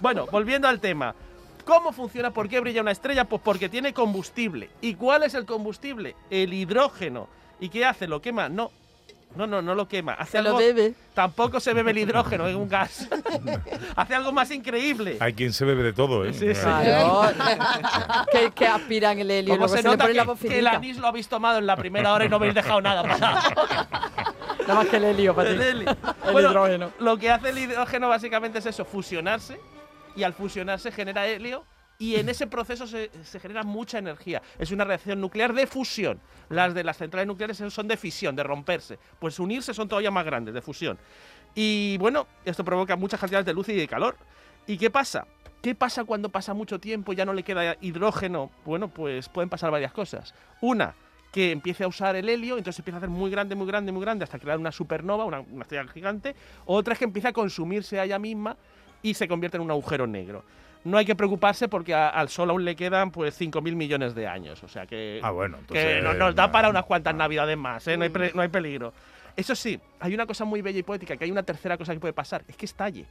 Bueno, 0.01 0.25
volviendo 0.31 0.67
al 0.67 0.79
tema. 0.79 1.13
¿Cómo 1.65 1.91
funciona? 1.91 2.31
¿Por 2.31 2.49
qué 2.49 2.59
brilla 2.59 2.81
una 2.81 2.89
estrella? 2.91 3.25
Pues 3.25 3.41
porque 3.43 3.69
tiene 3.69 3.93
combustible. 3.93 4.69
¿Y 4.81 4.95
cuál 4.95 5.21
es 5.23 5.35
el 5.35 5.45
combustible? 5.45 6.15
El 6.31 6.53
hidrógeno. 6.53 7.27
¿Y 7.59 7.69
qué 7.69 7.85
hace? 7.85 8.07
¿Lo 8.07 8.21
quema? 8.21 8.49
No. 8.49 8.71
No, 9.35 9.45
no, 9.45 9.61
no 9.61 9.75
lo 9.75 9.85
quema. 9.87 10.13
Hace 10.13 10.31
se 10.37 10.41
lo 10.41 10.49
algo- 10.51 10.59
bebe. 10.59 10.93
Tampoco 11.13 11.59
se 11.59 11.73
bebe 11.73 11.91
el 11.91 11.97
hidrógeno, 11.97 12.47
es 12.47 12.55
un 12.55 12.69
gas. 12.69 13.07
hace 13.97 14.15
algo 14.15 14.31
más 14.31 14.49
increíble. 14.51 15.17
Hay 15.19 15.33
quien 15.33 15.51
se 15.51 15.65
bebe 15.65 15.83
de 15.83 15.91
todo, 15.91 16.23
¿eh? 16.23 16.33
Sí, 16.33 16.55
sí. 16.55 16.61
Claro. 16.61 17.21
que, 18.31 18.51
que 18.51 18.65
aspiran 18.67 19.19
el 19.19 19.29
helio 19.29 19.55
Como 19.55 19.67
se 19.67 19.77
se, 19.77 19.83
nota 19.83 20.07
que, 20.07 20.13
la 20.13 20.25
que 20.35 20.59
el 20.59 20.67
anís 20.67 20.97
lo 20.97 21.07
habéis 21.07 21.27
tomado 21.27 21.59
en 21.59 21.65
la 21.65 21.75
primera 21.75 22.13
hora 22.13 22.23
y 22.25 22.29
no 22.29 22.37
habéis 22.37 22.53
dejado 22.53 22.79
nada 22.81 23.01
para 23.03 23.17
Nada 24.61 24.73
más 24.73 24.87
que 24.87 24.97
el 24.97 25.03
helio 25.03 25.35
para 25.35 25.49
ti. 25.49 25.55
El 25.55 25.61
helio. 25.61 25.97
El 26.25 26.31
Bueno, 26.31 26.49
hidrógeno. 26.51 26.91
Lo 26.99 27.17
que 27.17 27.29
hace 27.29 27.49
el 27.49 27.57
hidrógeno 27.57 28.07
básicamente 28.09 28.59
es 28.59 28.65
eso, 28.65 28.85
fusionarse. 28.85 29.59
Y 30.15 30.23
al 30.23 30.33
fusionarse 30.33 30.91
genera 30.93 31.27
helio. 31.27 31.65
Y 31.97 32.15
en 32.15 32.27
ese 32.27 32.47
proceso 32.47 32.87
se, 32.87 33.09
genera 33.39 33.63
mucha 33.63 33.99
energía. 33.99 34.41
Es 34.59 34.71
una 34.71 34.83
reacción 34.83 35.21
nuclear 35.21 35.53
de 35.53 35.65
fusión. 35.65 36.19
Las 36.49 36.73
de 36.73 36.83
las 36.83 36.97
centrales 36.97 37.27
nucleares 37.27 37.57
son 37.69 37.87
de 37.87 37.97
fisión, 37.97 38.35
de 38.35 38.43
romperse. 38.43 38.99
Pues 39.19 39.39
unirse 39.39 39.73
son 39.73 39.87
todavía 39.87 40.11
más 40.11 40.25
grandes, 40.25 40.53
de 40.53 40.61
fusión. 40.61 40.97
Y 41.53 41.97
bueno, 41.99 42.27
esto 42.43 42.65
provoca 42.65 42.95
muchas 42.95 43.19
cantidades 43.19 43.45
de 43.45 43.53
luz 43.53 43.69
y 43.69 43.75
de 43.75 43.87
calor. 43.87 44.17
¿Y 44.67 44.77
qué 44.77 44.89
pasa? 44.89 45.25
¿Qué 45.61 45.73
pasa 45.73 46.03
cuando 46.03 46.29
pasa 46.29 46.53
mucho 46.53 46.79
tiempo 46.79 47.13
y 47.13 47.15
ya 47.15 47.25
no 47.25 47.33
le 47.33 47.43
queda 47.43 47.77
hidrógeno? 47.81 48.51
Bueno, 48.65 48.89
pues 48.89 49.29
pueden 49.29 49.49
pasar 49.49 49.71
varias 49.71 49.93
cosas. 49.93 50.35
Una, 50.61 50.95
que 51.35 51.51
empiece 51.51 51.83
a 51.83 51.87
usar 51.89 52.15
el 52.15 52.29
helio, 52.29 52.57
entonces 52.57 52.79
empieza 52.79 52.95
a 52.95 52.99
hacer 52.99 53.09
muy 53.09 53.29
grande, 53.29 53.55
muy 53.55 53.67
grande, 53.67 53.91
muy 53.91 54.01
grande, 54.01 54.23
hasta 54.23 54.39
crear 54.39 54.57
una 54.57 54.71
supernova, 54.71 55.25
una, 55.25 55.43
estrella 55.61 55.85
gigante. 55.91 56.33
Otra 56.65 56.93
es 56.93 56.99
que 56.99 57.03
empieza 57.03 57.27
a 57.27 57.33
consumirse 57.33 58.01
ella 58.01 58.17
misma 58.17 58.55
y 59.01 59.13
se 59.15 59.27
convierte 59.27 59.57
en 59.57 59.63
un 59.63 59.69
agujero 59.69 60.07
negro. 60.07 60.45
No 60.85 60.97
hay 60.97 61.05
que 61.05 61.15
preocuparse 61.15 61.67
porque 61.67 61.93
a- 61.93 62.07
al 62.09 62.29
Sol 62.29 62.49
aún 62.51 62.63
le 62.63 62.75
quedan 62.75 63.11
pues 63.11 63.35
5.000 63.37 63.75
millones 63.75 64.15
de 64.15 64.27
años. 64.27 64.63
O 64.63 64.67
sea 64.69 64.85
que, 64.85 65.19
Ah, 65.21 65.31
bueno, 65.31 65.57
entonces, 65.59 66.01
nos 66.03 66.33
da 66.35 66.51
para 66.51 66.69
unas 66.69 66.85
cuantas 66.85 67.13
navidades 67.13 67.57
más, 67.57 67.85
¿eh? 67.87 67.97
no, 67.97 68.03
hay 68.03 68.09
pre- 68.09 68.31
no 68.33 68.41
hay 68.41 68.47
peligro. 68.49 68.93
Eso 69.35 69.53
sí, 69.55 69.77
hay 69.99 70.13
una 70.13 70.25
cosa 70.25 70.45
muy 70.45 70.61
bella 70.61 70.79
y 70.79 70.83
poética, 70.83 71.17
que 71.17 71.25
hay 71.25 71.31
una 71.31 71.43
tercera 71.43 71.77
cosa 71.77 71.93
que 71.93 71.99
puede 71.99 72.13
pasar, 72.13 72.43
es 72.47 72.55
que 72.55 72.65
estalle 72.65 73.05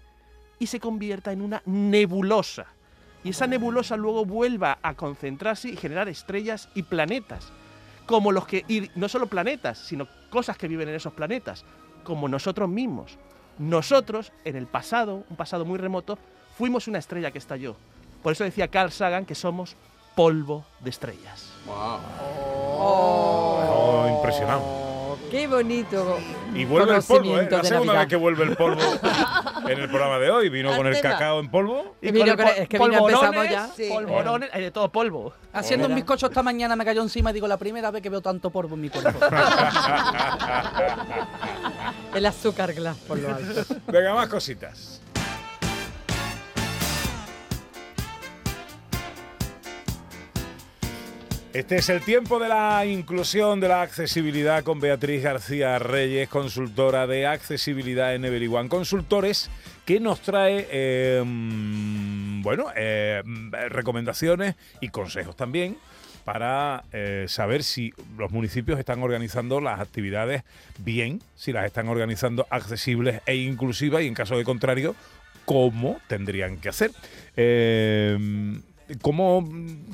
y 0.59 0.67
se 0.67 0.81
convierta 0.81 1.33
en 1.33 1.43
una 1.43 1.61
nebulosa. 1.67 2.67
Y 3.25 3.31
esa 3.31 3.47
nebulosa 3.47 3.97
luego 3.97 4.25
vuelva 4.25 4.79
a 4.83 4.95
concentrarse 4.95 5.69
y 5.69 5.77
generar 5.77 6.09
estrellas 6.09 6.69
y 6.75 6.83
planetas. 6.83 7.53
Como 8.07 8.33
los 8.33 8.47
que. 8.47 8.65
Y 8.69 8.91
no 8.97 9.09
solo 9.09 9.27
planetas, 9.29 9.79
sino 9.79 10.07
cosas 10.31 10.59
que 10.59 10.69
viven 10.69 10.91
en 10.91 10.95
esos 10.95 11.15
planetas. 11.15 11.65
Como 12.05 12.29
nosotros 12.29 12.69
mismos. 12.69 13.19
Nosotros, 13.59 14.31
en 14.45 14.57
el 14.57 14.67
pasado, 14.67 15.25
un 15.31 15.37
pasado 15.37 15.65
muy 15.65 15.79
remoto, 15.79 16.19
fuimos 16.57 16.89
una 16.89 16.99
estrella 16.99 17.31
que 17.31 17.39
estalló. 17.39 17.77
Por 18.23 18.33
eso 18.33 18.45
decía 18.45 18.69
Carl 18.69 18.91
Sagan 18.91 19.25
que 19.27 19.35
somos 19.35 19.77
polvo 20.15 20.65
de 20.81 20.91
estrellas. 20.91 21.51
Oh, 22.87 24.07
impresionante. 24.17 24.65
Oh, 24.67 25.17
qué 25.31 25.47
bonito. 25.47 26.19
Y 26.55 26.65
vuelve 26.65 26.97
el 26.97 27.03
polvo, 27.03 27.39
¿eh? 27.39 27.49
La 27.51 27.63
segunda 27.65 27.93
Navidad. 27.95 28.01
vez 28.03 28.09
que 28.09 28.17
vuelve 28.17 28.45
el 28.45 28.57
polvo 28.57 28.81
en 29.69 29.79
el 29.81 29.89
programa 29.89 30.19
de 30.19 30.31
hoy. 30.31 30.49
Vino 30.49 30.75
con 30.77 30.87
el 30.87 31.01
cacao 31.01 31.41
en 31.41 31.51
polvo. 31.51 31.97
Y 32.01 32.13
vino 32.13 32.27
el 32.33 32.37
con- 32.37 32.47
pol- 32.47 32.55
es 32.57 32.69
que 32.69 32.79
vino, 32.79 32.87
empezamos 32.99 33.11
polvorones, 33.27 33.51
ya. 33.51 33.67
Sí. 33.75 33.89
polvorones, 33.91 34.51
hay 34.53 34.63
de 34.63 34.71
todo 34.71 34.89
polvo. 34.91 35.33
Haciendo 35.53 35.89
un 35.89 35.95
bizcocho 35.95 36.27
esta 36.27 36.43
mañana 36.43 36.77
me 36.77 36.85
cayó 36.85 37.03
encima 37.03 37.31
y 37.31 37.35
digo, 37.35 37.47
la 37.49 37.57
primera 37.59 37.91
vez 37.91 38.03
que 38.03 38.09
veo 38.11 38.21
tanto 38.21 38.51
polvo 38.51 38.75
en 38.77 38.81
mi 38.83 38.89
cuerpo. 38.91 39.19
El 42.15 42.27
azúcar 42.27 42.73
glass 42.73 42.97
por 42.99 43.19
lo 43.19 43.35
alto. 43.35 43.65
Venga, 43.89 44.15
más 44.15 44.29
cositas. 44.29 45.01
Este 51.55 51.77
es 51.77 51.89
el 51.89 52.01
tiempo 52.01 52.41
de 52.41 52.49
la 52.49 52.85
inclusión, 52.85 53.61
de 53.61 53.69
la 53.69 53.83
accesibilidad 53.83 54.65
con 54.65 54.81
Beatriz 54.81 55.23
García 55.23 55.79
Reyes, 55.79 56.29
consultora 56.29 57.07
de 57.07 57.29
accesibilidad 57.29 58.13
en 58.13 58.25
Every 58.25 58.49
One 58.49 58.69
Consultores, 58.69 59.49
que 59.85 60.01
nos 60.01 60.19
trae, 60.19 61.23
mm, 61.25 62.43
bueno, 62.43 62.65
mm, 62.67 63.53
recomendaciones 63.69 64.57
y 64.81 64.89
consejos 64.89 65.37
también 65.37 65.77
para 66.25 66.83
eh, 66.93 67.27
saber 67.29 67.63
si 67.63 67.93
los 68.19 68.33
municipios 68.33 68.81
están 68.81 69.01
organizando 69.05 69.61
las 69.61 69.79
actividades 69.79 70.43
bien, 70.79 71.23
si 71.37 71.53
las 71.53 71.67
están 71.67 71.87
organizando 71.87 72.49
accesibles 72.51 73.23
e 73.27 73.37
inclusivas 73.37 74.03
y 74.03 74.09
en 74.09 74.15
caso 74.15 74.37
de 74.37 74.43
contrario, 74.43 74.97
cómo 75.45 76.01
tendrían 76.09 76.57
que 76.57 76.71
hacer. 76.71 76.91
Eh, 77.37 78.19
¿cómo, 79.03 79.45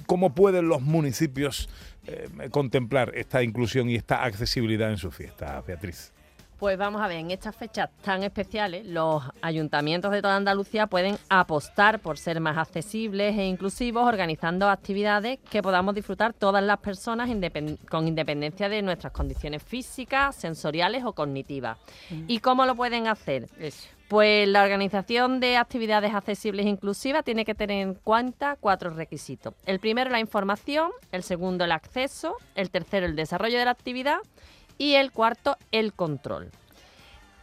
cómo 0.07 0.35
pueden 0.35 0.69
los 0.69 0.83
municipios 0.83 1.69
eh, 2.07 2.29
contemplar 2.51 3.13
esta 3.15 3.43
inclusión 3.43 3.89
y 3.91 3.97
esta 3.97 4.25
accesibilidad 4.25 4.91
en 4.91 4.99
sus 4.99 5.15
fiestas, 5.15 5.65
Beatriz? 5.67 6.13
Pues 6.59 6.77
vamos 6.77 7.01
a 7.01 7.09
ver, 7.09 7.17
en 7.17 7.31
estas 7.31 7.57
fechas 7.57 7.89
tan 8.03 8.23
especiales, 8.23 8.85
los 8.85 9.23
ayuntamientos 9.41 10.13
de 10.13 10.21
toda 10.21 10.37
Andalucía 10.37 10.87
pueden 10.87 11.17
apostar 11.31 12.01
por 12.01 12.19
ser 12.19 12.39
más 12.39 12.59
accesibles 12.59 13.35
e 13.39 13.47
inclusivos, 13.47 14.07
organizando 14.07 14.69
actividades 14.69 15.39
que 15.51 15.63
podamos 15.63 15.95
disfrutar 15.95 16.35
todas 16.35 16.63
las 16.63 16.77
personas 16.77 17.31
independ- 17.31 17.79
con 17.89 18.07
independencia 18.07 18.69
de 18.69 18.83
nuestras 18.83 19.11
condiciones 19.15 19.63
físicas, 19.63 20.37
sensoriales 20.37 21.03
o 21.05 21.15
cognitivas. 21.15 21.79
¿Y 22.29 22.41
cómo 22.41 22.67
lo 22.67 22.75
pueden 22.75 23.07
hacer? 23.07 23.49
Pues 24.11 24.49
la 24.49 24.65
organización 24.65 25.39
de 25.39 25.57
actividades 25.57 26.13
accesibles 26.13 26.67
e 26.67 26.69
inclusivas 26.69 27.23
tiene 27.23 27.45
que 27.45 27.55
tener 27.55 27.81
en 27.81 27.95
cuenta 27.95 28.57
cuatro 28.59 28.91
requisitos. 28.91 29.55
El 29.67 29.79
primero, 29.79 30.11
la 30.11 30.19
información, 30.19 30.91
el 31.13 31.23
segundo, 31.23 31.65
el 31.65 31.71
acceso, 31.71 32.35
el 32.57 32.71
tercero, 32.73 33.07
el 33.07 33.15
desarrollo 33.15 33.57
de 33.57 33.67
la 33.67 33.71
actividad 33.71 34.19
y 34.79 34.95
el 34.95 35.13
cuarto, 35.13 35.57
el 35.71 35.93
control. 35.93 36.51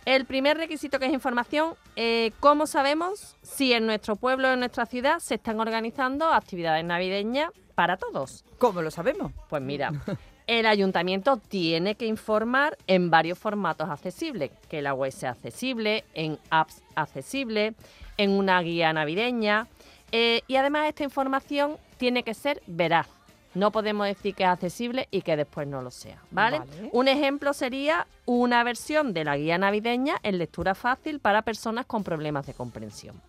El 0.04 0.26
primer 0.26 0.58
requisito 0.58 1.00
que 1.00 1.06
es 1.06 1.14
información, 1.14 1.76
eh, 1.96 2.34
¿cómo 2.42 2.68
sabemos 2.68 3.38
si 3.44 3.72
en 3.72 3.86
nuestro 3.86 4.18
pueblo 4.18 4.50
o 4.50 4.52
en 4.52 4.60
nuestra 4.60 4.86
ciudad 4.86 5.20
se 5.20 5.36
están 5.36 5.62
organizando 5.62 6.34
actividades 6.34 6.84
navideñas 6.84 7.50
para 7.76 7.96
todos? 7.96 8.44
¿Cómo 8.58 8.82
lo 8.82 8.92
sabemos? 8.92 9.32
Pues 9.48 9.62
mira, 9.62 9.94
el 10.48 10.66
ayuntamiento 10.66 11.38
tiene 11.38 11.96
que 11.96 12.06
informar 12.06 12.78
en 12.88 13.10
varios 13.10 13.38
formatos 13.38 13.90
accesibles, 13.90 14.52
que 14.70 14.82
la 14.82 14.94
web 14.94 15.12
sea 15.12 15.32
accesible, 15.32 16.06
en 16.14 16.40
apps 16.50 16.82
accesibles, 16.96 17.76
en 18.18 18.32
una 18.32 18.62
guía 18.62 18.92
navideña. 18.94 19.68
eh, 20.14 20.42
y 20.48 20.56
además 20.56 20.88
esta 20.88 21.04
información 21.04 21.78
tiene 21.98 22.24
que 22.24 22.34
ser 22.34 22.62
veraz. 22.66 23.08
No 23.54 23.72
podemos 23.72 24.08
decir 24.08 24.36
que 24.36 24.44
es 24.44 24.50
accesible 24.50 25.08
y 25.12 25.22
que 25.22 25.36
después 25.36 25.68
no 25.68 25.82
lo 25.82 25.92
sea, 25.92 26.22
¿vale? 26.32 26.60
Vale. 26.60 26.90
Un 26.94 27.08
ejemplo 27.08 27.54
sería 27.54 28.08
una 28.26 28.64
versión 28.64 29.14
de 29.14 29.24
la 29.24 29.36
guía 29.36 29.58
navideña 29.58 30.18
en 30.24 30.38
lectura 30.38 30.76
fácil 30.76 31.20
para 31.20 31.42
personas 31.42 31.86
con 31.86 32.04
problemas 32.04 32.46
de 32.46 32.54
comprensión. 32.54 33.20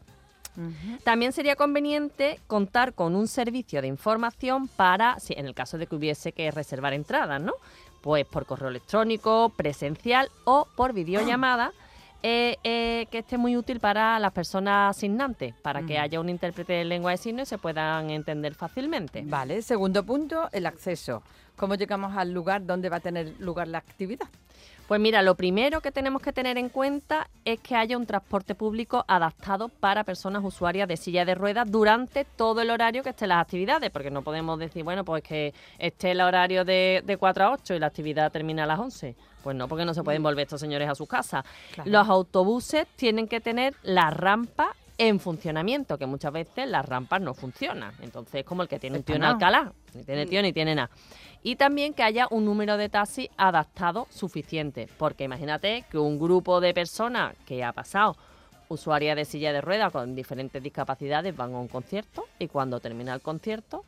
También 1.05 1.33
sería 1.33 1.57
conveniente 1.57 2.41
contar 2.47 2.95
con 2.95 3.15
un 3.15 3.29
servicio 3.29 3.81
de 3.81 3.89
información 3.89 4.69
para, 4.69 5.19
si 5.21 5.35
en 5.35 5.47
el 5.47 5.55
caso 5.55 5.79
de 5.79 5.87
que 5.87 5.97
hubiese 5.97 6.33
que 6.33 6.51
reservar 6.51 6.93
entradas, 6.93 7.41
¿no? 7.41 7.55
Pues 8.01 8.27
por 8.27 8.47
correo 8.47 8.69
electrónico, 8.69 9.53
presencial 9.57 10.31
o 10.45 10.67
por 10.77 10.93
videollamada, 10.93 11.73
eh, 12.23 12.57
eh, 12.65 13.07
que 13.13 13.19
esté 13.19 13.39
muy 13.39 13.57
útil 13.57 13.79
para 13.79 14.19
las 14.19 14.33
personas 14.33 14.97
asignantes, 14.97 15.55
para 15.63 15.83
que 15.83 15.99
haya 15.99 16.19
un 16.19 16.29
intérprete 16.29 16.73
de 16.73 16.85
lengua 16.85 17.13
de 17.13 17.17
signos 17.17 17.47
y 17.47 17.51
se 17.51 17.59
puedan 17.59 18.11
entender 18.11 18.55
fácilmente. 18.55 19.23
Vale, 19.25 19.63
segundo 19.63 20.05
punto, 20.05 20.49
el 20.53 20.67
acceso. 20.67 21.23
¿Cómo 21.57 21.77
llegamos 21.77 22.17
al 22.17 22.33
lugar 22.33 22.67
donde 22.67 22.89
va 22.89 22.97
a 22.97 23.01
tener 23.01 23.35
lugar 23.39 23.69
la 23.69 23.79
actividad? 23.79 24.29
Pues 24.89 25.03
mira, 25.03 25.21
lo 25.21 25.35
primero 25.35 25.83
que 25.83 25.93
tenemos 25.93 26.23
que 26.23 26.33
tener 26.33 26.57
en 26.57 26.71
cuenta 26.71 27.29
es 27.45 27.61
que 27.61 27.77
haya 27.77 27.99
un 27.99 28.07
transporte 28.07 28.55
público 28.55 29.05
adaptado 29.07 29.69
para 29.69 30.03
personas 30.03 30.43
usuarias 30.43 30.89
de 30.89 30.97
silla 30.97 31.27
de 31.27 31.35
ruedas 31.35 31.71
durante 31.71 32.25
todo 32.25 32.63
el 32.63 32.71
horario 32.71 33.03
que 33.03 33.11
estén 33.11 33.29
las 33.29 33.43
actividades, 33.43 33.91
porque 33.91 34.11
no 34.11 34.23
podemos 34.23 34.59
decir, 34.59 34.85
bueno, 34.85 35.05
pues 35.05 35.23
que 35.23 35.53
esté 35.79 36.13
el 36.13 36.23
horario 36.23 36.65
de, 36.65 37.03
de 37.05 37.17
4 37.19 37.45
a 37.45 37.53
8 37.53 37.75
y 37.75 37.79
la 37.79 37.87
actividad 37.89 38.33
termina 38.33 38.65
a 38.65 38.67
las 38.67 38.79
11. 38.79 39.15
Pues 39.43 39.55
no, 39.55 39.69
porque 39.69 39.85
no 39.85 39.93
se 39.93 40.03
pueden 40.03 40.23
volver 40.23 40.45
estos 40.45 40.61
señores 40.63 40.89
a 40.89 40.95
sus 40.95 41.07
casas. 41.07 41.45
Claro. 41.75 41.91
Los 41.91 42.09
autobuses 42.09 42.87
tienen 42.97 43.29
que 43.29 43.43
tener 43.43 43.75
la 43.83 44.09
rampa 44.09 44.75
en 44.99 45.21
funcionamiento, 45.21 45.97
que 45.97 46.07
muchas 46.07 46.33
veces 46.33 46.69
las 46.69 46.85
rampas 46.85 47.21
no 47.21 47.33
funcionan. 47.33 47.95
Entonces 48.03 48.41
es 48.41 48.45
como 48.45 48.63
el 48.63 48.69
que 48.69 48.81
tiene 48.81 48.99
un 48.99 49.05
tío 49.05 49.15
en. 49.15 49.23
Alcalá, 49.23 49.73
ni 49.95 50.03
tiene 50.03 50.27
tío 50.27 50.43
ni 50.43 50.53
tiene 50.53 50.75
nada. 50.75 50.91
Y 51.43 51.57
también 51.57 51.95
que 51.95 52.03
haya 52.03 52.27
un 52.31 52.45
número 52.45 52.77
de 52.77 52.89
taxis 52.89 53.29
adaptado 53.37 54.07
suficiente, 54.11 54.89
porque 54.99 55.25
imagínate 55.25 55.85
que 55.91 55.99
un 55.99 56.19
grupo 56.19 56.61
de 56.61 56.75
personas 56.75 57.35
que 57.47 57.63
ha 57.65 57.73
pasado 57.73 58.17
usuarias 58.69 59.17
de 59.17 59.25
silla 59.25 59.53
de 59.53 59.61
ruedas 59.61 59.93
con 59.93 60.15
diferentes 60.15 60.63
discapacidades 60.63 61.37
van 61.37 61.55
a 61.55 61.59
un 61.59 61.69
concierto 61.69 62.27
y 62.39 62.49
cuando 62.49 62.81
termina 62.81 63.15
el 63.15 63.23
concierto 63.23 63.85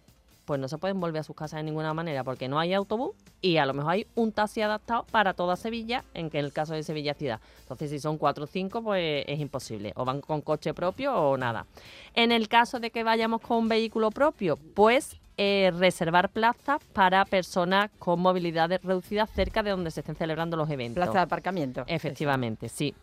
pues 0.51 0.59
no 0.59 0.67
se 0.67 0.79
pueden 0.79 0.99
volver 0.99 1.21
a 1.21 1.23
sus 1.23 1.37
casas 1.37 1.59
de 1.59 1.63
ninguna 1.63 1.95
manera 1.95 2.25
porque 2.25 2.49
no 2.49 2.59
hay 2.59 2.75
autobús 2.75 3.15
y 3.41 3.59
a 3.59 3.67
lo 3.67 3.73
mejor 3.73 3.93
hay 3.93 4.07
un 4.17 4.33
taxi 4.33 4.61
adaptado 4.63 5.05
para 5.13 5.33
toda 5.33 5.55
Sevilla, 5.55 6.03
en 6.13 6.29
que 6.29 6.41
en 6.41 6.45
el 6.45 6.53
caso 6.53 6.75
de 6.75 6.83
Sevilla 6.83 7.15
ciudad. 7.15 7.39
Entonces, 7.61 7.91
si 7.91 8.01
son 8.01 8.19
cuatro 8.19 8.45
o 8.45 8.47
cinco, 8.49 8.83
pues 8.83 9.25
es 9.29 9.39
imposible. 9.39 9.93
O 9.95 10.05
van 10.05 10.21
con 10.21 10.41
coche 10.41 10.75
propio 10.75 11.15
o 11.15 11.37
nada. 11.37 11.67
En 12.15 12.33
el 12.33 12.49
caso 12.49 12.81
de 12.81 12.91
que 12.91 13.05
vayamos 13.05 13.43
con 13.43 13.59
un 13.59 13.69
vehículo 13.69 14.11
propio, 14.11 14.59
pues 14.75 15.20
eh, 15.43 15.71
reservar 15.71 16.29
plazas 16.29 16.85
para 16.93 17.25
personas 17.25 17.91
con 17.99 18.21
movilidades 18.21 18.83
reducidas 18.83 19.31
cerca 19.31 19.63
de 19.63 19.71
donde 19.71 19.91
se 19.91 20.01
estén 20.01 20.15
celebrando 20.15 20.55
los 20.55 20.69
eventos. 20.69 20.97
Plaza 20.97 21.15
de 21.15 21.21
aparcamiento. 21.21 21.83
Efectivamente, 21.87 22.69
sí. 22.69 22.95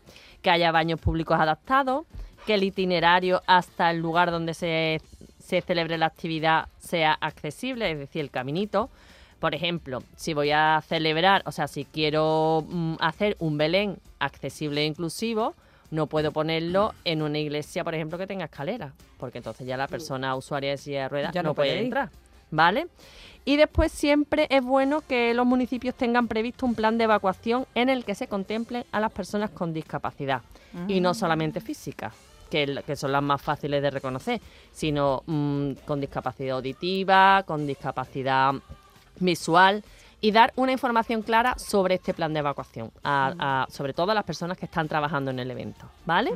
Que 0.43 0.51
haya 0.51 0.71
baños 0.71 1.01
públicos 1.01 1.39
adaptados, 1.39 2.05
que 2.45 2.53
el 2.53 2.61
itinerario 2.61 3.41
hasta 3.47 3.89
el 3.89 3.97
lugar 3.97 4.29
donde 4.29 4.53
se, 4.53 5.01
se 5.39 5.61
celebre 5.61 5.97
la 5.97 6.05
actividad 6.05 6.67
sea 6.77 7.13
accesible, 7.13 7.89
es 7.89 7.97
decir, 7.97 8.21
el 8.21 8.29
caminito. 8.29 8.91
Por 9.39 9.55
ejemplo, 9.55 10.03
si 10.15 10.35
voy 10.35 10.51
a 10.51 10.79
celebrar, 10.87 11.41
o 11.47 11.51
sea, 11.51 11.67
si 11.67 11.85
quiero 11.85 12.63
mm, 12.69 12.97
hacer 12.99 13.35
un 13.39 13.57
Belén 13.57 13.97
accesible 14.19 14.81
e 14.81 14.85
inclusivo, 14.85 15.55
no 15.89 16.05
puedo 16.05 16.31
ponerlo 16.31 16.93
en 17.03 17.23
una 17.23 17.39
iglesia, 17.39 17.83
por 17.83 17.95
ejemplo, 17.95 18.19
que 18.19 18.27
tenga 18.27 18.45
escalera, 18.45 18.93
porque 19.17 19.39
entonces 19.39 19.65
ya 19.65 19.75
la 19.75 19.87
persona 19.87 20.35
usuaria 20.35 20.69
de 20.69 20.77
silla 20.77 21.01
de 21.03 21.09
ruedas 21.09 21.33
Ya 21.33 21.41
no, 21.41 21.49
no 21.49 21.55
puede 21.55 21.79
entrar. 21.79 22.11
¿Vale? 22.51 22.87
Y 23.45 23.55
después 23.57 23.91
siempre 23.91 24.47
es 24.49 24.63
bueno 24.63 25.01
que 25.01 25.33
los 25.33 25.45
municipios 25.45 25.95
tengan 25.95 26.27
previsto 26.27 26.65
un 26.65 26.75
plan 26.75 26.97
de 26.97 27.05
evacuación 27.05 27.65
en 27.75 27.89
el 27.89 28.03
que 28.03 28.13
se 28.15 28.27
contemplen 28.27 28.83
a 28.91 28.99
las 28.99 29.11
personas 29.11 29.49
con 29.51 29.73
discapacidad. 29.73 30.41
Y 30.87 30.99
no 30.99 31.11
Mm. 31.11 31.15
solamente 31.15 31.61
física, 31.61 32.11
que, 32.49 32.83
que 32.85 32.95
son 32.97 33.11
las 33.13 33.23
más 33.23 33.41
fáciles 33.41 33.81
de 33.81 33.89
reconocer, 33.89 34.41
sino 34.73 35.23
mm, 35.25 35.71
con 35.85 36.01
discapacidad 36.01 36.57
auditiva, 36.57 37.43
con 37.47 37.65
discapacidad 37.65 38.53
visual 39.19 39.83
y 40.19 40.31
dar 40.31 40.51
una 40.55 40.71
información 40.71 41.21
clara 41.21 41.55
sobre 41.57 41.95
este 41.95 42.13
plan 42.13 42.33
de 42.33 42.39
evacuación, 42.39 42.91
a- 43.03 43.33
a- 43.39 43.67
sobre 43.71 43.93
todo 43.93 44.11
a 44.11 44.15
las 44.15 44.23
personas 44.25 44.57
que 44.57 44.65
están 44.65 44.87
trabajando 44.87 45.31
en 45.31 45.39
el 45.39 45.49
evento. 45.51 45.89
¿Vale? 46.05 46.31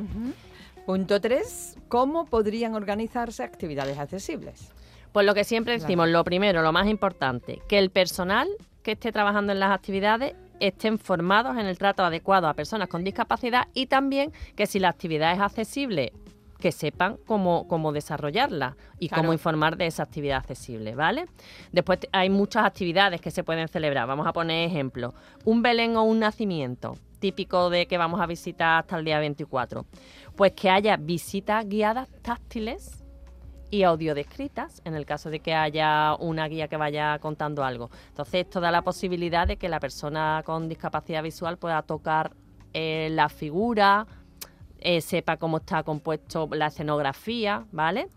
Punto 0.86 1.20
3. 1.22 1.78
¿Cómo 1.88 2.26
podrían 2.26 2.74
organizarse 2.74 3.44
actividades 3.44 3.98
accesibles? 4.00 4.72
Pues 5.12 5.26
lo 5.26 5.34
que 5.34 5.44
siempre 5.44 5.74
Claro. 5.76 5.88
decimos, 5.88 6.10
lo 6.10 6.24
primero, 6.24 6.62
lo 6.62 6.72
más 6.72 6.88
importante, 6.88 7.62
que 7.68 7.78
el 7.78 7.90
personal 7.90 8.48
que 8.84 8.94
esté 8.94 9.12
trabajando 9.12 9.52
en 9.52 9.60
las 9.60 9.72
actividades 9.72 10.34
estén 10.60 11.00
formados 11.00 11.58
en 11.58 11.66
el 11.66 11.78
trato 11.78 12.04
adecuado 12.04 12.48
a 12.48 12.54
personas 12.54 12.88
con 12.88 13.04
discapacidad 13.04 13.68
y 13.74 13.88
también 13.88 14.32
que 14.56 14.68
si 14.68 14.80
la 14.80 14.90
actividad 14.90 15.34
es 15.34 15.40
accesible, 15.40 16.14
que 16.60 16.72
sepan 16.72 17.18
cómo, 17.26 17.68
cómo 17.68 17.92
desarrollarla 17.92 18.78
y 19.00 19.08
Claro. 19.10 19.24
cómo 19.24 19.34
informar 19.34 19.78
de 19.78 19.88
esa 19.88 20.04
actividad 20.04 20.38
accesible, 20.38 20.94
¿vale? 20.94 21.26
Después 21.72 22.00
hay 22.12 22.30
muchas 22.30 22.64
actividades 22.66 23.20
que 23.20 23.32
se 23.32 23.44
pueden 23.44 23.68
celebrar. 23.68 24.08
Vamos 24.08 24.28
a 24.28 24.34
poner 24.34 24.70
ejemplo. 24.70 25.16
Un 25.44 25.64
Belén 25.64 25.96
o 25.98 26.04
un 26.04 26.20
nacimiento, 26.20 26.96
típico 27.20 27.72
de 27.72 27.88
que 27.88 27.98
vamos 27.98 28.22
a 28.22 28.28
visitar 28.28 28.80
hasta 28.82 28.98
el 29.00 29.06
día 29.06 29.20
24. 29.20 29.86
Pues 30.36 30.52
que 30.54 30.70
haya 30.70 30.96
visitas 30.98 31.68
guiadas 31.68 32.08
táctiles 32.22 33.01
y 33.72 33.84
audio 33.84 34.14
descritas 34.14 34.82
en 34.86 34.94
el 34.94 35.06
caso 35.06 35.30
de 35.30 35.40
que 35.40 35.56
haya 35.56 36.16
una 36.20 36.48
guía 36.48 36.68
que 36.68 36.78
vaya 36.78 37.18
contando 37.20 37.64
algo. 37.64 37.90
Entonces 38.10 38.46
esto 38.46 38.60
da 38.60 38.70
la 38.70 38.84
posibilidad 38.84 39.48
de 39.48 39.58
que 39.58 39.70
la 39.70 39.80
persona 39.80 40.44
con 40.46 40.70
discapacidad 40.70 41.24
visual 41.24 41.58
pueda 41.58 41.82
tocar 41.82 42.34
eh, 42.74 43.10
la 43.12 43.30
figura, 43.30 44.06
eh, 44.80 45.00
sepa 45.02 45.38
cómo 45.38 45.58
está 45.58 45.84
compuesto 45.84 46.50
la 46.52 46.68
escenografía, 46.68 47.66
¿vale? 47.72 48.10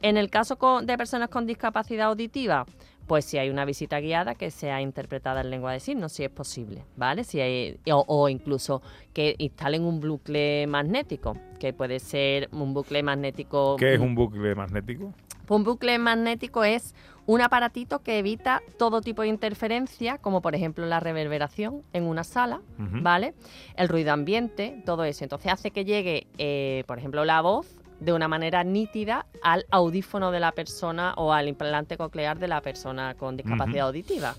En 0.00 0.16
el 0.16 0.30
caso 0.30 0.56
de 0.82 0.96
personas 0.96 1.28
con 1.28 1.46
discapacidad 1.46 2.06
auditiva, 2.06 2.64
pues 3.06 3.24
si 3.24 3.38
hay 3.38 3.50
una 3.50 3.64
visita 3.64 4.00
guiada 4.00 4.34
que 4.34 4.50
sea 4.50 4.80
interpretada 4.80 5.40
en 5.40 5.50
lengua 5.50 5.72
de 5.72 5.80
signos, 5.80 6.12
si 6.12 6.24
es 6.24 6.30
posible, 6.30 6.84
¿vale? 6.96 7.24
Si 7.24 7.40
hay, 7.40 7.78
o, 7.90 8.04
o 8.06 8.28
incluso 8.28 8.82
que 9.12 9.34
instalen 9.38 9.84
un 9.84 10.00
bucle 10.00 10.66
magnético, 10.66 11.36
que 11.58 11.72
puede 11.72 11.98
ser 11.98 12.48
un 12.52 12.74
bucle 12.74 13.02
magnético 13.02 13.76
¿Qué 13.76 13.94
es 13.94 14.00
un 14.00 14.14
bucle 14.14 14.54
magnético? 14.54 15.12
un 15.48 15.64
bucle 15.64 15.98
magnético 15.98 16.64
es 16.64 16.94
un 17.26 17.40
aparatito 17.40 18.02
que 18.02 18.18
evita 18.18 18.62
todo 18.78 19.00
tipo 19.00 19.22
de 19.22 19.28
interferencia, 19.28 20.18
como 20.18 20.40
por 20.40 20.54
ejemplo 20.54 20.86
la 20.86 20.98
reverberación 20.98 21.82
en 21.92 22.04
una 22.04 22.24
sala. 22.24 22.62
¿vale? 22.78 23.34
El 23.76 23.88
ruido 23.88 24.12
ambiente, 24.12 24.82
todo 24.84 25.04
eso. 25.04 25.24
Entonces 25.24 25.52
hace 25.52 25.70
que 25.70 25.84
llegue, 25.84 26.26
eh, 26.38 26.84
por 26.86 26.98
ejemplo, 26.98 27.24
la 27.24 27.40
voz 27.42 27.81
de 28.04 28.12
una 28.12 28.26
manera 28.28 28.64
nítida 28.64 29.26
al 29.42 29.64
audífono 29.70 30.30
de 30.30 30.40
la 30.40 30.52
persona 30.52 31.14
o 31.16 31.32
al 31.32 31.48
implante 31.48 31.96
coclear 31.96 32.38
de 32.38 32.48
la 32.48 32.60
persona 32.60 33.14
con 33.14 33.36
discapacidad 33.36 33.86
auditiva. 33.86 34.34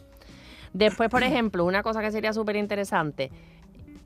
Después, 0.73 1.09
por 1.09 1.23
ejemplo, 1.23 1.65
una 1.65 1.83
cosa 1.83 2.01
que 2.01 2.11
sería 2.11 2.33
súper 2.33 2.55
interesante, 2.55 3.31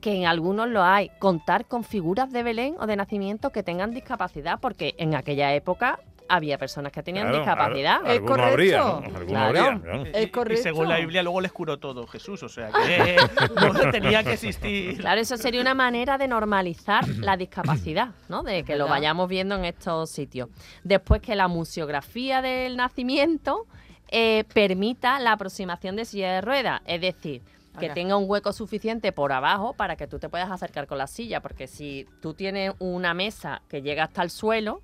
que 0.01 0.14
en 0.14 0.26
algunos 0.26 0.68
lo 0.70 0.84
hay, 0.84 1.10
contar 1.18 1.66
con 1.66 1.84
figuras 1.84 2.32
de 2.32 2.43
Belén 2.43 2.76
o 2.80 2.86
de 2.86 2.95
nacimiento 2.95 3.51
que 3.51 3.64
tengan 3.64 3.91
discapacidad, 3.91 4.60
porque 4.60 4.93
en 4.97 5.16
aquella 5.16 5.53
época 5.55 5.99
había 6.30 6.57
personas 6.57 6.91
que 6.91 7.01
tenían 7.03 7.28
Claro, 7.28 7.39
discapacidad. 7.43 7.99
claro. 7.99 8.11
Alguno 8.11 8.36
correcto. 8.36 8.51
habría, 8.53 8.78
¿no? 8.80 8.95
Alguno 9.17 9.25
Claro. 9.25 9.59
habría, 9.59 9.82
claro. 9.82 10.51
Y- 10.51 10.53
Y 10.53 10.57
según 10.57 10.88
la 10.89 10.97
Biblia 10.97 11.23
luego 11.23 11.41
les 11.41 11.51
curó 11.51 11.78
todo 11.80 12.05
Jesús, 12.07 12.43
o 12.43 12.49
sea 12.49 12.69
que 12.71 13.15
no 13.55 13.91
tenía 13.91 14.23
que 14.23 14.34
existir. 14.34 14.97
Claro, 14.99 15.21
eso 15.21 15.38
sería 15.38 15.61
una 15.61 15.73
manera 15.73 16.17
de 16.17 16.28
normalizar 16.28 17.07
la 17.07 17.38
discapacidad, 17.38 18.09
¿no? 18.30 18.43
De 18.43 18.63
que 18.63 18.75
lo 18.75 18.88
vayamos 18.88 19.28
viendo 19.30 19.55
en 19.55 19.65
estos 19.65 20.09
sitios. 20.09 20.49
Después 20.84 21.21
que 21.21 21.36
la 21.36 21.47
museografía 21.47 22.41
del 22.41 22.78
nacimiento 22.78 23.65
eh, 24.09 24.45
permita 24.53 25.19
la 25.19 25.34
aproximación 25.34 25.95
de 25.97 26.05
silla 26.05 26.34
de 26.34 26.41
ruedas, 26.41 26.82
es 26.86 27.01
decir, 27.01 27.41
que 27.80 27.89
tenga 27.91 28.17
un 28.17 28.28
hueco 28.28 28.53
suficiente 28.53 29.11
por 29.11 29.32
abajo 29.32 29.73
para 29.73 29.95
que 29.95 30.07
tú 30.07 30.17
te 30.17 30.30
puedas 30.30 30.49
acercar 30.49 30.88
con 30.88 30.97
la 30.97 31.05
silla, 31.05 31.41
porque 31.41 31.67
si 31.67 32.07
tú 32.23 32.34
tienes 32.34 32.73
una 32.80 33.13
mesa 33.13 33.61
que 33.69 33.84
llega 33.84 34.05
hasta 34.05 34.23
el 34.23 34.32
suelo, 34.32 34.82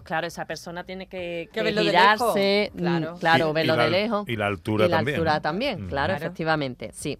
pues 0.00 0.06
claro, 0.06 0.26
esa 0.26 0.44
persona 0.46 0.84
tiene 0.84 1.06
que, 1.06 1.48
Que 1.48 1.50
que 1.52 1.62
verlo 1.62 1.80
de 1.82 1.86
girarse, 1.86 2.70
lejos, 2.74 2.78
claro. 2.78 3.16
claro, 3.18 3.46
Y- 3.46 3.50
y 3.50 3.52
verlo 3.54 3.76
la- 3.76 3.84
de 3.84 3.90
lejos. 3.90 4.28
y 4.28 4.36
la 4.36 4.46
altura 4.46 4.86
Y 4.86 4.88
la 4.88 4.96
también, 4.96 5.14
altura 5.16 5.34
¿no? 5.34 5.40
también, 5.42 5.74
Mm. 5.84 5.88
claro, 5.88 6.12
Claro. 6.12 6.24
efectivamente, 6.24 6.90
sí. 6.92 7.18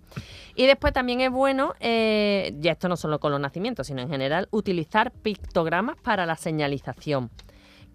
Y 0.55 0.67
después 0.67 0.93
también 0.93 1.21
es 1.21 1.31
bueno, 1.31 1.75
eh, 1.81 2.55
ya 2.61 2.73
esto 2.73 2.89
no 2.89 2.97
solo 2.97 3.21
con 3.21 3.31
los 3.33 3.41
nacimientos, 3.41 3.87
sino 3.87 4.01
en 4.03 4.09
general, 4.09 4.49
utilizar 4.51 5.13
pictogramas 5.13 5.97
para 6.03 6.27
la 6.27 6.37
señalización. 6.37 7.31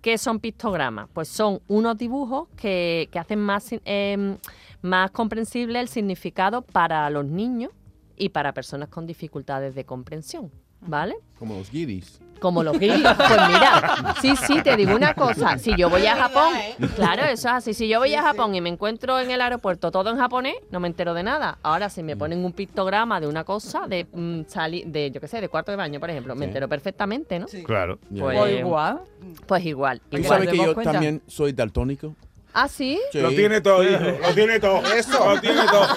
¿Qué 0.02 0.18
son 0.18 0.40
pictogramas? 0.40 1.08
Pues 1.14 1.30
son 1.30 1.62
unos 1.70 1.98
dibujos 1.98 2.50
que, 2.58 3.08
que 3.12 3.20
hacen 3.20 3.40
más, 3.40 3.70
eh, 3.86 4.38
más 4.82 5.12
comprensible 5.12 5.80
el 5.80 5.88
significado 5.88 6.62
para 6.62 7.10
los 7.10 7.24
niños 7.26 7.72
y 8.18 8.30
para 8.30 8.54
personas 8.54 8.90
con 8.90 9.06
dificultades 9.08 9.76
de 9.76 9.86
comprensión, 9.86 10.52
¿vale? 10.88 11.16
Como 11.40 11.56
los 11.56 11.70
guiris. 11.72 12.20
Como 12.40 12.62
los 12.62 12.78
guiris. 12.78 13.02
Pues 13.02 13.40
mira, 13.48 14.16
sí, 14.22 14.36
sí, 14.36 14.62
te 14.62 14.76
digo 14.76 14.94
una 14.96 15.14
cosa. 15.14 15.58
Si 15.58 15.76
yo 15.78 15.90
voy 15.90 16.06
a 16.08 16.16
Japón, 16.18 16.54
claro, 16.96 17.24
eso 17.24 17.48
es 17.48 17.54
así. 17.54 17.74
Si 17.74 17.88
yo 17.88 18.00
voy 18.00 18.14
a 18.16 18.22
Japón 18.22 18.54
y 18.54 18.60
me 18.60 18.68
encuentro 18.70 19.18
en 19.20 19.32
el 19.32 19.40
aeropuerto 19.40 19.92
todo 19.92 20.10
en 20.10 20.18
japonés, 20.18 20.56
no 20.70 20.82
me 20.82 20.88
entero 20.90 21.14
de 21.14 21.24
nada. 21.24 21.58
Ahora, 21.64 21.90
si 21.90 22.04
me 22.04 22.18
ponen 22.18 22.44
un 22.44 22.52
pictograma 22.52 23.22
de 23.22 23.28
una 23.28 23.46
cosa, 23.46 23.88
de 23.88 24.08
mm, 24.12 24.42
sali- 24.48 24.84
de 24.86 25.10
yo 25.12 25.22
qué 25.22 25.28
sé, 25.30 25.40
de 25.40 25.48
cuarto 25.48 25.72
de 25.72 25.78
baño, 25.78 26.02
por 26.02 26.10
ejemplo, 26.10 26.36
me 26.36 26.40
Sí. 26.46 26.50
entero 26.50 26.68
perfectamente, 26.68 27.40
¿no? 27.40 27.46
Claro. 27.66 27.98
Pues, 28.10 28.60
igual. 28.60 29.02
pues 29.48 29.66
igual. 29.66 30.02
¿Tú 30.10 30.18
igual. 30.18 30.28
sabes 30.30 30.50
que 30.50 30.58
yo 30.58 30.74
cuenta. 30.74 30.92
también 30.92 31.22
soy 31.28 31.54
daltónico? 31.54 32.14
¿Ah, 32.54 32.68
sí? 32.68 33.00
Sí. 33.12 33.20
Lo 33.20 33.30
tiene 33.30 33.62
todo, 33.62 33.84
hijo. 33.84 34.00
Lo 34.22 34.34
tiene 34.34 34.60
todo. 34.60 34.82
Eso. 34.94 35.34
Lo 35.34 35.42
tiene 35.42 35.66
todo. 35.66 35.88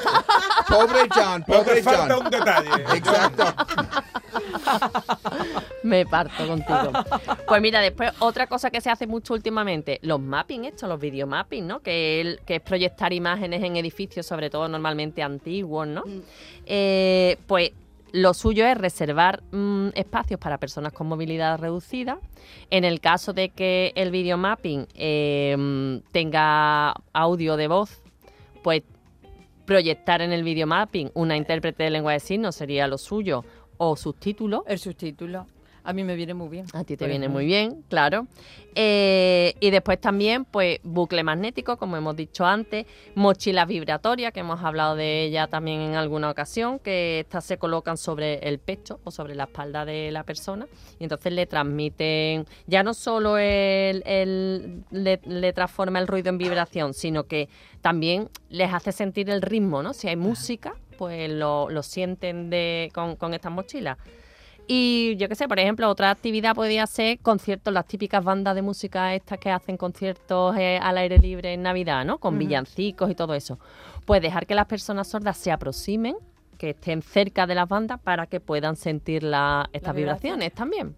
Pobre 0.69 1.01
John, 1.15 1.43
pobre 1.45 1.75
te 1.77 1.83
falta 1.83 2.15
John. 2.15 2.25
un 2.25 2.31
detalle. 2.31 2.71
Exacto. 2.97 3.45
Me 5.83 6.05
parto 6.07 6.47
contigo. 6.47 6.93
Pues 7.47 7.63
mira, 7.63 7.81
después 7.81 8.11
otra 8.19 8.47
cosa 8.47 8.71
que 8.71 8.81
se 8.81 8.91
hace 8.91 9.07
mucho 9.07 9.35
últimamente, 9.35 9.99
los 10.03 10.21
mapping, 10.21 10.65
esto, 10.65 10.87
los 10.87 10.99
videomapping, 10.99 11.67
¿no? 11.67 11.81
Que, 11.81 12.21
el- 12.21 12.41
que 12.45 12.57
es 12.57 12.61
proyectar 12.63 13.13
imágenes 13.13 13.63
en 13.63 13.77
edificios, 13.77 14.27
sobre 14.27 14.51
todo 14.51 14.67
normalmente 14.69 15.23
antiguos, 15.23 15.87
¿no? 15.87 16.03
Eh, 16.65 17.37
pues 17.47 17.71
lo 18.13 18.35
suyo 18.35 18.67
es 18.67 18.77
reservar 18.79 19.43
mm, 19.53 19.89
espacios 19.95 20.41
para 20.41 20.59
personas 20.59 20.93
con 20.93 21.07
movilidad 21.07 21.59
reducida. 21.59 22.19
En 22.71 22.85
el 22.85 23.01
caso 23.01 23.33
de 23.33 23.51
que 23.51 23.93
el 23.97 24.11
videomapping 24.11 24.87
eh, 24.95 25.57
mm, 25.59 26.11
tenga 26.13 26.95
audio 27.13 27.57
de 27.57 27.69
voz, 27.69 28.03
pues 28.63 28.83
proyectar 29.65 30.23
en 30.23 30.33
el 30.33 30.45
videomapping 30.45 31.11
una 31.15 31.37
intérprete 31.37 31.85
de 31.85 31.91
lengua 31.91 32.13
de 32.13 32.21
signos 32.21 32.55
sería 32.55 32.87
lo 32.87 32.99
suyo 32.99 33.45
o 33.79 33.97
subtítulos. 33.97 34.63
El 34.67 34.79
subtítulo. 34.79 35.47
A 35.87 35.93
mí 35.93 36.03
me 36.05 36.17
viene 36.17 36.35
muy 36.35 36.49
bien. 36.49 36.67
A 36.75 36.83
ti 36.85 36.97
te 36.97 37.07
viene 37.07 37.29
muy 37.29 37.47
bien, 37.47 37.83
claro. 37.89 38.27
Eh, 38.75 39.55
y 39.61 39.71
después 39.71 40.01
también, 40.01 40.45
pues, 40.45 40.81
bucle 40.83 41.23
magnético, 41.23 41.77
como 41.79 41.97
hemos 41.97 42.15
dicho 42.17 42.45
antes, 42.45 42.85
mochilas 43.15 43.67
vibratorias, 43.69 44.33
que 44.33 44.41
hemos 44.41 44.63
hablado 44.63 44.97
de 44.97 45.25
ella 45.25 45.47
también 45.47 45.81
en 45.81 45.95
alguna 45.95 46.29
ocasión, 46.31 46.79
que 46.81 47.21
estas 47.21 47.45
se 47.45 47.57
colocan 47.57 47.97
sobre 47.97 48.41
el 48.41 48.59
pecho 48.59 49.01
o 49.05 49.11
sobre 49.11 49.35
la 49.35 49.45
espalda 49.45 49.85
de 49.85 50.11
la 50.11 50.25
persona 50.25 50.67
y 50.99 51.05
entonces 51.05 51.33
le 51.33 51.47
transmiten, 51.47 52.45
ya 52.67 52.83
no 52.83 52.93
solo 52.93 53.39
el, 53.39 54.03
el- 54.05 54.83
le, 54.91 55.21
le 55.25 55.53
transforma 55.53 55.99
el 56.01 56.07
ruido 56.09 56.29
en 56.29 56.37
vibración, 56.39 56.93
sino 56.93 57.25
que 57.25 57.49
también 57.81 58.29
les 58.51 58.75
hace 58.75 58.93
sentir 58.93 59.31
el 59.31 59.41
ritmo, 59.41 59.83
¿no? 59.83 59.95
Si 59.95 60.09
hay 60.09 60.17
música, 60.17 60.75
pues 60.99 61.31
lo, 61.31 61.71
lo 61.71 61.83
sienten 61.83 62.51
de, 62.51 62.91
con, 62.93 63.17
con 63.17 63.33
estas 63.35 63.53
mochilas. 63.53 63.97
Y 64.69 65.15
yo 65.17 65.29
qué 65.29 65.35
sé, 65.37 65.47
por 65.47 65.59
ejemplo, 65.61 65.89
otra 65.89 66.11
actividad 66.11 66.55
podría 66.55 66.87
ser 66.87 67.19
conciertos, 67.21 67.73
las 67.73 67.87
típicas 67.87 68.25
bandas 68.25 68.55
de 68.55 68.63
música 68.63 69.15
estas 69.15 69.39
que 69.39 69.51
hacen 69.51 69.77
conciertos 69.77 70.57
eh, 70.57 70.79
al 70.83 70.99
aire 70.99 71.19
libre 71.19 71.53
en 71.53 71.63
Navidad, 71.63 72.05
¿no? 72.05 72.19
Con 72.19 72.39
villancicos 72.39 73.11
y 73.11 73.15
todo 73.15 73.35
eso. 73.35 73.59
Pues 74.05 74.21
dejar 74.21 74.47
que 74.47 74.55
las 74.55 74.67
personas 74.67 75.07
sordas 75.07 75.37
se 75.37 75.53
aproximen, 75.53 76.17
que 76.59 76.71
estén 76.71 77.03
cerca 77.03 77.47
de 77.47 77.55
las 77.55 77.69
bandas 77.69 78.01
para 78.01 78.27
que 78.27 78.41
puedan 78.41 78.77
sentir 78.77 79.23
la, 79.23 79.69
estas 79.73 79.95
vibraciones 79.95 80.53
también. 80.53 80.97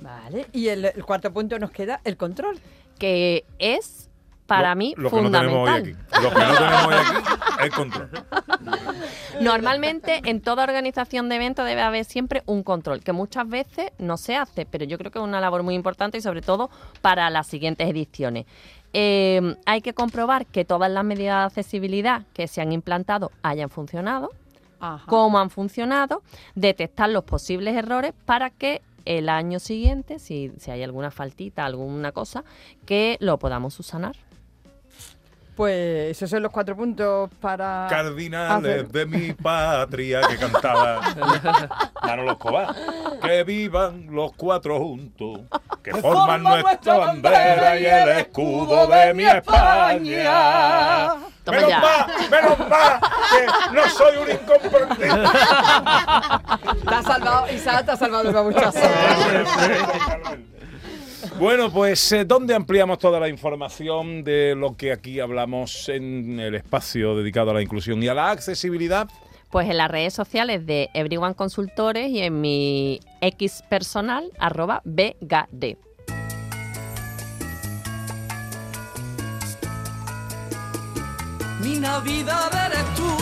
Vale. 0.00 0.46
Y 0.52 0.68
el, 0.68 0.84
el 0.84 1.04
cuarto 1.04 1.32
punto 1.32 1.58
nos 1.58 1.72
queda 1.72 2.00
el 2.04 2.16
control. 2.16 2.58
Que 2.98 3.44
es, 3.58 4.07
para 4.48 4.70
Lo- 4.70 4.76
mí, 4.76 4.94
lo 4.96 5.10
que 5.10 5.20
no 5.22 5.30
tenemos 5.30 5.68
hoy 5.68 5.94
fundamental. 5.94 6.22
Lo 6.22 6.30
que 6.30 6.44
no 6.44 6.54
tenemos 6.54 6.86
hoy 6.86 6.94
aquí, 6.94 7.62
el 7.64 7.70
control. 7.70 8.10
Normalmente 9.40 10.20
en 10.24 10.40
toda 10.40 10.64
organización 10.64 11.28
de 11.28 11.36
eventos 11.36 11.64
debe 11.66 11.82
haber 11.82 12.04
siempre 12.04 12.42
un 12.46 12.62
control, 12.62 13.00
que 13.04 13.12
muchas 13.12 13.48
veces 13.48 13.92
no 13.98 14.16
se 14.16 14.36
hace, 14.36 14.66
pero 14.66 14.84
yo 14.84 14.98
creo 14.98 15.10
que 15.12 15.18
es 15.18 15.24
una 15.24 15.40
labor 15.40 15.62
muy 15.62 15.74
importante 15.74 16.18
y 16.18 16.20
sobre 16.20 16.42
todo 16.42 16.70
para 17.02 17.30
las 17.30 17.46
siguientes 17.46 17.88
ediciones. 17.88 18.46
Eh, 18.94 19.54
hay 19.66 19.80
que 19.82 19.92
comprobar 19.92 20.46
que 20.46 20.64
todas 20.64 20.90
las 20.90 21.04
medidas 21.04 21.40
de 21.54 21.60
accesibilidad 21.60 22.22
que 22.32 22.48
se 22.48 22.60
han 22.62 22.72
implantado 22.72 23.30
hayan 23.42 23.68
funcionado, 23.68 24.30
Ajá. 24.80 25.04
cómo 25.06 25.38
han 25.38 25.50
funcionado, 25.50 26.22
detectar 26.54 27.10
los 27.10 27.24
posibles 27.24 27.76
errores 27.76 28.14
para 28.24 28.48
que 28.50 28.80
el 29.04 29.28
año 29.28 29.58
siguiente, 29.58 30.18
si, 30.18 30.52
si 30.58 30.70
hay 30.70 30.82
alguna 30.82 31.10
faltita, 31.10 31.64
alguna 31.64 32.12
cosa, 32.12 32.44
que 32.86 33.18
lo 33.20 33.38
podamos 33.38 33.74
subsanar. 33.74 34.16
Pues 35.58 36.12
esos 36.12 36.30
son 36.30 36.40
los 36.44 36.52
cuatro 36.52 36.76
puntos 36.76 37.28
para. 37.40 37.88
Cardinales 37.90 38.82
hacer- 38.84 38.88
de 38.92 39.06
mi 39.06 39.32
patria 39.32 40.20
que 40.28 40.36
cantaba 40.36 41.00
Manolo 42.04 42.30
Escobar. 42.30 42.76
Que 43.20 43.42
vivan 43.42 44.06
los 44.08 44.30
cuatro 44.36 44.78
juntos, 44.78 45.40
que 45.82 45.92
forman 45.96 46.44
nuestra 46.44 46.98
bandera 46.98 47.76
y 47.76 47.86
el 47.86 48.08
escudo 48.20 48.86
de 48.86 49.12
mi 49.14 49.24
España. 49.24 51.14
Toma 51.42 51.58
Menos 51.58 51.70
mal, 51.82 52.06
menos 52.30 52.58
mal 52.68 53.00
que 53.30 53.46
no 53.74 53.88
soy 53.88 54.16
un 54.18 54.30
incomprendido. 54.30 55.30
Te 56.88 56.94
ha 56.94 57.02
salvado, 57.02 57.52
Isaac 57.52 57.84
te 57.84 57.90
ha 57.90 57.96
salvado 57.96 58.28
el 58.28 58.34
babuchazo. 58.34 58.78
Bueno, 61.38 61.70
pues 61.70 62.10
eh, 62.10 62.24
¿dónde 62.24 62.52
ampliamos 62.52 62.98
toda 62.98 63.20
la 63.20 63.28
información 63.28 64.24
de 64.24 64.56
lo 64.56 64.76
que 64.76 64.90
aquí 64.90 65.20
hablamos 65.20 65.88
en 65.88 66.40
el 66.40 66.56
espacio 66.56 67.14
dedicado 67.16 67.52
a 67.52 67.54
la 67.54 67.62
inclusión 67.62 68.02
y 68.02 68.08
a 68.08 68.14
la 68.14 68.32
accesibilidad? 68.32 69.08
Pues 69.48 69.70
en 69.70 69.76
las 69.76 69.88
redes 69.88 70.12
sociales 70.12 70.66
de 70.66 70.90
Everyone 70.94 71.34
Consultores 71.34 72.10
y 72.10 72.22
en 72.22 72.40
mi 72.40 72.98
X 73.20 73.62
personal, 73.70 74.32
arroba 74.40 74.82
BGD. 74.84 75.76
Mi 81.62 81.78
Navidad 81.78 82.50
eres 82.66 82.94
tú, 82.96 83.16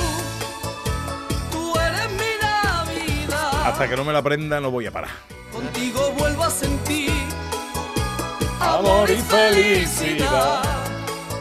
tú 1.52 1.78
eres 1.78 2.10
mi 2.12 2.32
Navidad. 2.42 3.66
Hasta 3.66 3.88
que 3.90 3.94
no 3.94 4.04
me 4.04 4.12
la 4.14 4.20
aprenda 4.20 4.58
no 4.58 4.70
voy 4.70 4.86
a 4.86 4.90
parar. 4.90 5.10
Contigo 5.52 6.12
vuelvo 6.18 6.44
a 6.44 6.50
Amor 8.76 9.10
y 9.10 9.16
felicidad. 9.16 10.62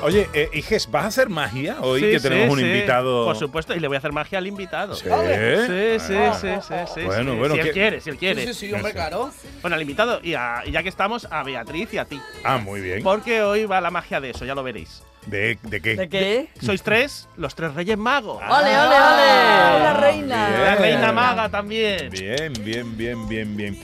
Oye, 0.03 0.29
eh, 0.33 0.49
Iges, 0.53 0.89
¿vas 0.91 1.03
a 1.03 1.07
hacer 1.07 1.29
magia 1.29 1.77
hoy 1.81 1.99
Sí, 1.99 2.11
que 2.11 2.19
sí, 2.19 2.29
tenemos 2.29 2.53
un 2.53 2.59
sí. 2.59 2.65
invitado? 2.65 3.25
Por 3.25 3.35
supuesto, 3.35 3.73
y 3.75 3.79
le 3.79 3.87
voy 3.87 3.95
a 3.95 3.97
hacer 3.97 4.11
magia 4.11 4.37
al 4.37 4.45
invitado. 4.45 4.93
¿Sí? 4.95 5.03
Sí, 5.03 5.99
sí, 5.99 6.13
Ah. 6.15 6.37
sí, 6.39 6.47
sí, 6.61 6.73
sí, 6.93 7.01
Bueno, 7.05 7.31
sí. 7.33 7.37
bueno, 7.39 7.55
Si 7.55 7.61
¿qué- 7.61 7.67
él 7.67 7.73
quiere, 7.73 8.01
si 8.01 8.09
él 8.11 8.17
quiere. 8.17 8.41
Sí, 8.47 8.53
sí, 8.53 8.67
sí, 8.67 8.73
hombre, 8.73 8.93
claro. 8.93 9.31
Bueno, 9.61 9.75
al 9.75 9.81
invitado, 9.81 10.19
y, 10.21 10.35
a- 10.35 10.61
y 10.65 10.71
ya 10.71 10.83
que 10.83 10.89
estamos, 10.89 11.27
a 11.31 11.41
Beatriz 11.43 11.91
y 11.93 11.97
a 11.97 12.05
ti. 12.05 12.21
Ah, 12.43 12.57
muy 12.59 12.81
bien. 12.81 13.01
Porque 13.01 13.41
hoy 13.41 13.65
va 13.65 13.81
la 13.81 13.89
magia 13.89 14.21
de 14.21 14.29
eso, 14.29 14.45
ya 14.45 14.53
lo 14.53 14.61
veréis. 14.63 15.01
¿De, 15.25 15.57
de 15.63 15.81
qué? 15.81 15.95
¿De 15.95 16.07
qué? 16.07 16.49
Sois 16.61 16.83
tres, 16.83 17.27
los 17.35 17.55
tres 17.55 17.73
reyes 17.73 17.97
magos. 17.97 18.43
¡Ole, 18.43 18.77
ole, 18.77 18.85
ole! 18.85 18.95
Ah, 18.95 19.79
la 19.81 19.93
reina. 19.93 20.47
Bien. 20.49 20.61
La 20.61 20.75
reina 20.75 21.11
maga 21.11 21.49
también. 21.49 22.11
Bien, 22.11 22.53
bien, 22.61 22.95
bien, 22.95 23.27
bien, 23.27 23.57
bien. 23.57 23.83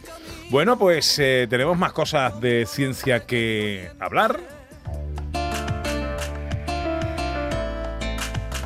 Bueno, 0.51 0.77
pues 0.77 1.17
eh, 1.17 1.47
tenemos 1.49 1.77
más 1.77 1.93
cosas 1.93 2.41
de 2.41 2.65
ciencia 2.65 3.25
que 3.25 3.89
hablar. 4.01 4.37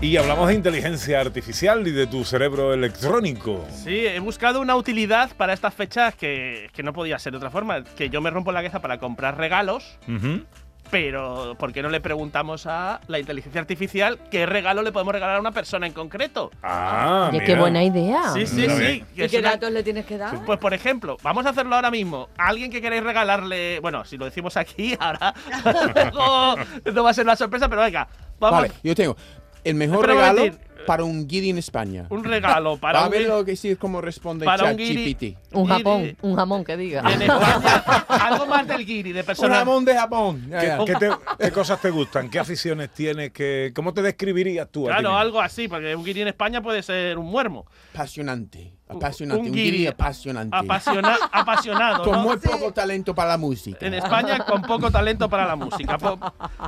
Y 0.02 0.18
hablamos 0.18 0.48
de 0.48 0.56
inteligencia 0.56 1.22
artificial 1.22 1.88
y 1.88 1.92
de 1.92 2.08
tu 2.08 2.26
cerebro 2.26 2.74
electrónico. 2.74 3.64
Sí, 3.72 4.08
he 4.08 4.20
buscado 4.20 4.62
una 4.62 4.76
utilidad 4.76 5.30
para 5.38 5.54
estas 5.54 5.76
fechas 5.76 6.16
que, 6.16 6.72
que 6.74 6.82
no 6.82 6.92
podía 6.92 7.20
ser 7.20 7.34
de 7.34 7.38
otra 7.38 7.52
forma. 7.52 7.84
Que 7.84 8.10
yo 8.10 8.20
me 8.20 8.32
rompo 8.32 8.52
la 8.52 8.62
cabeza 8.62 8.82
para 8.82 8.98
comprar 8.98 9.38
regalos, 9.38 10.00
Ujú. 10.08 10.44
Pero 10.92 11.56
¿por 11.58 11.74
qué 11.74 11.82
no 11.82 11.90
le 11.90 12.00
preguntamos 12.02 12.66
a 12.68 13.02
la 13.08 13.20
inteligencia 13.20 13.60
artificial 13.62 14.20
qué 14.32 14.46
regalo 14.46 14.82
le 14.82 14.92
podemos 14.92 15.14
regalar 15.14 15.38
a 15.38 15.40
una 15.40 15.52
persona 15.52 15.88
en 15.88 15.94
concreto? 15.94 16.52
Ah, 16.64 17.30
Oye, 17.32 17.44
qué 17.44 17.56
buena 17.56 17.84
idea. 17.84 18.30
Sí, 18.34 18.46
sí, 18.48 18.68
sí. 18.70 19.04
¿Y 19.16 19.28
qué 19.28 19.40
una- 19.40 19.52
datos 19.52 19.72
le 19.72 19.84
tienes 19.84 20.06
que 20.06 20.18
dar? 20.18 20.44
Pues 20.46 20.60
por 20.60 20.74
ejemplo, 20.74 21.18
vamos 21.24 21.46
a 21.46 21.50
hacerlo 21.50 21.76
ahora 21.76 21.92
mismo. 21.92 22.30
Alguien 22.38 22.72
que 22.72 22.82
queréis 22.82 23.04
regalarle, 23.04 23.80
bueno, 23.80 24.06
si 24.06 24.18
lo 24.18 24.26
decimos 24.26 24.58
aquí, 24.58 24.96
ahora 25.00 25.34
luego 26.14 26.56
no 26.94 27.04
va 27.04 27.10
a 27.10 27.14
ser 27.14 27.26
una 27.26 27.36
sorpresa, 27.36 27.68
pero 27.70 27.82
venga, 27.82 28.08
vamos. 28.40 28.62
Vale, 28.62 28.74
yo 28.84 28.96
tengo 28.96 29.16
el 29.64 29.76
mejor 29.76 30.06
regalo. 30.08 30.44
Para 30.86 31.04
un 31.04 31.28
guiri 31.28 31.50
en 31.50 31.58
España. 31.58 32.06
Un 32.10 32.24
regalo 32.24 32.78
para 32.82 33.00
a 33.02 33.06
un 33.06 33.12
ver 33.12 33.24
guiri- 33.24 33.28
lo 33.28 33.46
que 33.46 33.56
sí, 33.56 33.76
cómo 33.76 34.02
responde 34.02 34.46
para 34.46 34.72
un 34.72 34.78
guiri- 34.78 35.16
ChatGPT. 35.18 35.54
Un 35.56 35.68
Guiri- 35.68 35.84
jamón, 35.84 36.18
un 36.22 36.36
jamón 36.36 36.64
que 36.64 36.78
diga. 36.78 37.02
En 37.12 37.22
España, 37.22 37.84
algo 38.08 38.46
más 38.46 38.68
del 38.68 38.86
guiri, 38.86 39.12
de 39.12 39.22
Un 39.28 39.50
jamón 39.50 39.86
de 39.86 39.96
Japón. 39.96 40.48
Ya, 40.50 40.60
¿Qué, 40.60 40.68
ya. 40.68 40.78
qué 40.86 40.96
te- 40.96 41.12
qué 41.46 41.52
cosas 41.52 41.82
te 41.82 41.90
gustan? 41.90 42.30
¿Qué 42.30 42.40
aficiones 42.40 42.90
tienes? 42.92 43.32
¿Qué, 43.32 43.72
¿Cómo 43.76 43.94
te 43.94 44.02
describirías 44.02 44.68
tú? 44.70 44.86
a 44.88 44.92
ti 44.92 44.94
Claro, 44.94 45.10
mismo? 45.10 45.18
algo 45.20 45.42
así, 45.42 45.68
porque 45.68 45.96
un 45.96 46.04
guiri 46.04 46.22
en 46.22 46.28
España 46.30 46.62
puede 46.62 46.82
ser 46.84 47.18
un 47.18 47.26
muermo. 47.28 47.66
Apasionante. 47.94 48.74
Un- 48.88 48.98
Apasionante. 48.98 49.42
un 49.42 49.48
Un, 49.50 49.54
guiri 49.56 49.88
apasionante. 49.88 50.56
Apasiona- 50.56 51.18
apasionado. 51.32 52.04
Con 52.04 52.14
¿no? 52.14 52.20
muy 52.24 52.38
poco 52.38 52.72
talento 52.72 53.16
para 53.16 53.30
la 53.32 53.38
música. 53.38 53.84
En 53.86 53.96
España 53.96 54.40
con 54.46 54.62
poco 54.62 54.92
talento 54.92 55.28
para 55.30 55.46
la 55.48 55.56
música. 55.56 55.98
Po- 55.98 56.20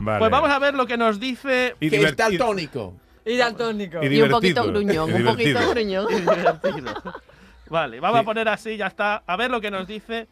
Vale. 0.01 0.20
Pues 0.20 0.32
vamos 0.32 0.49
a 0.49 0.57
ver 0.59 0.74
lo 0.74 0.88
que 0.88 0.97
nos 0.97 1.20
dice. 1.20 1.76
Y 1.80 1.89
que 1.89 1.95
es 1.97 2.01
divertido. 2.01 2.30
daltónico. 2.30 2.95
Y 3.28 3.38
daltónico. 3.38 4.03
Y 4.03 4.07
Y 4.07 4.21
un 4.21 4.30
poquito 4.30 4.63
gruñón, 4.65 5.13
un 5.13 5.23
poquito 5.25 5.59
gruñón. 5.69 6.07
Vale, 7.69 7.99
vamos 7.99 8.19
Sí. 8.19 8.21
a 8.21 8.25
poner 8.25 8.47
así, 8.47 8.78
ya 8.78 8.88
está. 8.88 9.23
A 9.28 9.36
ver 9.36 9.51
lo 9.51 9.59
que 9.59 9.69
nos 9.69 9.86
dice. 9.88 10.28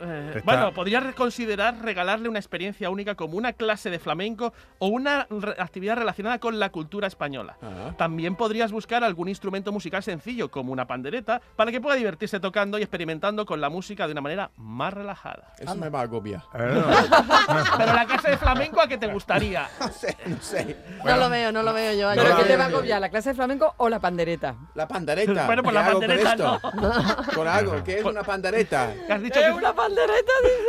Eh, 0.00 0.32
Está- 0.36 0.40
Bueno, 0.44 0.72
podría 0.74 1.12
considerar 1.12 1.76
regalarle 1.82 2.28
una 2.28 2.38
experiencia 2.38 2.90
única 2.90 3.14
como 3.14 3.36
una 3.36 3.52
clase 3.52 3.90
de 3.90 3.98
flamenco 3.98 4.52
o 4.78 4.88
una 4.88 5.26
re- 5.30 5.54
actividad 5.58 5.96
relacionada 5.96 6.38
con 6.38 6.58
la 6.58 6.70
cultura 6.70 7.06
española. 7.06 7.56
Ah. 7.62 7.92
También 7.96 8.36
podrías 8.36 8.72
buscar 8.72 9.04
algún 9.04 9.28
instrumento 9.28 9.72
musical 9.72 10.02
sencillo, 10.02 10.50
como 10.50 10.72
una 10.72 10.86
pandereta, 10.86 11.40
para 11.56 11.70
que 11.70 11.80
pueda 11.80 11.96
divertirse 11.96 12.40
tocando 12.40 12.78
y 12.78 12.82
experimentando 12.82 13.46
con 13.46 13.60
la 13.60 13.68
música 13.70 14.06
de 14.06 14.12
una 14.12 14.20
manera 14.20 14.50
más 14.56 14.92
relajada. 14.92 15.52
Eso 15.58 15.74
me 15.76 15.88
va 15.88 16.00
a 16.00 16.02
agobiar. 16.02 16.42
Eh, 16.54 16.82
Pero 17.78 17.92
la 17.94 18.06
clase 18.06 18.30
de 18.30 18.36
flamenco, 18.36 18.80
¿a 18.80 18.88
qué 18.88 18.98
te 18.98 19.06
gustaría? 19.06 19.68
No 19.80 19.88
sé, 19.92 20.16
no 20.26 20.40
sé. 20.40 20.76
No 21.04 21.16
lo 21.16 21.28
veo, 21.30 21.52
no 21.52 21.62
lo 21.62 21.72
veo 21.72 21.92
yo. 21.92 22.10
¿Pero 22.20 22.36
No, 22.36 22.42
te 22.44 22.56
va 22.56 22.64
a 22.64 22.68
no. 22.68 22.76
agobiar? 22.78 23.00
¿La 23.00 23.08
clase 23.10 23.30
de 23.30 23.34
flamenco 23.34 23.74
o 23.76 23.88
la 23.88 24.00
pandereta? 24.00 24.54
La 24.74 24.88
pandereta. 24.88 25.46
Bueno, 25.46 25.62
pues 25.62 25.74
¿Qué 25.76 25.80
la 25.82 25.90
con 25.92 26.00
pandereta 26.00 26.30
esto? 26.32 26.60
no. 26.74 27.34
Con 27.34 27.48
algo. 27.48 27.84
¿Qué 27.84 27.98
es 27.98 28.04
una 28.04 28.22
pandereta? 28.22 28.92
¿Qué 29.06 29.12
has 29.12 29.22
dicho 29.22 29.38
¿Es 29.38 29.46
que- 29.46 29.52
una 29.52 29.72
pandereta? 29.74 29.83
Dice. 29.88 30.24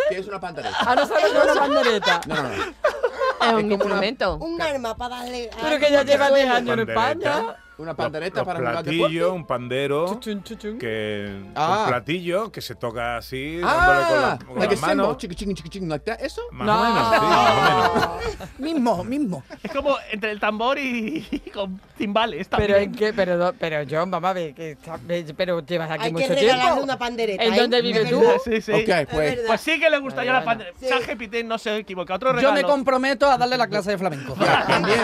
¿Qué 0.09 0.17
es 0.19 0.27
una 0.27 0.39
pandereta? 0.39 0.77
Ah, 0.79 0.95
no 0.95 1.05
sabes 1.05 1.31
una 1.31 1.53
pandereta. 1.55 2.21
No, 2.27 2.35
no, 2.35 2.43
no. 2.43 2.53
Es 2.55 3.53
un 3.53 3.65
una- 3.65 3.73
instrumento. 3.75 4.35
Un 4.37 4.61
arma 4.61 4.95
para 4.97 5.17
darle. 5.17 5.49
Pero 5.61 5.79
que 5.79 5.91
ya 5.91 6.03
lleva 6.03 6.29
10 6.31 6.49
años 6.49 6.77
en 6.79 6.85
Pandereta. 6.95 7.37
España. 7.37 7.55
Una 7.77 7.87
Los- 7.91 7.97
pandereta 7.97 8.37
los 8.37 8.45
para 8.45 8.59
jugar 8.59 8.73
platillos, 8.83 9.11
deporte. 9.11 9.25
un 9.35 9.45
pandero, 9.47 10.05
Chuchun, 10.07 10.43
chuchun. 10.43 10.77
que 10.79 11.43
Ah. 11.55 11.81
un 11.83 11.89
platillo 11.89 12.49
que 12.51 12.61
se 12.61 12.75
toca 12.75 13.17
así, 13.17 13.57
dándole 13.57 14.07
con, 14.07 14.17
Ah, 14.17 14.37
la- 14.39 14.45
con 14.45 14.59
like 14.59 14.77
cymbal. 14.77 15.17
Chiqui, 15.17 15.35
chiqui, 15.35 15.53
chiqui, 15.55 15.69
chiqui, 15.69 15.85
like 15.85 16.05
that. 16.05 16.21
¿Eso? 16.21 16.41
Más 16.51 16.69
o 16.69 16.83
menos, 16.83 17.09
sí, 17.13 17.19
más 17.21 17.49
o 17.49 18.15
menos. 18.15 18.49
Mismo, 18.59 19.03
mismo. 19.03 19.43
Es 19.61 19.71
como 19.71 19.97
entre 20.11 20.31
el 20.31 20.39
tambor 20.39 20.79
y, 20.79 21.27
y 21.29 21.39
con 21.51 21.79
timbales 21.97 22.47
Pero 22.47 22.73
también. 22.75 22.83
en 22.83 22.95
qué, 22.95 23.13
pero, 23.13 23.53
pero 23.59 23.85
John, 23.89 24.13
a 24.13 24.33
ver, 24.33 24.53
que 24.53 24.71
está- 24.71 24.97
ve- 25.03 25.25
pero 25.35 25.59
llevas 25.65 25.91
aquí 25.91 26.05
Hay 26.05 26.13
mucho 26.13 26.33
tiempo. 26.35 26.81
una 26.81 26.97
pandereta. 26.97 27.43
¿En 27.43 27.53
¿eh? 27.53 27.59
dónde 27.59 27.77
Es 27.77 27.83
vives 27.83 28.09
tú? 28.09 28.23
Sí, 28.45 28.61
sí. 28.61 28.71
Pues. 29.11 29.39
Pues 29.47 29.61
sí 29.61 29.79
que 29.79 29.89
le 29.89 29.99
gustaría 29.99 30.31
la 30.31 30.39
Bueno, 30.43 30.63
pandemia. 30.63 30.73
sí. 30.79 31.43
No 31.45 31.57
se 31.57 31.77
equivoca. 31.77 32.15
Otro 32.15 32.39
Yo 32.39 32.53
me 32.53 32.63
comprometo 32.63 33.29
a 33.29 33.37
darle 33.37 33.57
la 33.57 33.67
clase 33.67 33.91
de 33.91 33.97
flamenco. 33.97 34.33
Ya, 34.45 34.65
también. 34.65 34.99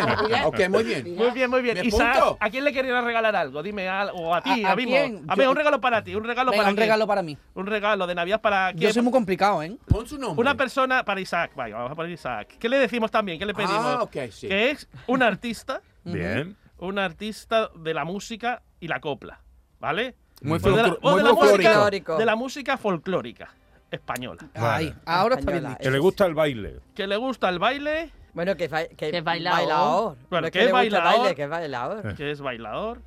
Ok, 0.45 0.69
muy 0.69 0.83
bien. 0.83 1.15
Muy 1.15 1.31
bien, 1.31 1.49
muy 1.49 1.61
bien. 1.61 1.77
¿Me 1.77 1.85
Isaac? 1.85 2.37
¿a 2.39 2.49
quién 2.49 2.60
le 2.61 2.73
querías 2.73 3.03
regalar 3.03 3.35
algo? 3.35 3.61
Dime 3.63 3.87
algo. 3.89 4.17
O 4.17 4.33
a 4.35 4.41
ti, 4.41 4.63
¿A- 4.63 4.69
a, 4.69 4.71
a 4.71 4.75
mí. 4.75 4.85
quién? 4.85 5.23
A 5.27 5.35
Yo- 5.35 5.49
un 5.51 5.55
regalo 5.55 5.81
para 5.81 6.03
ti. 6.03 6.15
Un 6.15 6.23
regalo 6.23 6.51
Venga, 6.51 6.61
para 6.63 6.69
un 6.71 6.75
quién? 6.75 6.85
regalo 6.85 7.07
para 7.07 7.21
mí. 7.23 7.37
Un 7.55 7.65
regalo 7.65 8.07
de 8.07 8.15
Navidad 8.15 8.41
para 8.41 8.71
Yo 8.71 8.77
quién? 8.79 8.93
soy 8.93 9.01
muy 9.03 9.11
complicado, 9.11 9.61
¿eh? 9.63 9.77
Pon 9.87 10.07
su 10.07 10.17
nombre. 10.17 10.41
Una 10.41 10.55
persona 10.55 11.03
para 11.03 11.19
Isaac. 11.21 11.51
Vaya, 11.55 11.75
vamos 11.75 11.91
a 11.91 11.95
poner 11.95 12.11
Isaac. 12.11 12.55
¿Qué 12.59 12.69
le 12.69 12.77
decimos 12.77 13.11
también? 13.11 13.37
¿Qué 13.39 13.45
le 13.45 13.53
pedimos? 13.53 13.75
Ah, 13.77 14.03
ok, 14.03 14.15
sí. 14.31 14.47
Que 14.47 14.71
es 14.71 14.87
un 15.07 15.21
artista, 15.23 15.81
Bien. 16.03 16.55
un 16.77 16.99
artista 16.99 17.69
de 17.75 17.93
la 17.93 18.05
música 18.05 18.61
y 18.79 18.87
la 18.87 18.99
copla. 18.99 19.39
¿Vale? 19.79 20.15
Muy 20.41 20.59
Pues 20.59 20.75
de 20.75 20.81
la, 20.81 20.87
muy 21.01 21.15
de 21.17 21.23
la 21.23 21.29
folclórico. 21.29 21.45
música, 21.51 21.69
Folclórico. 21.73 22.17
de 22.17 22.25
la 22.25 22.35
música 22.35 22.77
folclórica 22.77 23.49
española. 23.91 24.47
Ahí, 24.55 24.93
ahora 25.05 25.35
está 25.35 25.51
bien 25.51 25.57
Española. 25.65 25.69
dicho. 25.69 25.83
Que 25.83 25.91
le 25.91 25.99
gusta 25.99 26.25
el 26.25 26.33
baile. 26.33 26.79
Que 26.95 27.07
le 27.07 27.17
gusta 27.17 27.49
el 27.49 27.59
baile, 27.59 28.11
Bueno, 28.33 28.55
que, 28.55 28.69
que, 28.69 29.11
Que 29.11 29.17
es 29.17 29.23
bailaor. 29.23 29.67
No 29.67 30.15
Bueno, 30.29 30.49
que 30.51 30.65
es 30.65 30.71
baile, 30.71 30.89
que 31.35 31.43
es 31.43 31.49
bailaor. 31.49 32.15
que 32.15 32.31
es 32.31 32.39
bailador. 32.41 33.01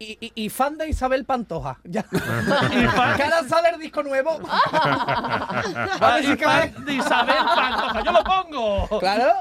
Y, 0.00 0.16
y- 0.20 0.32
y 0.44 0.48
fan 0.48 0.78
de 0.78 0.88
Isabel 0.88 1.24
Pantoja. 1.24 1.78
Ya. 1.84 2.04
Y 2.12 2.86
fan- 2.86 3.16
Que 3.16 3.22
ahora 3.24 3.42
sale 3.48 3.70
el 3.70 3.80
disco 3.80 4.02
nuevo. 4.04 4.38
Y 6.22 6.36
fan 6.36 6.84
de 6.84 6.92
Isabel 6.94 7.34
Pantoja. 7.56 8.02
¡Yo 8.04 8.12
lo 8.12 8.22
pongo! 8.24 8.98
Claro. 9.00 9.32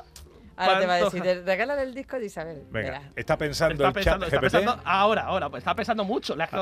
Ahora 0.58 0.80
te 0.80 0.86
va 0.88 0.94
a 0.94 0.98
decir, 0.98 1.20
Pantoja. 1.22 1.36
"Te- 1.36 1.42
regálale 1.46 1.82
el 1.84 1.94
disco 1.94 2.20
de 2.20 2.26
Isabel. 2.26 2.64
Venga, 2.72 3.12
está 3.16 3.38
pensando 3.38 3.74
Está 3.76 3.88
el 3.88 3.94
pensando, 3.94 4.26
chat 4.26 4.34
está 4.34 4.42
GPT. 4.48 4.52
pensando 4.58 4.82
ahora, 4.86 5.22
ahora, 5.24 5.50
pues 5.50 5.62
está 5.62 5.76
pensando 5.76 6.04
mucho. 6.04 6.36
Le 6.36 6.44
has- 6.44 6.54
A 6.54 6.58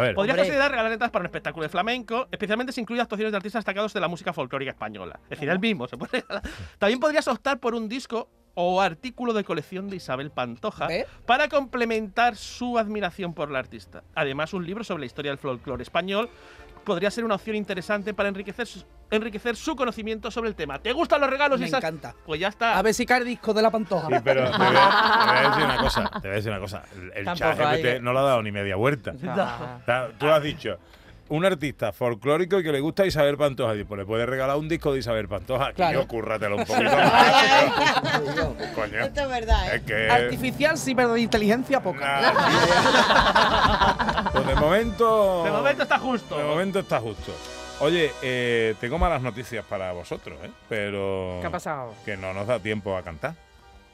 ver, 0.00 0.14
Podrías 0.14 0.16
Hombre. 0.16 0.36
considerar 0.36 0.70
regalar 0.70 0.92
entradas 0.92 1.10
para 1.10 1.22
un 1.22 1.26
espectáculo 1.26 1.62
de 1.64 1.68
flamenco, 1.68 2.28
especialmente 2.30 2.72
si 2.72 2.80
incluye 2.80 3.02
actuaciones 3.02 3.32
de 3.32 3.36
artistas 3.36 3.60
destacados 3.60 3.92
de 3.92 4.00
la 4.00 4.08
música 4.08 4.32
folclórica 4.32 4.70
española. 4.70 5.18
Es 5.24 5.30
decir, 5.30 5.48
él 5.48 5.58
mismo 5.58 5.86
se 5.88 5.96
puede. 5.98 6.24
También 6.78 7.00
podrías 7.00 7.26
optar 7.28 7.58
por 7.58 7.74
un 7.74 7.88
disco 7.88 8.28
o 8.54 8.80
artículo 8.80 9.32
de 9.32 9.44
colección 9.44 9.88
de 9.88 9.96
Isabel 9.96 10.30
Pantoja 10.32 10.88
para 11.24 11.48
complementar 11.48 12.36
su 12.36 12.78
admiración 12.78 13.32
por 13.32 13.50
la 13.50 13.60
artista. 13.60 14.02
Además, 14.14 14.52
un 14.52 14.66
libro 14.66 14.82
sobre 14.84 15.00
la 15.00 15.06
historia 15.06 15.30
del 15.30 15.38
folclore 15.38 15.82
español 15.82 16.28
podría 16.84 17.10
ser 17.10 17.24
una 17.24 17.34
opción 17.36 17.56
interesante 17.56 18.14
para 18.14 18.28
enriquecer 18.28 18.66
su, 18.66 18.84
enriquecer 19.10 19.56
su 19.56 19.76
conocimiento 19.76 20.30
sobre 20.30 20.48
el 20.48 20.54
tema. 20.54 20.78
¿Te 20.78 20.92
gustan 20.92 21.20
los 21.20 21.30
regalos, 21.30 21.60
Me 21.60 21.66
Isaac? 21.66 21.82
encanta. 21.82 22.14
Pues 22.26 22.40
ya 22.40 22.48
está. 22.48 22.78
A 22.78 22.82
ver 22.82 22.94
si 22.94 23.04
cae 23.06 23.18
el 23.20 23.24
disco 23.26 23.52
de 23.54 23.62
la 23.62 23.70
Pantoja. 23.70 24.08
Sí, 24.08 24.14
pero 24.24 24.50
te 24.50 24.56
voy, 24.58 24.66
a, 24.76 25.24
te 25.26 25.26
voy 25.32 25.36
a 25.36 25.48
decir 25.50 25.64
una 25.64 25.76
cosa. 25.78 26.10
Te 26.10 26.18
voy 26.28 26.30
a 26.30 26.34
decir 26.34 26.50
una 26.50 26.60
cosa. 26.60 26.82
El, 26.94 27.12
el 27.28 27.34
chat 27.36 27.58
GPT 27.58 27.82
que- 27.82 28.00
no 28.00 28.12
le 28.12 28.18
ha 28.18 28.22
dado 28.22 28.42
ni 28.42 28.52
media 28.52 28.76
vuelta. 28.76 29.12
Ah. 29.28 29.78
O 29.82 29.84
sea, 29.84 30.08
tú 30.18 30.28
has 30.28 30.42
dicho, 30.42 30.78
un 31.30 31.44
artista 31.44 31.92
folclórico 31.92 32.58
y 32.58 32.62
que 32.62 32.72
le 32.72 32.80
gusta 32.80 33.06
Isabel 33.06 33.36
Pantoja. 33.36 33.74
Pues 33.86 33.98
le 33.98 34.04
puedes 34.04 34.28
regalar 34.28 34.56
un 34.56 34.68
disco 34.68 34.92
de 34.92 34.98
Isabel 34.98 35.28
Pantoja. 35.28 35.72
Claro. 35.72 36.00
Coño, 36.00 36.08
cúrratelo 36.08 36.56
un 36.56 36.64
poquito. 36.66 36.90
Coño. 38.74 39.04
Esto 39.04 39.20
es 39.20 39.28
verdad, 39.28 39.72
¿eh? 39.72 39.76
Es 39.76 39.82
que... 39.82 40.10
Artificial 40.10 40.76
sí, 40.76 40.94
pero 40.94 41.14
de 41.14 41.20
inteligencia 41.20 41.80
poca. 41.82 42.20
Nah. 42.20 42.32
Pues 44.32 44.46
de 44.46 44.54
momento... 44.54 45.44
De 45.44 45.50
momento 45.50 45.82
está 45.82 45.98
justo. 45.98 46.36
De 46.38 46.44
momento 46.44 46.78
está 46.80 47.00
justo. 47.00 47.32
Oye, 47.80 48.12
eh, 48.22 48.74
tengo 48.80 48.98
malas 48.98 49.22
noticias 49.22 49.64
para 49.64 49.92
vosotros, 49.92 50.38
¿eh? 50.44 50.50
Pero... 50.68 51.38
¿Qué 51.40 51.46
ha 51.46 51.50
pasado? 51.50 51.94
Que 52.04 52.16
no 52.16 52.32
nos 52.34 52.46
da 52.46 52.58
tiempo 52.60 52.96
a 52.96 53.02
cantar. 53.02 53.34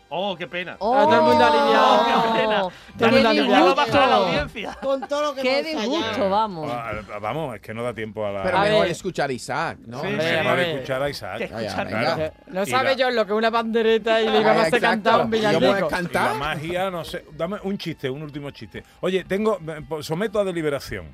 Oh, 0.08 0.36
qué 0.36 0.46
pena. 0.46 0.76
Oh, 0.78 1.02
todo 1.04 1.14
el 1.16 1.22
mundo 1.22 1.44
aliviado. 1.44 2.04
Qué 2.32 2.38
pena. 2.40 2.60
Todo 2.60 2.68
el 2.68 2.98
Ya 2.98 3.06
mundo 3.10 3.22
no 3.22 3.28
aliviado. 3.28 3.74
baja 3.74 4.06
la 4.06 4.14
audiencia. 4.16 4.74
Con 4.80 5.00
todo 5.08 5.22
lo 5.22 5.34
que 5.34 5.42
Qué 5.42 5.62
disgusto, 5.64 6.30
vamos. 6.30 6.70
Ah, 6.72 6.92
Vamos, 7.20 7.54
es 7.56 7.60
que 7.60 7.74
no 7.74 7.82
da 7.82 7.92
tiempo 7.92 8.24
a 8.24 8.30
la... 8.30 8.42
Pero 8.44 8.58
A 8.58 8.62
mejor 8.62 8.82
ver. 8.82 8.90
escuchar 8.92 9.30
a 9.30 9.32
Isaac, 9.32 9.78
¿no? 9.86 10.00
Sí, 10.02 10.06
Mejor 10.08 10.58
sí, 10.58 10.70
escuchar 10.70 11.02
a 11.02 11.10
Isaac. 11.10 11.40
Escuchar-. 11.40 12.20
Eh, 12.20 12.32
No 12.46 12.64
sabe 12.66 12.90
la- 12.90 12.92
yo 12.94 13.10
lo 13.10 13.26
que 13.26 13.32
es 13.32 13.38
una 13.38 13.50
pandereta 13.50 14.20
y 14.20 14.24
le 14.28 14.38
Ah, 14.38 14.40
íbamos 14.42 14.62
a 14.62 14.66
hacer 14.66 14.80
cantar 14.80 15.20
un 15.22 15.30
villancico. 15.30 15.64
Y 15.76 15.80
la 15.80 15.88
cantar. 15.88 16.36
magia, 16.36 16.90
no 16.90 17.04
sé. 17.04 17.24
Dame 17.32 17.56
un 17.64 17.76
chiste, 17.76 18.08
un 18.08 18.22
último 18.22 18.50
chiste. 18.52 18.84
Oye, 19.00 19.24
tengo. 19.24 19.58
Someto 20.02 20.38
a 20.38 20.44
deliberación. 20.44 21.06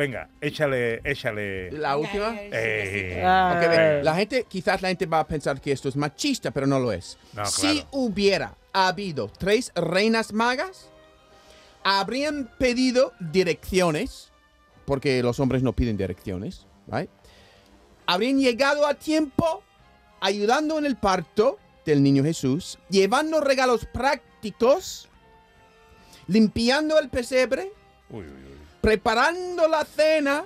Venga, 0.00 0.30
échale, 0.40 1.02
échale. 1.04 1.70
La 1.72 1.98
última. 1.98 2.34
Eh, 2.34 3.20
ve, 3.22 4.00
la 4.02 4.14
gente, 4.14 4.46
quizás 4.48 4.80
la 4.80 4.88
gente 4.88 5.04
va 5.04 5.20
a 5.20 5.26
pensar 5.26 5.60
que 5.60 5.72
esto 5.72 5.90
es 5.90 5.96
machista, 5.96 6.52
pero 6.52 6.66
no 6.66 6.78
lo 6.80 6.90
es. 6.90 7.18
No, 7.34 7.44
Si 7.44 7.60
claro. 7.82 7.88
hubiera 7.90 8.56
habido 8.72 9.28
tres 9.28 9.70
reinas 9.74 10.32
magas, 10.32 10.88
habrían 11.84 12.50
pedido 12.58 13.12
direcciones, 13.20 14.32
porque 14.86 15.22
los 15.22 15.38
hombres 15.38 15.62
no 15.62 15.74
piden 15.74 15.98
direcciones, 15.98 16.66
right? 16.86 17.10
Habrían 18.06 18.38
llegado 18.38 18.86
a 18.86 18.94
tiempo 18.94 19.62
ayudando 20.22 20.78
en 20.78 20.86
el 20.86 20.96
parto 20.96 21.58
del 21.84 22.02
niño 22.02 22.24
Jesús, 22.24 22.78
llevando 22.88 23.42
regalos 23.42 23.84
prácticos, 23.84 25.10
limpiando 26.26 26.98
el 26.98 27.10
pesebre, 27.10 27.70
uy, 28.08 28.24
uy, 28.24 28.44
uy. 28.44 28.49
Preparando 28.80 29.68
la 29.68 29.84
cena 29.84 30.44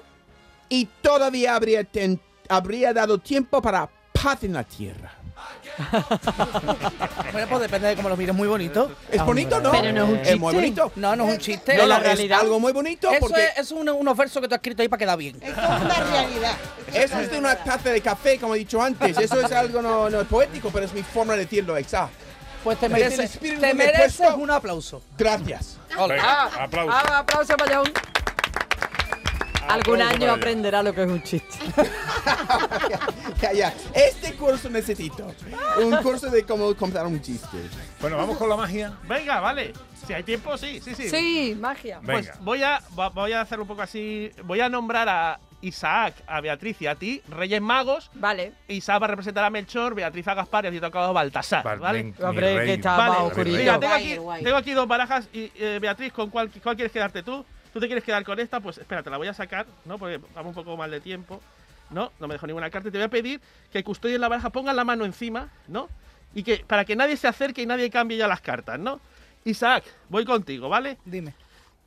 y 0.68 0.87
todavía 1.03 1.55
habría, 1.57 1.85
ten- 1.85 2.20
habría 2.49 2.93
dado 2.93 3.18
tiempo 3.18 3.61
para 3.62 3.89
paz 4.12 4.43
en 4.45 4.53
la 4.55 4.64
tierra. 4.64 5.12
Bueno, 7.32 7.49
pues 7.49 7.62
depende 7.62 7.89
de 7.89 7.97
cómo 7.97 8.09
lo 8.09 8.16
mires, 8.16 8.35
muy 8.35 8.47
bonito. 8.47 8.93
¿Es 9.11 9.24
bonito, 9.24 9.61
no? 9.61 9.72
Pero 9.72 9.93
no 9.93 10.05
es 10.05 10.09
un 10.11 10.16
Es 10.18 10.39
muy 10.39 10.53
chiste. 10.53 10.55
bonito. 10.55 10.93
No, 10.97 11.16
no 11.16 11.24
es 11.26 11.30
un 11.32 11.39
chiste. 11.39 11.74
No, 11.76 11.82
es 11.82 11.89
la 11.89 11.95
no, 11.97 12.01
es 12.03 12.07
realidad. 12.07 12.41
algo 12.41 12.61
muy 12.61 12.72
bonito 12.72 13.11
Eso 13.11 13.18
porque 13.20 13.45
es, 13.47 13.59
es 13.59 13.70
un- 13.72 13.89
unos 13.89 14.16
versos 14.16 14.41
que 14.41 14.47
tú 14.49 14.55
has 14.55 14.59
escrito 14.59 14.82
ahí 14.82 14.89
para 14.89 14.99
quedar 14.99 15.18
bien. 15.18 15.37
Esto 15.43 15.61
es 15.61 15.80
una 15.82 16.01
realidad. 16.11 16.53
eso 16.93 17.18
es 17.20 17.30
de 17.30 17.39
una 17.39 17.57
taza 17.57 17.91
de 17.91 18.01
café, 18.01 18.39
como 18.39 18.55
he 18.55 18.59
dicho 18.59 18.80
antes. 18.80 19.18
Eso 19.18 19.41
es 19.41 19.51
algo 19.53 19.82
no, 19.82 20.09
no 20.09 20.20
es 20.20 20.28
poético, 20.28 20.70
pero 20.72 20.87
es 20.87 20.93
mi 20.93 21.03
forma 21.03 21.32
de 21.35 21.41
decirlo, 21.41 21.76
exacto. 21.76 22.14
Pues 22.62 22.78
te 22.78 22.89
mereces, 22.89 23.39
te 23.41 23.74
mereces 23.74 24.20
un 24.39 24.51
aplauso. 24.51 25.03
Gracias. 25.18 25.76
Venga, 26.09 26.45
aplauso. 26.62 26.93
Ah, 26.95 27.18
aplauso 27.18 27.57
para 27.57 27.76
John. 27.76 27.93
Algún 29.69 30.01
Aplauso 30.01 30.15
año 30.25 30.33
aprenderá 30.33 30.83
lo 30.83 30.95
que 30.95 31.03
es 31.03 31.09
un 31.11 31.23
chiste. 31.23 31.59
Ya, 33.41 33.53
ya. 33.53 33.75
Este 33.93 34.35
curso 34.35 34.71
necesito. 34.71 35.27
Un 35.83 35.97
curso 35.99 36.31
de 36.31 36.45
cómo 36.45 36.75
contar 36.75 37.07
un 37.07 37.21
chiste. 37.21 37.59
Bueno, 38.01 38.17
vamos 38.17 38.39
con 38.39 38.49
la 38.49 38.57
magia. 38.57 38.93
Venga, 39.07 39.41
vale. 39.41 39.73
Si 40.07 40.12
hay 40.12 40.23
tiempo, 40.23 40.57
sí, 40.57 40.81
sí, 40.81 40.95
sí. 40.95 41.09
Sí, 41.11 41.57
magia. 41.61 42.01
Pues 42.05 42.31
voy 42.41 42.62
a, 42.62 42.81
va- 42.99 43.09
voy 43.11 43.33
a 43.33 43.41
hacer 43.43 43.61
un 43.61 43.67
poco 43.67 43.83
así. 43.83 44.31
Voy 44.45 44.61
a 44.61 44.69
nombrar 44.69 45.09
a 45.09 45.41
Isaac, 45.61 46.15
a 46.27 46.41
Beatriz 46.41 46.81
y 46.81 46.87
a 46.87 46.95
ti, 46.95 47.23
Reyes 47.29 47.61
Magos. 47.61 48.11
Vale. 48.15 48.53
Isaac 48.69 49.01
va 49.03 49.07
a 49.07 49.09
representar 49.11 49.45
a 49.45 49.51
Melchor, 49.51 49.95
Beatriz 49.95 50.27
a 50.29 50.35
Gaspar 50.35 50.65
y 50.65 50.69
a 50.69 50.71
ti 50.71 50.81
te 50.81 50.87
ha 50.87 50.89
tocado 50.91 51.12
Baltasar. 51.12 51.65
Vale, 51.65 51.81
¿vale? 51.81 52.05
mi- 52.05 52.12
mi 52.12 52.25
Hombre, 52.25 52.57
rey. 52.57 52.67
que 52.67 52.75
está 52.75 52.97
Vale, 52.97 53.11
más 53.12 53.21
oscurito. 53.23 53.57
Mira, 53.59 53.79
tengo 53.81 53.93
Guay, 53.95 54.05
aquí, 54.12 54.17
guay. 54.17 54.45
tengo 54.45 54.57
aquí 54.57 54.73
dos 54.73 54.89
barajas 54.89 55.29
y 55.33 55.51
eh, 55.57 55.79
Beatriz, 55.81 56.12
¿con 56.12 56.31
cuál, 56.31 56.51
cuál 56.62 56.77
quieres 56.77 56.93
quedarte 56.93 57.23
tú? 57.23 57.45
¿Tú 57.75 57.81
te 57.81 57.87
quieres 57.87 58.05
quedar 58.05 58.22
con 58.22 58.39
esta? 58.39 58.61
Pues 58.61 58.79
espérate, 58.79 59.11
la 59.11 59.16
voy 59.16 59.27
a 59.27 59.35
sacar, 59.35 59.66
¿no? 59.85 59.99
Porque 59.99 60.20
vamos 60.33 60.57
un 60.57 60.62
poco 60.62 60.77
mal 60.77 60.93
de 60.93 61.01
tiempo. 61.01 61.41
No, 61.91 62.12
no 62.20 62.29
me 62.29 62.35
dejo 62.35 62.47
ninguna 62.47 62.70
carta. 62.70 62.89
Y 62.89 62.93
te 62.93 62.99
voy 62.99 63.07
a 63.07 63.11
pedir 63.11 63.41
que 63.72 63.83
custodies 63.83 64.20
la 64.20 64.29
baraja, 64.29 64.51
pongan 64.51 64.77
la 64.77 64.85
mano 64.85 65.05
encima, 65.05 65.49
¿no? 65.66 65.89
Y 66.35 66.45
que 66.45 66.64
para 66.64 66.85
que 66.85 66.95
nadie 66.95 67.16
se 67.16 67.27
acerque 67.27 67.62
y 67.62 67.66
nadie 67.66 67.91
cambie 67.91 68.16
ya 68.16 68.29
las 68.29 68.41
cartas, 68.41 68.79
¿no? 68.79 69.01
Isaac, 69.43 69.83
voy 70.09 70.25
contigo, 70.25 70.68
¿vale? 70.68 70.99
Dime. 71.05 71.35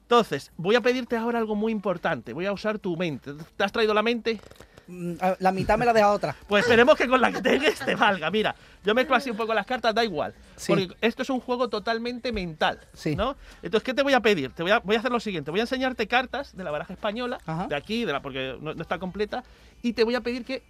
Entonces, 0.02 0.52
voy 0.58 0.76
a 0.76 0.82
pedirte 0.82 1.16
ahora 1.16 1.40
algo 1.40 1.56
muy 1.56 1.72
importante. 1.72 2.34
Voy 2.34 2.46
a 2.46 2.52
usar 2.52 2.80
tu 2.80 2.98
mente. 2.98 3.34
¿Te 3.56 3.64
has 3.64 3.72
traído 3.72 3.94
la 3.94 4.04
mente? 4.04 4.42
Mm, 4.88 5.14
La 5.40 5.52
mitad 5.52 5.78
me 5.78 5.86
la 5.86 5.94
deja 5.94 6.12
otra. 6.12 6.36
Pues 6.48 6.64
esperemos 6.64 6.96
que 6.98 7.08
con 7.08 7.20
la 7.20 7.32
que 7.32 7.42
tengas 7.42 7.80
te 7.80 7.96
valga. 7.96 8.32
Mira, 8.32 8.56
yo 8.86 8.96
mezclo 8.96 9.16
así 9.16 9.30
un 9.30 9.38
poco 9.38 9.54
las 9.54 9.66
cartas, 9.66 9.94
da 9.94 10.04
igual. 10.04 10.34
Sí. 10.56 10.68
Porque 10.72 10.88
esto 11.02 11.24
es 11.24 11.30
un 11.30 11.40
juego 11.42 11.68
totalmente 11.70 12.32
mental. 12.32 12.80
Sí. 12.94 13.16
¿no? 13.16 13.36
Entonces, 13.62 13.84
¿qué 13.84 13.94
te 13.94 14.02
voy 14.04 14.14
a 14.14 14.22
pedir? 14.22 14.52
Te 14.52 14.64
voy 14.64 14.72
a, 14.72 14.80
voy 14.80 14.96
a 14.96 15.00
hacer 15.00 15.12
lo 15.12 15.20
siguiente. 15.20 15.52
Voy 15.52 15.60
a 15.60 15.64
enseñarte 15.64 16.08
cartas 16.08 16.56
de 16.56 16.64
la 16.64 16.72
baraja 16.72 16.94
española, 16.94 17.38
Ajá. 17.46 17.68
de 17.68 17.76
aquí, 17.76 18.06
de 18.06 18.14
la, 18.14 18.22
porque 18.22 18.56
no, 18.62 18.74
no 18.74 18.82
está 18.82 18.98
completa, 18.98 19.44
y 19.82 19.94
te 19.94 20.04
voy 20.04 20.16
a 20.16 20.22
pedir 20.22 20.46
que 20.46 20.64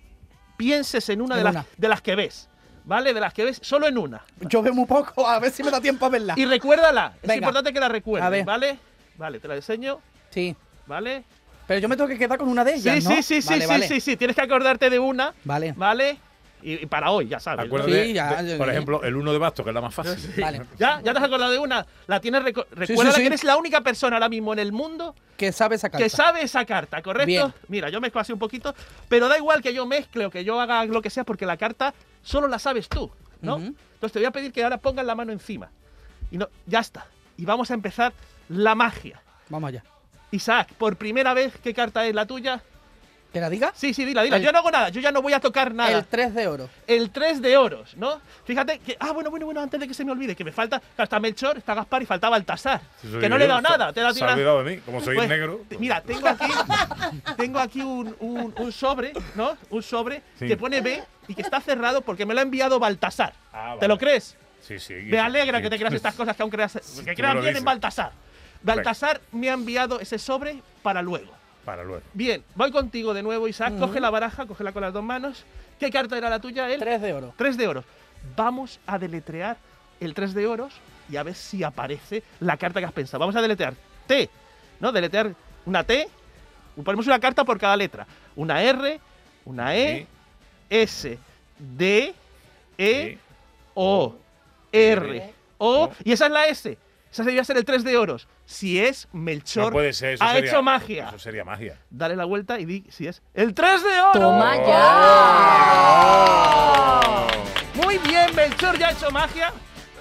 pienses 0.57 1.07
en 1.09 1.21
una, 1.21 1.35
En 1.35 1.39
de, 1.39 1.43
las, 1.43 1.53
una. 1.55 1.65
de 1.77 1.87
las 1.89 2.01
que 2.01 2.15
ves. 2.15 2.49
¿Vale? 2.85 3.13
De 3.13 3.19
las 3.19 3.33
que 3.33 3.43
ves, 3.43 3.59
solo 3.61 3.85
en 3.85 3.97
una. 3.97 4.23
Yo 4.39 4.61
veo 4.61 4.73
muy 4.73 4.85
poco, 4.85 5.27
a 5.27 5.37
ver 5.39 5.51
si 5.51 5.61
me 5.61 5.69
da 5.71 5.81
tiempo 5.81 6.05
a 6.05 6.09
verla. 6.09 6.33
Y 6.37 6.45
recuérdala. 6.45 7.13
Es 7.17 7.21
Venga. 7.23 7.35
importante 7.35 7.73
que 7.73 7.79
la 7.81 7.89
recuerdes. 7.89 8.45
¿vale? 8.45 8.79
Vale, 9.17 9.39
te 9.39 9.47
la 9.49 9.55
enseño. 9.55 9.99
Sí. 10.29 10.55
¿Vale? 10.85 11.25
Pero 11.67 11.79
yo 11.79 11.89
me 11.89 11.95
tengo 11.97 12.07
que 12.07 12.17
quedar 12.17 12.37
con 12.37 12.47
una 12.47 12.63
de 12.63 12.75
ellas, 12.75 13.03
Sí, 13.03 13.09
¿no? 13.09 13.15
sí, 13.17 13.23
sí, 13.23 13.41
sí, 13.41 13.49
Vale, 13.49 13.61
sí, 13.61 13.67
vale. 13.67 13.87
sí, 13.87 13.99
sí. 13.99 14.15
Tienes 14.17 14.35
que 14.35 14.41
acordarte 14.41 14.89
de 14.89 14.99
una. 14.99 15.33
Vale. 15.43 15.73
¿Vale? 15.75 16.17
Y, 16.63 16.73
y 16.73 16.85
para 16.87 17.11
hoy, 17.11 17.27
ya 17.27 17.39
sabes. 17.39 17.65
Acuérdate, 17.67 18.05
Sí, 18.05 18.13
ya, 18.13 18.41
de- 18.41 18.51
ya, 18.53 18.57
por 18.57 18.69
ejemplo, 18.69 19.03
el 19.03 19.15
uno 19.15 19.31
de 19.31 19.37
basto, 19.37 19.63
que 19.63 19.69
es 19.69 19.73
la 19.75 19.81
más 19.81 19.93
fácil. 19.93 20.17
Vale. 20.41 20.61
¿Ya? 20.79 21.01
¿Ya 21.03 21.11
te 21.13 21.19
has 21.19 21.25
acordado 21.25 21.51
de 21.51 21.59
una? 21.59 21.85
La 22.07 22.19
tienes 22.19 22.41
sí, 22.43 22.53
Recuerda 22.71 23.11
sí. 23.11 23.21
que 23.21 23.27
eres 23.27 23.43
la 23.43 23.57
única 23.57 23.81
persona 23.81 24.15
ahora 24.15 24.27
mismo 24.27 24.53
en 24.53 24.59
el 24.59 24.71
mundo 24.71 25.13
Que 25.37 25.51
sabe 25.51 25.75
esa 25.75 25.89
carta. 25.89 26.03
que 26.03 26.09
sabe 26.09 26.41
esa 26.41 26.65
carta, 26.65 27.01
¿correcto? 27.03 27.27
Bien. 27.27 27.53
Mira, 27.67 27.89
yo 27.89 28.01
mezclo 28.01 28.21
así 28.21 28.33
un 28.33 28.39
poquito, 28.39 28.73
pero 29.07 29.27
da 29.27 29.37
igual 29.37 29.61
que 29.61 29.71
yo 29.73 29.85
mezcle 29.85 30.25
o 30.25 30.31
que 30.31 30.43
yo 30.43 30.59
haga 30.59 30.83
lo 30.85 31.01
que 31.03 31.11
sea, 31.11 31.23
porque 31.25 31.45
la 31.45 31.57
carta 31.57 31.93
solo 32.23 32.47
la 32.47 32.57
sabes 32.57 32.89
tú, 32.89 33.11
¿no? 33.41 33.57
Entonces 33.57 34.11
te 34.13 34.19
voy 34.19 34.25
a 34.25 34.31
pedir 34.31 34.51
que 34.51 34.63
ahora 34.63 34.77
pongas 34.77 35.05
la 35.05 35.13
mano 35.13 35.31
encima. 35.31 35.69
Y 36.31 36.37
no, 36.39 36.49
ya 36.65 36.79
está. 36.79 37.05
Y 37.37 37.45
vamos 37.45 37.69
a 37.69 37.75
empezar 37.75 38.13
la 38.49 38.73
magia. 38.73 39.21
Vamos 39.49 39.67
allá. 39.69 39.83
Isaac, 40.31 40.69
por 40.77 40.95
primera 40.97 41.33
vez, 41.33 41.53
¿qué 41.63 41.73
carta 41.73 42.05
es 42.05 42.13
la 42.15 42.25
tuya? 42.25 42.61
¿Que 43.31 43.41
la 43.41 43.49
diga? 43.49 43.73
Sí, 43.75 43.93
sí, 43.93 44.05
dila, 44.05 44.23
dila. 44.23 44.37
El- 44.37 44.43
yo 44.43 44.51
no 44.53 44.59
hago 44.59 44.71
nada, 44.71 44.87
yo 44.89 45.01
ya 45.01 45.11
no 45.11 45.21
voy 45.21 45.33
a 45.33 45.39
tocar 45.41 45.73
nada. 45.73 45.91
El 45.91 46.05
3 46.05 46.33
de 46.33 46.47
oro. 46.47 46.69
el 46.87 47.11
3 47.11 47.41
de 47.41 47.57
oros, 47.57 47.95
¿no? 47.97 48.21
Fíjate 48.45 48.79
que. 48.79 48.95
Ah, 49.01 49.11
bueno, 49.11 49.29
bueno, 49.29 49.45
bueno, 49.45 49.61
antes 49.61 49.77
de 49.79 49.87
que 49.87 49.93
se 49.93 50.05
me 50.05 50.13
olvide, 50.13 50.33
que 50.33 50.45
me 50.45 50.53
falta. 50.53 50.81
Está 50.97 51.19
Melchor, 51.19 51.57
está 51.57 51.73
Gaspar 51.75 52.01
y 52.01 52.05
falta 52.05 52.29
Baltasar. 52.29 52.81
Sí, 53.01 53.09
que 53.19 53.27
no 53.27 53.35
yo, 53.35 53.37
le 53.39 53.45
he 53.45 53.47
dado 53.49 53.61
nada. 53.61 53.91
Te 53.91 53.99
he 53.99 54.03
dado 54.03 54.15
se 54.15 54.21
ha 54.23 54.27
una- 54.27 54.33
olvidado 54.33 54.63
de 54.63 54.75
mí, 54.75 54.81
como 54.81 55.01
soy 55.01 55.15
Pues, 55.17 55.27
negro. 55.29 55.61
te- 55.67 55.77
Mira, 55.77 56.01
tengo 56.01 56.25
aquí. 56.27 56.45
tengo 57.37 57.59
aquí 57.59 57.81
un, 57.81 58.15
un- 58.21 58.53
un 58.57 58.71
sobre, 58.71 59.11
¿no? 59.35 59.57
Un 59.71 59.83
sobre 59.83 60.23
Sí. 60.39 60.47
que 60.47 60.55
pone 60.55 60.79
B 60.79 61.03
y 61.27 61.35
que 61.35 61.41
está 61.41 61.59
cerrado 61.59 62.01
porque 62.01 62.25
me 62.25 62.33
lo 62.33 62.39
ha 62.39 62.43
enviado 62.43 62.79
Baltasar. 62.79 63.33
Ah, 63.51 63.71
¿Te 63.73 63.75
vale. 63.81 63.87
lo 63.89 63.97
crees? 63.97 64.37
Sí, 64.61 64.79
sí. 64.79 64.93
Me 65.03 65.19
alegra 65.19 65.61
que 65.61 65.69
te 65.69 65.77
creas 65.79 65.93
estas 65.93 66.15
cosas 66.15 66.35
que 66.35 66.43
aún 66.43 66.49
creas. 66.49 66.73
Que 67.03 67.13
creas 67.13 67.41
bien 67.41 67.57
en. 67.57 67.63
Baltasar. 67.65 68.11
Baltasar 68.63 69.21
me 69.31 69.49
ha 69.49 69.53
enviado 69.53 69.99
ese 69.99 70.17
sobre 70.19 70.61
para 70.81 71.01
luego. 71.01 71.31
Para 71.65 71.83
luego. 71.83 72.03
Bien, 72.13 72.43
voy 72.55 72.71
contigo 72.71 73.13
de 73.13 73.23
nuevo, 73.23 73.47
Isaac. 73.47 73.77
Coge 73.77 73.99
la 73.99 74.09
baraja, 74.09 74.45
cógela 74.45 74.71
con 74.71 74.81
las 74.81 74.93
dos 74.93 75.03
manos. 75.03 75.45
¿Qué 75.79 75.91
carta 75.91 76.17
era 76.17 76.29
la 76.29 76.39
tuya? 76.39 76.69
El 76.69 76.79
3 76.79 77.01
de 77.01 77.13
oro. 77.13 77.33
3 77.37 77.57
de 77.57 77.67
oros. 77.67 77.85
Vamos 78.35 78.79
a 78.87 78.97
deletrear 78.97 79.57
el 79.99 80.13
3 80.13 80.33
de 80.33 80.47
oros 80.47 80.73
y 81.09 81.17
a 81.17 81.23
ver 81.23 81.35
si 81.35 81.63
aparece 81.63 82.23
la 82.39 82.57
carta 82.57 82.79
que 82.79 82.85
has 82.85 82.93
pensado. 82.93 83.19
Vamos 83.19 83.35
a 83.35 83.41
deletrear 83.41 83.73
T, 84.07 84.29
¿no? 84.79 84.91
Deletrear 84.91 85.33
una 85.65 85.83
T. 85.83 86.07
Ponemos 86.83 87.05
una 87.07 87.19
carta 87.19 87.43
por 87.43 87.59
cada 87.59 87.75
letra. 87.75 88.07
Una 88.35 88.61
R, 88.61 88.99
una 89.45 89.75
E, 89.75 90.07
S, 90.69 91.17
D, 91.57 92.13
E, 92.77 93.17
O, 93.73 94.15
R, 94.71 95.33
O. 95.57 95.91
Y 96.03 96.11
esa 96.11 96.25
es 96.27 96.31
la 96.31 96.45
S. 96.47 96.77
Esa 97.11 97.23
debería 97.23 97.43
ser 97.43 97.57
el 97.57 97.65
3 97.65 97.83
de 97.83 97.97
oros. 97.97 98.27
Si 98.45 98.79
es 98.79 99.07
Melchor, 99.13 99.65
No 99.65 99.71
puede 99.71 99.93
ser, 99.93 100.13
eso 100.15 100.23
ha 100.23 100.33
sería- 100.33 100.49
hecho 100.51 100.61
magia. 100.61 101.07
Eso 101.09 101.19
sería 101.19 101.43
magia. 101.43 101.77
Dale 101.89 102.15
la 102.15 102.25
vuelta 102.25 102.59
y 102.59 102.65
di 102.65 102.85
si 102.89 103.07
es 103.07 103.21
el 103.33 103.53
3 103.53 103.81
de 103.83 104.01
oro. 104.01 104.19
¡Toma 104.19 104.55
Oh. 104.57 104.67
ya! 107.27 107.81
Muy 107.83 107.97
bien, 107.99 108.35
Melchor 108.35 108.77
ya 108.77 108.89
ha 108.89 108.91
hecho 108.91 109.09
magia. 109.11 109.53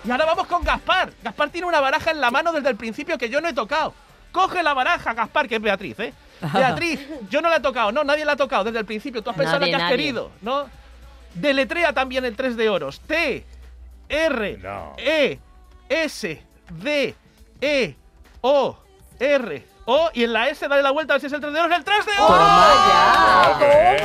Y 0.05 0.11
ahora 0.11 0.25
vamos 0.27 0.47
con 0.47 0.63
Gaspar. 0.63 1.13
Gaspar 1.23 1.51
tiene 1.51 1.67
una 1.67 1.81
baraja 1.81 2.11
en 2.11 2.21
la 2.21 2.31
mano 2.31 2.53
desde 2.53 2.69
el 2.71 2.77
principio 2.77 3.19
que 3.19 3.29
yo 3.29 3.41
no 3.41 3.49
he 3.49 3.53
tocado. 3.55 3.95
Coge 4.33 4.63
la 4.63 4.75
baraja, 4.75 5.15
Gaspar, 5.15 5.49
que 5.49 5.57
es 5.57 5.63
Beatriz, 5.63 5.99
¿eh? 6.01 6.13
Beatriz, 6.53 7.01
yo 7.31 7.41
no 7.41 7.49
la 7.49 7.57
he 7.57 7.61
tocado, 7.61 7.91
no, 7.93 8.05
nadie 8.05 8.25
la 8.25 8.33
ha 8.33 8.37
tocado 8.37 8.65
desde 8.65 8.79
el 8.81 8.85
principio. 8.85 9.23
Tú 9.23 9.31
has 9.31 9.37
pensado 9.37 9.61
Nadie, 9.61 9.73
que 9.73 9.77
has 9.77 9.83
nadie. 9.83 9.97
querido, 9.97 10.31
¿no? 10.43 10.69
Deletrea 11.35 11.93
también 11.93 12.25
el 12.25 12.37
3 12.37 12.57
de 12.57 12.69
oros. 12.69 13.01
T, 13.01 13.45
R, 14.09 14.59
No. 14.59 14.95
E, 14.99 15.39
S, 15.89 16.43
D, 16.71 17.15
E, 17.61 17.95
O, 18.41 18.77
R, 19.19 19.67
O. 19.87 20.11
Y 20.15 20.25
en 20.25 20.33
la 20.33 20.49
S 20.49 20.67
dale 20.69 20.83
la 20.83 20.91
vuelta 20.91 21.13
a 21.13 21.17
ver 21.17 21.21
si 21.21 21.27
es 21.29 21.33
el 21.33 21.41
3 21.41 21.53
de 21.53 21.61
oros. 21.61 21.77
¡El 21.77 21.85
3 21.85 22.07
de 22.07 22.13
oros! 22.21 22.41
Hombre. 23.53 24.03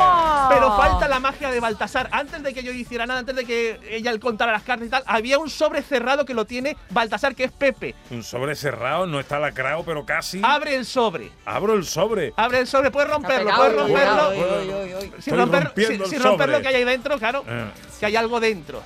Pero 0.50 0.76
falta 0.78 1.08
la 1.08 1.20
magia 1.20 1.50
de 1.50 1.60
Baltasar. 1.60 2.08
Antes 2.12 2.44
de 2.44 2.54
que 2.54 2.62
yo 2.64 2.72
hiciera 2.72 3.06
nada, 3.06 3.20
antes 3.22 3.36
de 3.36 3.46
que 3.46 3.80
ella 3.90 4.18
contara 4.20 4.52
las 4.52 4.64
cartas 4.64 4.88
y 4.88 4.92
tal, 4.92 5.04
había 5.08 5.40
un 5.40 5.50
sobre 5.50 5.82
cerrado 5.82 6.26
que 6.26 6.34
lo 6.34 6.46
tiene 6.46 6.78
Baltasar, 6.92 7.36
que 7.36 7.46
es 7.46 7.52
Pepe. 7.52 7.96
Un 8.12 8.24
sobre 8.24 8.56
cerrado, 8.56 9.08
no 9.08 9.20
está 9.20 9.40
lacrado, 9.40 9.84
pero 9.84 10.06
casi. 10.06 10.42
Abre 10.44 10.76
el 10.76 10.86
sobre. 10.86 11.32
Abro 11.46 11.74
el 11.74 11.86
sobre. 11.86 12.34
Abre 12.38 12.60
el 12.60 12.68
sobre, 12.68 12.92
puedes 12.92 13.10
romperlo, 13.10 13.46
pegado, 13.46 13.58
puedes 13.64 13.76
romperlo. 13.78 15.22
Sin 15.22 15.38
romper, 15.38 15.64
rompiendo 15.66 15.94
sin- 15.94 16.02
el 16.04 16.10
sin 16.10 16.24
romper 16.24 16.50
lo 16.50 16.62
que 16.62 16.68
hay 16.68 16.76
ahí 16.76 16.84
dentro, 16.84 17.18
claro. 17.18 17.44
Eh, 17.48 17.66
Que 18.00 18.06
hay 18.06 18.16
algo 18.16 18.40
dentro. 18.40 18.84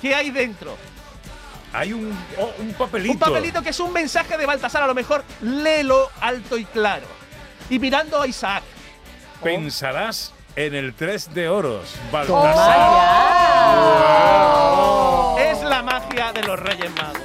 ¿Qué 0.00 0.14
hay 0.14 0.30
dentro? 0.30 0.76
Hay 1.72 1.92
un, 1.92 2.16
oh, 2.38 2.52
un 2.58 2.72
papelito. 2.74 3.12
Un 3.12 3.18
papelito 3.18 3.62
que 3.62 3.70
es 3.70 3.80
un 3.80 3.92
mensaje 3.92 4.36
de 4.36 4.46
Baltasar. 4.46 4.82
A 4.82 4.86
lo 4.86 4.94
mejor 4.94 5.24
léelo 5.40 6.10
alto 6.20 6.58
y 6.58 6.64
claro. 6.64 7.06
Y 7.70 7.78
mirando 7.78 8.20
a 8.20 8.26
Isaac. 8.26 8.62
Pensarás 9.42 10.32
en 10.54 10.74
el 10.74 10.94
3 10.94 11.32
de 11.34 11.48
oros. 11.48 11.94
¡Toma 12.10 12.42
Baltasar. 12.42 12.76
ya! 15.36 15.50
Es 15.50 15.62
la 15.62 15.82
magia 15.82 16.32
de 16.32 16.42
los 16.42 16.58
Reyes 16.58 16.90
Magos. 16.94 17.22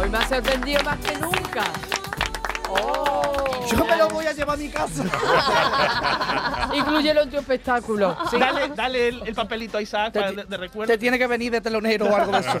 Hoy 0.00 0.08
me 0.08 0.18
ha 0.18 0.28
sorprendido 0.28 0.82
más 0.82 0.98
que 0.98 1.16
nunca. 1.18 1.64
Yo 3.70 3.84
me 3.84 3.96
lo 3.96 4.08
voy 4.08 4.26
a 4.26 4.32
llevar 4.32 4.54
a 4.56 4.58
mi 4.60 4.68
casa. 4.68 5.04
Inclúyelo 6.74 7.22
en 7.22 7.30
tu 7.30 7.36
espectáculo. 7.38 8.16
Dale, 8.32 8.68
dale 8.74 9.08
el, 9.08 9.22
el 9.28 9.34
papelito 9.34 9.78
a 9.78 9.82
Isaac 9.82 10.12
Te 10.12 10.20
para 10.20 10.32
de, 10.32 10.44
de 10.44 10.56
recuerdo. 10.56 10.92
Te 10.92 10.98
tiene 10.98 11.18
que 11.18 11.26
venir 11.26 11.52
de 11.52 11.60
telonero 11.60 12.06
o 12.06 12.16
algo 12.16 12.32
de 12.32 12.40
eso. 12.40 12.60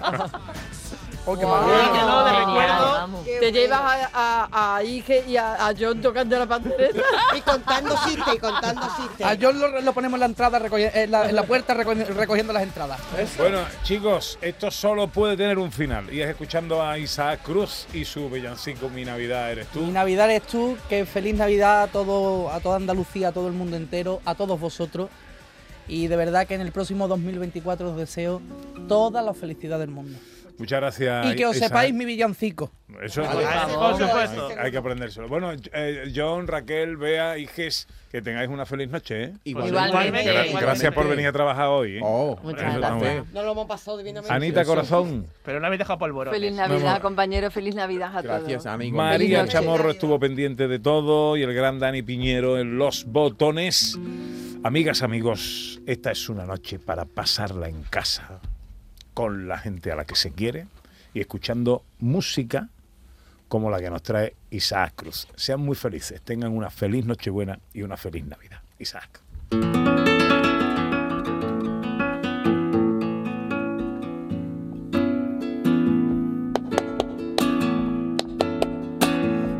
Oh, 1.26 1.38
qué 1.38 1.46
no, 1.46 2.24
de 2.24 2.32
recuerdo. 2.32 3.24
Te 3.40 3.50
llevas 3.50 3.80
a, 4.12 4.48
a, 4.52 4.76
a 4.76 4.82
Ige 4.84 5.24
y 5.26 5.36
a, 5.38 5.68
a 5.68 5.74
John 5.78 6.02
tocando 6.02 6.38
la 6.38 6.46
pandereta. 6.46 7.00
Y 7.34 7.40
contando 7.40 7.94
chistes, 8.04 8.34
y 8.34 8.38
contando 8.38 8.82
chistes. 8.96 9.26
A 9.26 9.34
John 9.40 9.58
lo, 9.58 9.80
lo 9.80 9.92
ponemos 9.94 10.14
en 10.18 10.20
la 10.20 10.26
entrada, 10.26 10.58
en, 10.58 11.10
la, 11.10 11.28
en 11.30 11.34
la 11.34 11.42
puerta 11.44 11.74
recogi- 11.74 12.06
recogiendo 12.08 12.52
las 12.52 12.62
entradas. 12.62 13.00
Bueno, 13.38 13.60
chicos, 13.84 14.38
esto 14.42 14.70
solo 14.70 15.08
puede 15.08 15.36
tener 15.36 15.58
un 15.58 15.72
final. 15.72 16.12
Y 16.12 16.20
es 16.20 16.28
escuchando 16.28 16.82
a 16.82 16.98
Isaac 16.98 17.40
Cruz 17.42 17.86
y 17.94 18.04
su 18.04 18.28
villancico 18.28 18.90
Mi 18.90 19.04
Navidad 19.06 19.50
eres 19.50 19.68
tú. 19.68 19.80
Mi 19.80 19.92
Navidad 19.92 20.30
eres 20.30 20.46
tú, 20.46 20.76
que 20.90 21.06
feliz 21.06 21.34
Navidad 21.36 21.84
a 21.84 21.86
todo, 21.86 22.50
a 22.50 22.60
toda 22.60 22.76
Andalucía, 22.76 23.28
a 23.28 23.32
todo 23.32 23.46
el 23.48 23.54
mundo 23.54 23.76
entero, 23.76 24.20
a 24.26 24.34
todos 24.34 24.60
vosotros. 24.60 25.08
Y 25.88 26.06
de 26.06 26.16
verdad 26.16 26.46
que 26.46 26.54
en 26.54 26.60
el 26.60 26.72
próximo 26.72 27.08
2024 27.08 27.90
os 27.92 27.96
deseo 27.96 28.42
toda 28.88 29.22
la 29.22 29.32
felicidad 29.34 29.78
del 29.78 29.90
mundo. 29.90 30.18
Muchas 30.58 30.80
gracias. 30.80 31.32
y 31.32 31.36
que 31.36 31.46
os 31.46 31.56
Isaac. 31.56 31.68
sepáis 31.68 31.92
mi 31.94 32.04
villancico. 32.04 32.70
Eso 33.02 33.24
favor. 33.24 33.98
Por 33.98 33.98
supuesto. 34.08 34.48
Hay 34.58 34.70
que 34.70 34.78
aprendérselo. 34.78 35.26
Bueno, 35.28 35.50
eh, 35.72 36.12
John, 36.14 36.46
Raquel, 36.46 36.96
Bea, 36.96 37.36
Iges, 37.38 37.88
que 38.12 38.22
tengáis 38.22 38.48
una 38.48 38.64
feliz 38.64 38.88
noche, 38.88 39.24
¿eh? 39.24 39.32
Igualmente. 39.44 40.24
Gra- 40.32 40.60
Gracias 40.60 40.94
por 40.94 41.08
venir 41.08 41.26
a 41.26 41.32
trabajar 41.32 41.66
hoy. 41.68 41.96
¿eh? 41.96 42.00
Muchas 42.00 42.74
está 42.74 42.92
muy 42.94 43.00
gracias. 43.04 43.32
No 43.32 43.42
lo 43.42 43.52
hemos 43.52 43.66
pasado 43.66 43.98
divinamente. 43.98 44.32
Anita 44.32 44.64
Corazón. 44.64 45.26
Pero 45.44 45.58
no 45.58 45.66
habéis 45.66 45.80
dejado 45.80 45.98
polvorones. 45.98 46.38
Feliz 46.40 46.54
Navidad, 46.56 47.00
compañero, 47.02 47.50
feliz 47.50 47.74
Navidad 47.74 48.16
a 48.16 48.22
todos. 48.22 48.64
María 48.92 49.12
Feliz 49.18 49.38
noche. 49.38 49.52
Chamorro 49.52 49.90
estuvo 49.90 50.20
pendiente 50.20 50.68
de 50.68 50.78
todo 50.78 51.36
y 51.36 51.42
el 51.42 51.52
gran 51.52 51.80
Dani 51.80 52.02
Piñero 52.02 52.58
en 52.58 52.78
los 52.78 53.06
botones. 53.06 53.98
Amigas, 54.62 55.02
amigos, 55.02 55.80
esta 55.86 56.12
es 56.12 56.28
una 56.28 56.46
noche 56.46 56.78
para 56.78 57.04
pasarla 57.04 57.68
en 57.68 57.82
casa 57.82 58.40
con 59.14 59.48
la 59.48 59.58
gente 59.58 59.92
a 59.92 59.96
la 59.96 60.04
que 60.04 60.16
se 60.16 60.32
quiere 60.32 60.66
y 61.14 61.20
escuchando 61.20 61.84
música 62.00 62.68
como 63.48 63.70
la 63.70 63.78
que 63.78 63.88
nos 63.88 64.02
trae 64.02 64.34
Isaac 64.50 64.94
Cruz. 64.96 65.28
Sean 65.36 65.60
muy 65.60 65.76
felices, 65.76 66.20
tengan 66.22 66.52
una 66.52 66.70
feliz 66.70 67.06
Nochebuena 67.06 67.60
y 67.72 67.82
una 67.82 67.96
feliz 67.96 68.26
Navidad. 68.26 68.60
Isaac. 68.78 69.20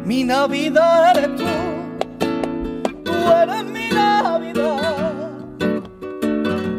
Mi 0.05 0.24
Navidad 0.24 1.16
eres 1.16 1.36
tú, 1.36 1.44
tú 3.05 3.12
eres 3.12 3.64
mi 3.64 3.88
Navidad. 3.88 5.30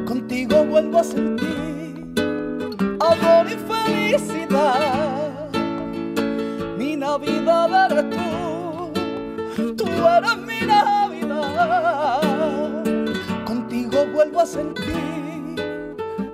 Contigo 0.05 0.65
vuelvo 0.65 0.99
a 0.99 1.03
sentir 1.03 1.44
amor 3.12 3.47
y 3.47 3.56
felicidad. 3.72 5.49
Mi 6.78 6.95
Navidad 6.95 7.91
eres 7.91 8.10
tú, 8.10 8.91
tú 9.78 9.88
eres 9.88 10.38
mi 10.38 10.62
Navidad. 10.66 12.22
Contigo 13.45 14.06
vuelvo 14.14 14.41
a 14.41 14.45
sentir 14.45 15.56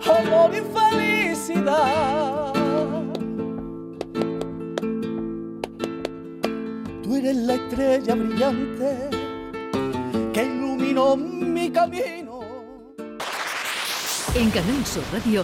amor 0.05 0.51
y 0.53 0.61
felicidad. 0.77 2.53
Tú 7.03 7.15
eres 7.15 7.35
la 7.35 7.53
estrella 7.55 8.15
brillante 8.15 9.09
que 10.33 10.43
iluminó 10.43 11.15
mi 11.17 11.69
camino. 11.69 12.39
En 14.33 14.49
Canal 14.49 14.83
Radio, 15.11 15.43